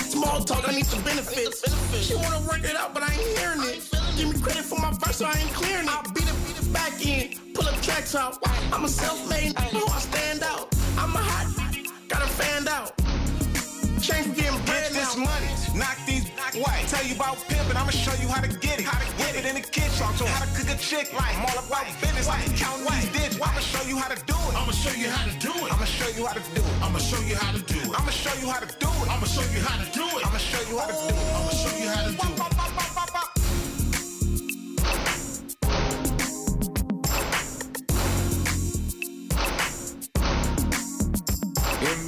small 0.00 0.44
talk. 0.44 0.68
I 0.68 0.72
need 0.72 0.86
some 0.86 1.02
benefits. 1.02 1.64
She 2.06 2.14
wanna 2.14 2.40
work 2.46 2.62
it 2.64 2.76
out, 2.76 2.94
but 2.94 3.02
I 3.02 3.12
ain't 3.12 3.38
hearing 3.38 3.62
it. 3.62 3.88
Give 4.16 4.32
me 4.32 4.40
credit 4.40 4.64
for 4.64 4.78
my 4.78 4.92
verse, 4.92 5.16
so 5.16 5.26
I 5.26 5.32
ain't 5.38 5.52
clearing 5.52 5.86
it. 5.86 5.92
I'll 5.92 6.12
beat 6.12 6.28
it 6.28 6.45
back 6.76 6.94
in, 7.06 7.24
pull 7.54 7.66
up 7.66 7.80
tracks 7.80 8.14
out. 8.14 8.36
I'm 8.72 8.84
a 8.84 8.88
self-made, 8.88 9.54
know 9.72 9.86
I 9.96 10.00
stand 10.10 10.42
out. 10.42 10.66
I'm 11.00 11.12
a 11.16 11.22
hot, 11.30 11.46
got 12.08 12.20
him 12.20 12.32
fanned 12.40 12.68
out. 12.68 12.92
Change 14.06 14.36
getting 14.36 14.60
bread 14.68 14.92
Get 14.92 14.92
this 14.92 15.16
money, 15.16 15.50
knock 15.80 15.96
these 16.06 16.28
white. 16.62 16.84
Tell 16.92 17.04
you 17.08 17.16
about 17.16 17.40
pimping, 17.48 17.76
I'ma 17.80 17.90
show 17.90 18.12
you 18.22 18.28
how 18.28 18.42
to 18.46 18.52
get 18.64 18.78
it. 18.80 18.84
How 18.84 19.00
to 19.00 19.08
get 19.16 19.32
it 19.38 19.44
in 19.48 19.54
the 19.56 19.64
kitchen. 19.64 20.04
How 20.04 20.44
to 20.44 20.50
cook 20.56 20.68
a 20.68 20.76
chick 20.76 21.06
like 21.16 21.34
I'm 21.36 21.48
all 21.48 21.58
about 21.64 21.88
business. 22.00 22.28
Like 22.28 22.44
count 22.60 22.84
these 22.86 23.08
digits. 23.16 23.40
I'ma 23.40 23.60
show 23.72 23.82
you 23.88 23.96
how 23.96 24.08
to 24.14 24.18
do 24.30 24.36
it. 24.36 24.54
I'ma 24.60 24.72
show 24.72 24.94
you 25.00 25.08
how 25.08 25.24
to 25.24 25.34
do 25.40 25.52
it. 25.64 25.72
I'ma 25.72 25.84
show 25.96 26.10
you 26.12 26.24
how 26.28 26.34
to 26.36 26.44
do 26.54 26.60
it. 26.60 26.80
I'ma 26.84 26.98
show 27.00 27.22
you 27.24 27.36
how 27.40 27.50
to 27.56 27.62
do 27.72 27.80
it. 27.80 27.96
I'ma 27.96 28.10
show 28.12 28.34
you 28.40 28.48
how 28.52 28.60
to 28.60 28.68
do 28.78 28.86
it. 28.86 29.08
I'ma 29.08 29.26
show 29.26 29.46
you 29.50 29.60
how 29.64 29.76
to 29.80 29.88
do 29.96 30.04
it. 30.04 30.26
I'ma 30.26 30.38
show 30.38 30.60
you 30.68 30.76
how 30.76 30.86
to 30.92 30.96
do 31.08 31.16
it. 31.16 31.32
I'ma 31.36 31.50
show 31.56 31.72
you 31.80 31.88
how 31.88 32.04
to 32.04 32.12
do 32.12 32.44
it. 32.44 32.55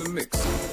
Mix. 0.09 0.68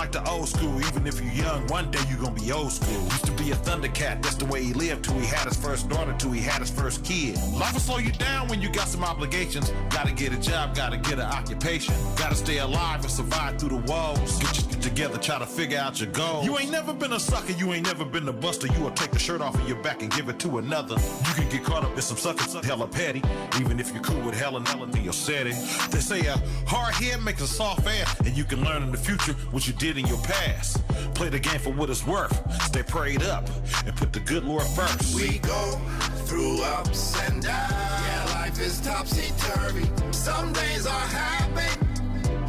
Like 0.00 0.12
the 0.12 0.30
old 0.30 0.48
school. 0.48 0.80
Even 0.80 1.06
if 1.06 1.20
you're 1.20 1.46
young, 1.46 1.66
one 1.66 1.90
day 1.90 2.00
you're 2.08 2.18
gonna 2.18 2.40
be 2.40 2.50
old 2.50 2.72
school. 2.72 3.02
Used 3.16 3.26
to 3.26 3.32
be 3.32 3.50
a 3.50 3.54
Thundercat, 3.54 4.22
that's 4.22 4.36
the 4.36 4.46
way 4.46 4.62
he 4.64 4.72
lived 4.72 5.04
till 5.04 5.18
he 5.18 5.26
had 5.26 5.46
his 5.46 5.58
first 5.58 5.90
daughter, 5.90 6.14
till 6.18 6.30
he 6.30 6.40
had 6.40 6.60
his 6.60 6.70
first 6.70 7.04
kid. 7.04 7.36
Life 7.52 7.74
will 7.74 7.80
slow 7.80 7.98
you 7.98 8.12
down 8.12 8.48
when 8.48 8.62
you 8.62 8.70
got 8.70 8.88
some 8.88 9.04
obligations. 9.04 9.70
Gotta 9.90 10.12
get 10.12 10.32
a 10.32 10.40
job, 10.40 10.74
gotta 10.74 10.96
get 10.96 11.18
an 11.18 11.28
occupation. 11.38 11.94
Gotta 12.16 12.34
stay 12.34 12.58
alive 12.58 13.00
and 13.02 13.10
survive 13.10 13.58
through 13.58 13.74
the 13.76 13.92
woes. 13.92 14.38
Get 14.38 14.56
your 14.56 14.70
shit 14.70 14.80
together, 14.80 15.18
try 15.18 15.38
to 15.38 15.44
figure 15.44 15.78
out 15.78 16.00
your 16.00 16.10
goals. 16.12 16.46
You 16.46 16.58
ain't 16.58 16.70
never 16.70 16.94
been 16.94 17.12
a 17.12 17.20
sucker, 17.20 17.52
you 17.52 17.74
ain't 17.74 17.84
never 17.84 18.06
been 18.06 18.26
a 18.26 18.32
buster. 18.32 18.68
You 18.68 18.80
will 18.84 18.92
take 18.92 19.10
the 19.10 19.18
shirt 19.18 19.42
off 19.42 19.54
of 19.54 19.68
your 19.68 19.82
back 19.82 20.00
and 20.00 20.10
give 20.10 20.30
it 20.30 20.38
to 20.38 20.56
another. 20.56 20.94
You 21.28 21.34
can 21.34 21.48
get 21.50 21.62
caught 21.62 21.84
up 21.84 21.94
in 21.94 22.00
some 22.00 22.16
suckers, 22.16 22.54
hella 22.64 22.88
petty. 22.88 23.22
Even 23.60 23.78
if 23.78 23.92
you're 23.92 24.02
cool 24.02 24.22
with 24.22 24.34
hella 24.34 24.60
melody 24.60 25.06
or 25.06 25.12
setting. 25.12 25.56
They 25.90 26.00
say 26.00 26.20
a 26.26 26.40
hard 26.66 26.94
head 26.94 27.22
makes 27.22 27.42
a 27.42 27.46
soft 27.46 27.86
ass, 27.86 28.18
and 28.20 28.34
you 28.34 28.44
can 28.44 28.64
learn 28.64 28.82
in 28.82 28.90
the 28.90 28.98
future 28.98 29.34
what 29.50 29.66
you 29.66 29.74
did 29.74 29.89
in 29.96 30.06
your 30.06 30.18
past. 30.18 30.86
Play 31.14 31.28
the 31.28 31.38
game 31.38 31.58
for 31.58 31.70
what 31.70 31.90
it's 31.90 32.06
worth. 32.06 32.34
Stay 32.62 32.82
prayed 32.82 33.22
up 33.22 33.48
and 33.86 33.94
put 33.96 34.12
the 34.12 34.20
good 34.20 34.44
Lord 34.44 34.64
first. 34.64 35.14
We 35.14 35.38
go 35.38 35.80
through 36.26 36.62
ups 36.62 37.20
and 37.24 37.42
downs. 37.42 37.72
Yeah, 37.72 38.24
life 38.34 38.60
is 38.60 38.80
topsy 38.80 39.32
turvy. 39.38 39.88
Some 40.12 40.52
days 40.52 40.86
are 40.86 41.08
happy. 41.08 41.72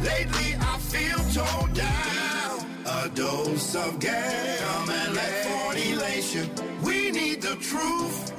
Lately, 0.04 0.56
I 0.60 0.78
feel 0.78 1.18
torn 1.32 1.72
down. 1.72 2.66
A 2.86 3.08
dose 3.14 3.74
of 3.74 3.98
gas. 4.00 4.60
Come 4.60 4.90
and 4.90 5.14
let 5.14 5.44
40 5.64 5.94
lace 5.96 6.34
you. 6.34 6.48
We 6.82 7.10
need 7.10 7.42
the 7.42 7.56
truth. 7.56 8.31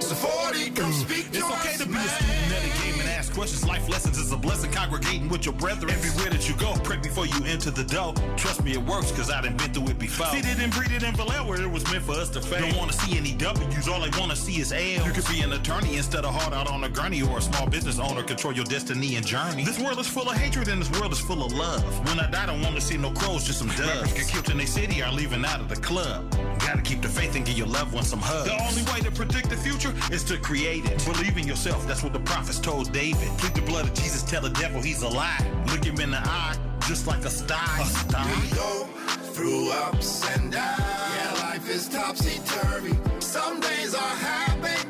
So 0.00 0.14
40, 0.14 0.70
come 0.70 0.90
mm. 0.90 0.92
speak 0.92 1.30
to 1.32 1.38
It's 1.38 1.50
okay 1.50 1.76
to 1.76 1.86
be 1.86 1.96
a 1.96 2.08
student 2.08 2.52
at 2.52 2.64
a 2.64 2.82
game 2.82 3.00
and 3.00 3.08
ask 3.10 3.32
questions. 3.32 3.66
Life 3.66 3.88
lessons 3.88 4.18
is 4.18 4.32
a 4.32 4.36
blessing. 4.36 4.72
Congregating 4.72 5.28
with 5.28 5.44
your 5.44 5.54
brethren. 5.54 5.90
Everywhere 5.90 6.30
that 6.30 6.48
you 6.48 6.54
go, 6.56 6.74
pray 6.82 6.96
before 6.96 7.26
you 7.26 7.44
enter 7.46 7.70
the 7.70 7.84
door. 7.84 8.14
Trust 8.36 8.64
me, 8.64 8.72
it 8.72 8.82
works 8.82 9.10
because 9.10 9.30
I 9.30 9.42
done 9.42 9.56
been 9.56 9.72
through 9.72 9.88
it 9.88 9.98
before. 9.98 10.26
See, 10.26 10.40
they 10.40 10.54
didn't 10.54 10.74
breed 10.74 10.92
it 10.92 11.02
in 11.02 11.14
Vallejo 11.14 11.46
where 11.46 11.60
it 11.60 11.70
was 11.70 11.84
meant 11.92 12.04
for 12.04 12.12
us 12.12 12.30
to 12.30 12.40
fail. 12.40 12.60
Don't 12.60 12.76
want 12.76 12.92
to 12.92 12.98
see 12.98 13.18
any 13.18 13.32
W's. 13.34 13.88
All 13.88 14.00
they 14.00 14.18
want 14.18 14.30
to 14.30 14.36
see 14.36 14.60
is 14.60 14.72
L's. 14.72 15.06
You 15.06 15.12
could 15.12 15.28
be 15.28 15.40
an 15.40 15.52
attorney 15.52 15.96
instead 15.96 16.24
of 16.24 16.34
hard 16.34 16.54
out 16.54 16.70
on 16.70 16.84
a 16.84 16.88
gurney 16.88 17.22
or 17.22 17.38
a 17.38 17.42
small 17.42 17.66
business 17.66 17.98
owner. 17.98 18.22
Control 18.22 18.54
your 18.54 18.64
destiny 18.64 19.16
and 19.16 19.26
journey. 19.26 19.64
This 19.64 19.78
world 19.78 19.98
is 19.98 20.08
full 20.08 20.28
of 20.28 20.36
hatred 20.36 20.68
and 20.68 20.80
this 20.80 20.90
world 20.98 21.12
is 21.12 21.20
full 21.20 21.44
of 21.44 21.52
love. 21.52 21.82
When 22.08 22.18
I 22.18 22.30
die, 22.30 22.44
I 22.44 22.46
don't 22.46 22.62
want 22.62 22.74
to 22.76 22.80
see 22.80 22.96
no 22.96 23.10
crows, 23.10 23.44
just 23.44 23.58
some 23.58 23.68
doves. 23.68 23.80
Rappers 23.80 24.12
get 24.14 24.28
killed 24.28 24.50
in 24.50 24.58
their 24.58 24.66
city 24.66 25.02
are 25.02 25.12
leaving 25.12 25.44
out 25.44 25.60
of 25.60 25.68
the 25.68 25.76
club. 25.76 26.24
Gotta 26.66 26.82
keep 26.82 27.02
the 27.02 27.08
faith 27.08 27.34
and 27.36 27.44
give 27.44 27.58
your 27.58 27.66
loved 27.66 27.92
ones 27.92 28.08
some 28.08 28.20
hugs. 28.20 28.48
The 28.48 28.62
only 28.64 28.82
way 28.92 29.00
to 29.00 29.10
predict 29.10 29.50
the 29.50 29.56
future 29.56 29.92
is 30.12 30.24
to 30.24 30.38
create 30.38 30.84
it. 30.86 31.04
Believe 31.04 31.36
in 31.36 31.46
yourself, 31.46 31.86
that's 31.86 32.02
what 32.02 32.12
the 32.12 32.20
prophets 32.20 32.58
told 32.58 32.92
David. 32.92 33.28
Plead 33.38 33.54
the 33.54 33.62
blood 33.62 33.84
of 33.84 33.94
Jesus, 33.94 34.22
tell 34.22 34.42
the 34.42 34.50
devil 34.50 34.80
he's 34.80 35.02
a 35.02 35.08
lie. 35.08 35.38
Look 35.68 35.84
him 35.84 36.00
in 36.00 36.10
the 36.10 36.18
eye, 36.18 36.56
just 36.88 37.06
like 37.06 37.24
a 37.24 37.30
star. 37.30 37.80
A 37.80 37.84
star. 37.84 38.26
We 38.26 38.50
go 38.56 38.84
through 39.34 39.70
ups 39.72 40.28
and 40.36 40.52
downs. 40.52 40.80
Yeah, 40.80 41.32
life 41.48 41.68
is 41.68 41.88
topsy 41.88 42.40
turvy. 42.46 42.96
Some 43.20 43.60
days 43.60 43.94
are 43.94 44.16
happy. 44.16 44.88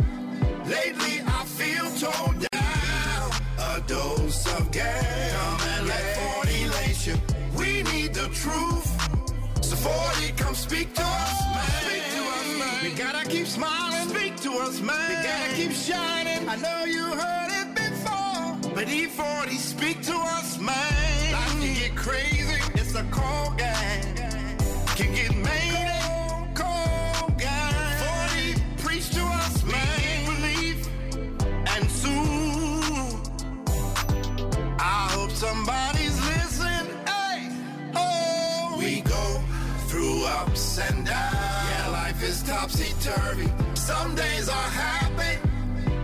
Lately, 0.68 1.22
I 1.26 1.44
feel 1.44 1.90
torn 1.98 2.38
down. 2.38 3.30
A 3.58 3.80
dose 3.86 4.46
of 4.58 4.70
gas. 4.70 5.32
Come 5.32 5.68
and 5.70 5.86
let 5.88 6.16
40 6.42 6.66
lace 6.68 7.06
you. 7.06 7.14
We 7.56 7.82
need 7.84 8.14
the 8.14 8.28
truth. 8.28 8.88
So 9.64 9.76
40, 9.76 10.32
come 10.32 10.54
speak 10.54 10.92
to 10.94 11.02
us, 11.02 11.41
I 16.52 16.56
know 16.56 16.84
you 16.84 17.02
heard 17.02 17.50
it 17.62 17.74
before, 17.74 18.74
but 18.74 18.86
E40 18.86 19.56
speak 19.56 20.02
to 20.02 20.12
us, 20.12 20.58
man. 20.58 21.32
Life 21.32 21.58
can 21.58 21.74
get 21.74 21.96
crazy, 21.96 22.60
it's 22.74 22.94
a 22.94 23.02
cold 23.04 23.56
game. 23.56 24.14
Can 24.98 25.14
get 25.14 25.34
made 25.34 26.52
cold, 26.54 27.24
cold 27.24 27.38
game. 27.38 28.52
40 28.52 28.84
preach 28.84 29.08
to 29.14 29.22
us, 29.22 29.64
man. 29.64 30.26
Believe 30.26 30.86
and 31.74 31.90
soon, 31.90 33.22
I 34.78 35.08
hope 35.14 35.30
somebody's 35.30 36.20
listening. 36.26 36.94
Hey, 37.06 37.48
oh, 37.96 38.76
we 38.78 39.00
go 39.00 39.40
through 39.86 40.26
ups 40.26 40.78
and 40.80 41.06
downs. 41.06 41.70
Yeah, 41.70 41.88
life 41.92 42.22
is 42.22 42.42
topsy 42.42 42.92
turvy. 43.00 43.50
Some 43.72 44.14
days 44.14 44.50
are 44.50 44.70
hard. 44.76 45.01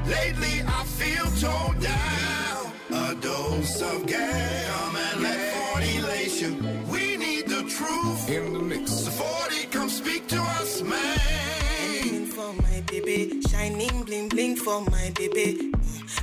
Lately, 0.08 0.62
I 0.66 0.84
feel 0.84 1.26
toned 1.38 1.82
down. 1.82 2.72
A 2.90 3.14
dose 3.20 3.82
of 3.82 4.06
gam 4.06 4.96
and 4.96 5.22
let 5.22 5.57
shining 13.68 14.02
bling 14.04 14.28
bling 14.28 14.56
for 14.56 14.80
my 14.82 15.12
baby. 15.14 15.70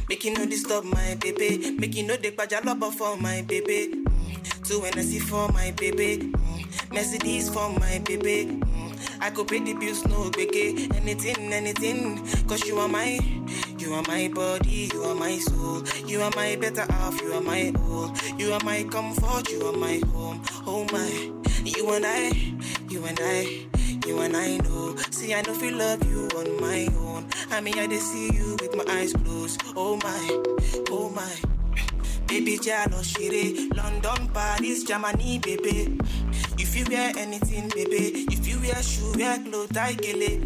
Make 0.10 0.24
you 0.26 0.34
know 0.34 0.46
disturb 0.46 0.84
my 0.86 1.16
baby, 1.22 1.72
make 1.78 1.96
you 1.96 2.04
know 2.04 2.16
the 2.16 2.32
pajalaba 2.32 2.92
for 2.92 3.18
my 3.18 3.44
baby. 3.44 3.94
Mm, 3.94 4.68
Two 4.68 4.80
NSC 4.82 5.22
for 5.22 5.48
my 5.54 5.72
baby, 5.78 6.34
Mercedes 6.92 7.50
for 7.50 7.70
my 7.70 8.00
baby. 8.00 8.60
I 9.22 9.30
go 9.30 9.46
pay 9.46 9.60
the 9.60 9.74
bills, 9.74 10.04
no 10.06 10.32
biggie, 10.32 10.94
anything, 10.96 11.54
anything. 11.54 12.26
Cause 12.48 12.66
you 12.66 12.80
are 12.80 12.88
my, 12.88 13.20
you 13.78 13.94
are 13.94 14.04
my 14.08 14.28
body, 14.34 14.90
you 14.92 15.04
are 15.04 15.16
my 15.16 15.38
soul. 15.38 15.84
You 16.08 16.22
are 16.22 16.32
my 16.36 16.56
better 16.56 16.92
half, 16.92 17.22
you 17.22 17.34
are 17.34 17.42
my 17.42 17.72
all. 17.78 18.12
You 18.38 18.54
are 18.54 18.64
my 18.64 18.84
comfort, 18.84 19.52
you 19.52 19.68
are 19.68 19.78
my 19.78 20.02
home. 20.12 20.42
Oh 20.66 20.86
my, 20.92 21.10
you 21.64 21.92
and 21.92 22.06
I, 22.06 22.30
you 22.90 23.06
and 23.06 23.20
I. 23.22 23.75
You 24.06 24.20
and 24.22 24.36
I 24.36 24.58
know, 24.58 24.96
see 25.12 25.34
I 25.34 25.42
know 25.42 25.54
if 25.54 25.62
love 25.62 26.04
you 26.10 26.28
on 26.38 26.62
my 26.62 26.88
own. 27.00 27.28
I 27.52 27.62
mean 27.62 27.78
I 27.78 27.88
just 27.88 28.12
see 28.12 28.34
you 28.34 28.58
with 28.62 28.76
my 28.76 28.86
eyes 28.94 29.14
closed. 29.14 29.62
Oh 29.76 29.98
my, 29.98 30.44
oh 30.90 31.10
my. 31.10 31.36
Baby 32.28 32.58
Jano 32.58 33.04
Shire, 33.04 33.70
London, 33.76 34.30
Paris, 34.34 34.84
Germany, 34.84 35.40
baby. 35.40 36.00
If 36.58 36.76
you 36.76 36.86
wear 36.90 37.12
anything, 37.18 37.70
baby. 37.70 38.26
If 38.32 38.48
you 38.48 38.60
wear 38.60 38.82
shoe, 38.82 39.14
wear 39.18 39.38
clothes, 39.40 39.78
I 39.78 39.94
get 39.94 40.18
it. 40.18 40.42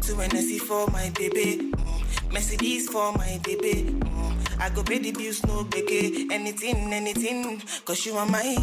Two 0.00 0.14
NSC 0.16 0.58
for 0.58 0.86
my 0.90 1.10
baby. 1.16 1.70
Mm. 1.72 2.32
Mercedes 2.32 2.88
for 2.88 3.12
my 3.12 3.40
baby. 3.44 3.84
Mm. 3.84 4.13
I 4.60 4.70
go 4.70 4.82
pay 4.82 4.98
the 4.98 5.12
bills, 5.12 5.44
no 5.46 5.64
beke. 5.64 6.30
Anything, 6.30 6.92
anything. 6.92 7.60
Cause 7.84 8.06
you 8.06 8.16
are 8.16 8.26
my, 8.26 8.56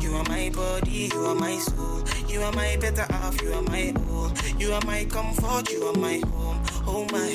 you 0.00 0.14
are 0.14 0.24
my 0.28 0.50
body, 0.54 1.10
you 1.12 1.26
are 1.26 1.34
my 1.34 1.56
soul. 1.58 2.02
You 2.28 2.42
are 2.42 2.52
my 2.52 2.76
better 2.80 3.06
half, 3.10 3.40
you 3.42 3.52
are 3.52 3.62
my 3.62 3.92
all. 4.08 4.32
You 4.58 4.72
are 4.72 4.84
my 4.86 5.04
comfort, 5.04 5.70
you 5.70 5.82
are 5.84 5.98
my 5.98 6.18
home. 6.26 6.62
Oh 6.86 7.06
my, 7.12 7.30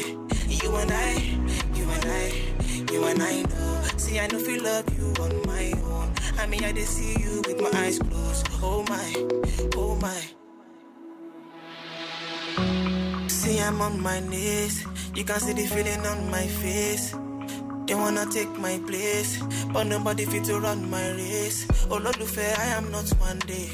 you 0.47 0.75
and 0.75 0.91
I, 0.91 1.13
you 1.75 1.89
and 1.89 2.05
I, 2.05 2.93
you 2.93 3.03
and 3.05 3.23
I 3.23 3.41
know. 3.43 3.81
See, 3.97 4.19
I 4.19 4.27
know 4.27 4.39
you 4.39 4.61
love 4.61 4.85
you 4.97 5.13
on 5.23 5.45
my 5.45 5.71
own. 5.85 6.13
I 6.37 6.47
mean, 6.47 6.63
I 6.63 6.71
just 6.73 6.93
see 6.93 7.19
you 7.19 7.41
with 7.45 7.61
my 7.61 7.71
eyes 7.79 7.99
closed. 7.99 8.47
Oh 8.61 8.83
my, 8.89 9.13
oh 9.77 9.95
my. 9.95 10.21
See, 13.27 13.59
I'm 13.59 13.81
on 13.81 13.99
my 14.01 14.19
knees. 14.19 14.85
You 15.15 15.23
can 15.23 15.39
see 15.39 15.53
the 15.53 15.65
feeling 15.67 16.05
on 16.05 16.29
my 16.29 16.47
face. 16.47 17.13
They 17.91 17.95
wanna 17.95 18.25
take 18.25 18.57
my 18.57 18.79
place, 18.87 19.43
but 19.73 19.83
nobody 19.83 20.23
fit 20.23 20.45
to 20.45 20.61
run 20.61 20.89
my 20.89 21.11
race. 21.11 21.67
Oh, 21.91 21.97
Lord, 21.97 22.15
fair, 22.23 22.55
I 22.57 22.67
am 22.67 22.89
not 22.89 23.09
one 23.19 23.39
day, 23.39 23.69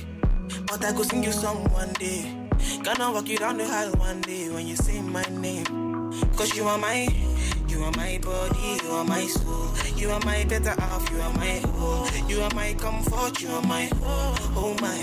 but 0.65 0.83
I 0.83 0.91
go 0.91 1.03
sing 1.03 1.23
you 1.23 1.31
song 1.31 1.71
one 1.71 1.93
day. 1.99 2.25
Gonna 2.81 3.11
walk 3.11 3.29
you 3.29 3.37
down 3.37 3.59
the 3.59 3.65
aisle 3.65 3.91
one 3.97 4.21
day 4.21 4.49
when 4.49 4.65
you 4.65 4.75
say 4.75 5.01
my 5.01 5.21
name. 5.29 6.09
Cause 6.35 6.57
you 6.57 6.63
are 6.67 6.79
my, 6.79 7.07
you 7.67 7.83
are 7.83 7.91
my 7.91 8.17
body, 8.23 8.79
you 8.83 8.89
are 8.89 9.03
my 9.05 9.21
soul. 9.27 9.69
You 9.95 10.09
are 10.09 10.19
my 10.25 10.43
better 10.45 10.73
half, 10.81 11.07
you 11.11 11.21
are 11.21 11.33
my 11.33 11.61
whole. 11.77 12.07
You 12.27 12.41
are 12.41 12.55
my 12.55 12.73
comfort, 12.73 13.39
you 13.39 13.49
are 13.49 13.61
my 13.61 13.85
whole. 14.01 14.33
Oh 14.57 14.75
my, 14.81 14.97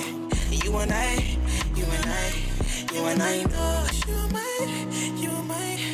you 0.51 0.77
and 0.77 0.91
I, 0.93 1.15
you 1.77 1.85
and 1.85 2.07
I, 2.07 2.33
you 2.93 3.05
and 3.05 3.23
I 3.23 3.45
know. 3.45 3.87
You 4.09 4.15
are 4.17 4.29
my, 4.33 5.15
you 5.23 5.31
are 5.31 5.45
my, 5.45 5.94